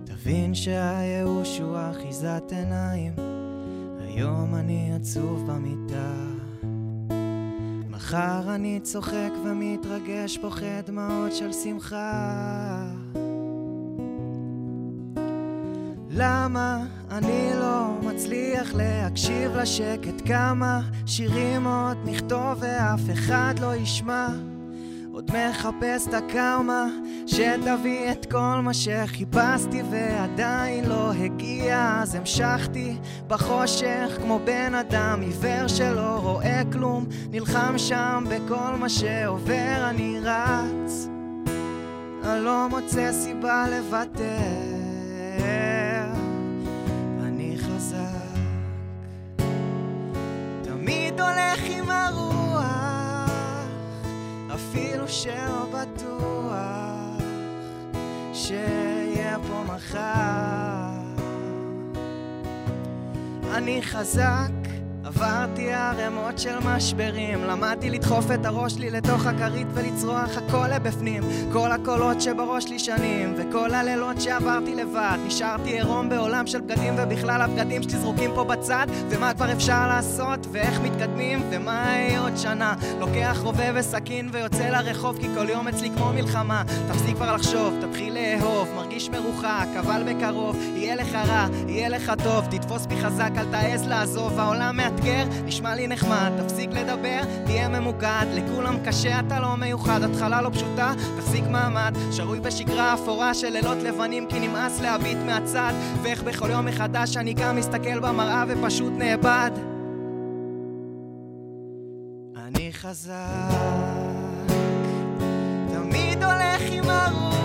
תבין 0.03 0.55
שהייאוש 0.55 1.59
הוא 1.59 1.77
אחיזת 1.91 2.43
עיניים, 2.51 3.13
היום 3.99 4.55
אני 4.55 4.95
עצוב 4.95 5.51
במיטה. 5.51 6.13
מחר 7.89 8.55
אני 8.55 8.79
צוחק 8.83 9.31
ומתרגש, 9.45 10.37
פוחד 10.37 10.81
דמעות 10.85 11.35
של 11.35 11.53
שמחה. 11.53 12.82
למה 16.15 16.79
אני 17.11 17.49
לא 17.59 17.87
מצליח 18.01 18.73
להקשיב 18.73 19.51
לשקט? 19.55 20.21
כמה 20.25 20.81
שירים 21.05 21.67
עוד 21.67 21.97
נכתוב 22.05 22.57
ואף 22.59 23.01
אחד 23.13 23.53
לא 23.61 23.75
ישמע? 23.75 24.27
עוד 25.13 25.31
מחפש 25.31 26.07
את 26.07 26.13
הקרמה 26.13 26.85
שתביא 27.27 28.11
את 28.11 28.31
כל 28.31 28.59
מה 28.63 28.73
שחיפשתי 28.73 29.81
ועדיין 29.91 30.85
לא 30.85 31.11
הגיע 31.11 31.99
אז 32.01 32.15
המשכתי 32.15 32.97
בחושך 33.27 34.17
כמו 34.21 34.39
בן 34.45 34.75
אדם 34.75 35.21
עיוור 35.21 35.67
שלא 35.67 36.19
רואה 36.23 36.61
כלום 36.71 37.05
נלחם 37.31 37.77
שם 37.77 38.23
בכל 38.29 38.75
מה 38.79 38.89
שעובר 38.89 39.89
אני 39.89 40.19
רץ 40.23 41.07
אני 42.23 42.45
לא 42.45 42.67
מוצא 42.69 43.11
סיבה 43.11 43.65
לוותר 43.69 44.72
אפילו 55.03 55.67
בטוח 55.71 56.53
שיהיה 58.33 59.37
פה 59.47 59.63
מחר. 59.67 60.03
אני 63.53 63.81
חזק 63.81 64.62
עברתי 65.15 65.73
ערימות 65.73 66.39
של 66.39 66.59
משברים. 66.59 67.43
למדתי 67.43 67.89
לדחוף 67.89 68.25
את 68.33 68.45
הראש 68.45 68.73
שלי 68.73 68.89
לתוך 68.89 69.25
הכרית 69.25 69.67
ולצרוח 69.73 70.37
הכל 70.37 70.67
לבפנים. 70.67 71.23
כל 71.51 71.71
הקולות 71.71 72.21
שבראש 72.21 72.67
לי 72.67 72.79
שנים 72.79 73.33
וכל 73.37 73.73
הלילות 73.73 74.21
שעברתי 74.21 74.75
לבד. 74.75 75.17
נשארתי 75.27 75.69
עירום 75.69 76.09
בעולם 76.09 76.47
של 76.47 76.61
בגדים 76.61 76.93
ובכלל 76.97 77.41
הבגדים 77.41 77.83
שלי 77.83 77.97
זרוקים 77.97 78.31
פה 78.35 78.43
בצד. 78.43 78.87
ומה 79.09 79.33
כבר 79.33 79.51
אפשר 79.51 79.87
לעשות 79.87 80.39
ואיך 80.51 80.79
מתקדמים 80.79 81.43
ומה 81.51 81.85
יהיה 81.87 82.19
עוד 82.19 82.37
שנה? 82.37 82.75
לוקח 82.99 83.39
רובה 83.43 83.65
וסכין 83.75 84.29
ויוצא 84.31 84.69
לרחוב 84.69 85.17
כי 85.21 85.27
כל 85.35 85.49
יום 85.49 85.67
אצלי 85.67 85.89
כמו 85.89 86.13
מלחמה. 86.13 86.63
תפסיק 86.87 87.15
כבר 87.15 87.35
לחשוב, 87.35 87.73
תתחיל 87.81 88.13
לאהוב. 88.13 88.67
מרגיש 88.75 89.09
מרוחק 89.09 89.67
אבל 89.79 90.03
בקרוב. 90.07 90.57
יהיה 90.75 90.95
לך 90.95 91.15
רע, 91.15 91.47
יהיה 91.67 91.89
לך 91.89 92.11
טוב. 92.23 92.45
תתפוס 92.49 92.85
בי 92.85 92.95
חזק 93.01 93.31
אל 93.37 93.45
תעז 93.51 93.87
לעזוב. 93.87 94.39
העולם 94.39 94.79
מאתגר, 95.03 95.45
נשמע 95.45 95.75
לי 95.75 95.87
נחמד 95.87 96.31
תפסיק 96.37 96.69
לדבר, 96.69 97.21
תהיה 97.45 97.69
ממוקד. 97.69 98.25
לכולם 98.33 98.77
קשה, 98.85 99.19
אתה 99.19 99.39
לא 99.39 99.55
מיוחד 99.55 100.03
התחלה 100.03 100.41
לא 100.41 100.49
פשוטה, 100.49 100.93
תחזיק 101.17 101.43
מעמד. 101.49 101.95
שרוי 102.11 102.39
בשגרה 102.39 102.93
אפורה 102.93 103.33
של 103.33 103.49
לילות 103.49 103.77
לבנים 103.77 104.27
כי 104.29 104.39
נמאס 104.39 104.81
להביט 104.81 105.17
מהצד. 105.25 105.73
ואיך 106.01 106.23
בכל 106.23 106.49
יום 106.49 106.65
מחדש 106.65 107.17
אני 107.17 107.33
גם 107.33 107.55
מסתכל 107.55 107.99
במראה 107.99 108.43
ופשוט 108.47 108.93
נאבד. 108.97 109.51
אני 112.37 112.73
חזק 112.73 113.13
תמיד 115.73 116.23
הולך 116.23 116.61
עם 116.71 116.89
הרוח 116.89 117.43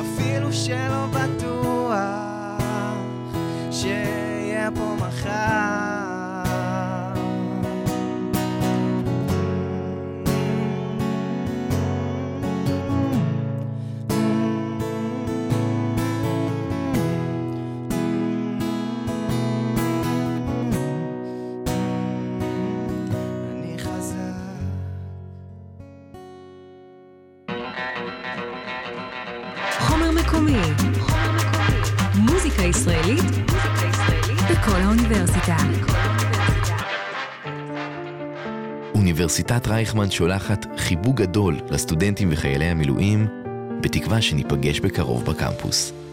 אפילו 0.00 0.52
שלא 0.52 1.06
בטוח 1.06 2.04
שיהיה 3.70 4.33
פה 4.74 4.96
מחר 4.98 5.93
אוניברסיטת 39.24 39.66
רייכמן 39.66 40.10
שולחת 40.10 40.66
חיבוק 40.76 41.16
גדול 41.16 41.56
לסטודנטים 41.70 42.28
וחיילי 42.32 42.64
המילואים, 42.64 43.26
בתקווה 43.80 44.22
שניפגש 44.22 44.80
בקרוב 44.80 45.24
בקמפוס. 45.24 46.03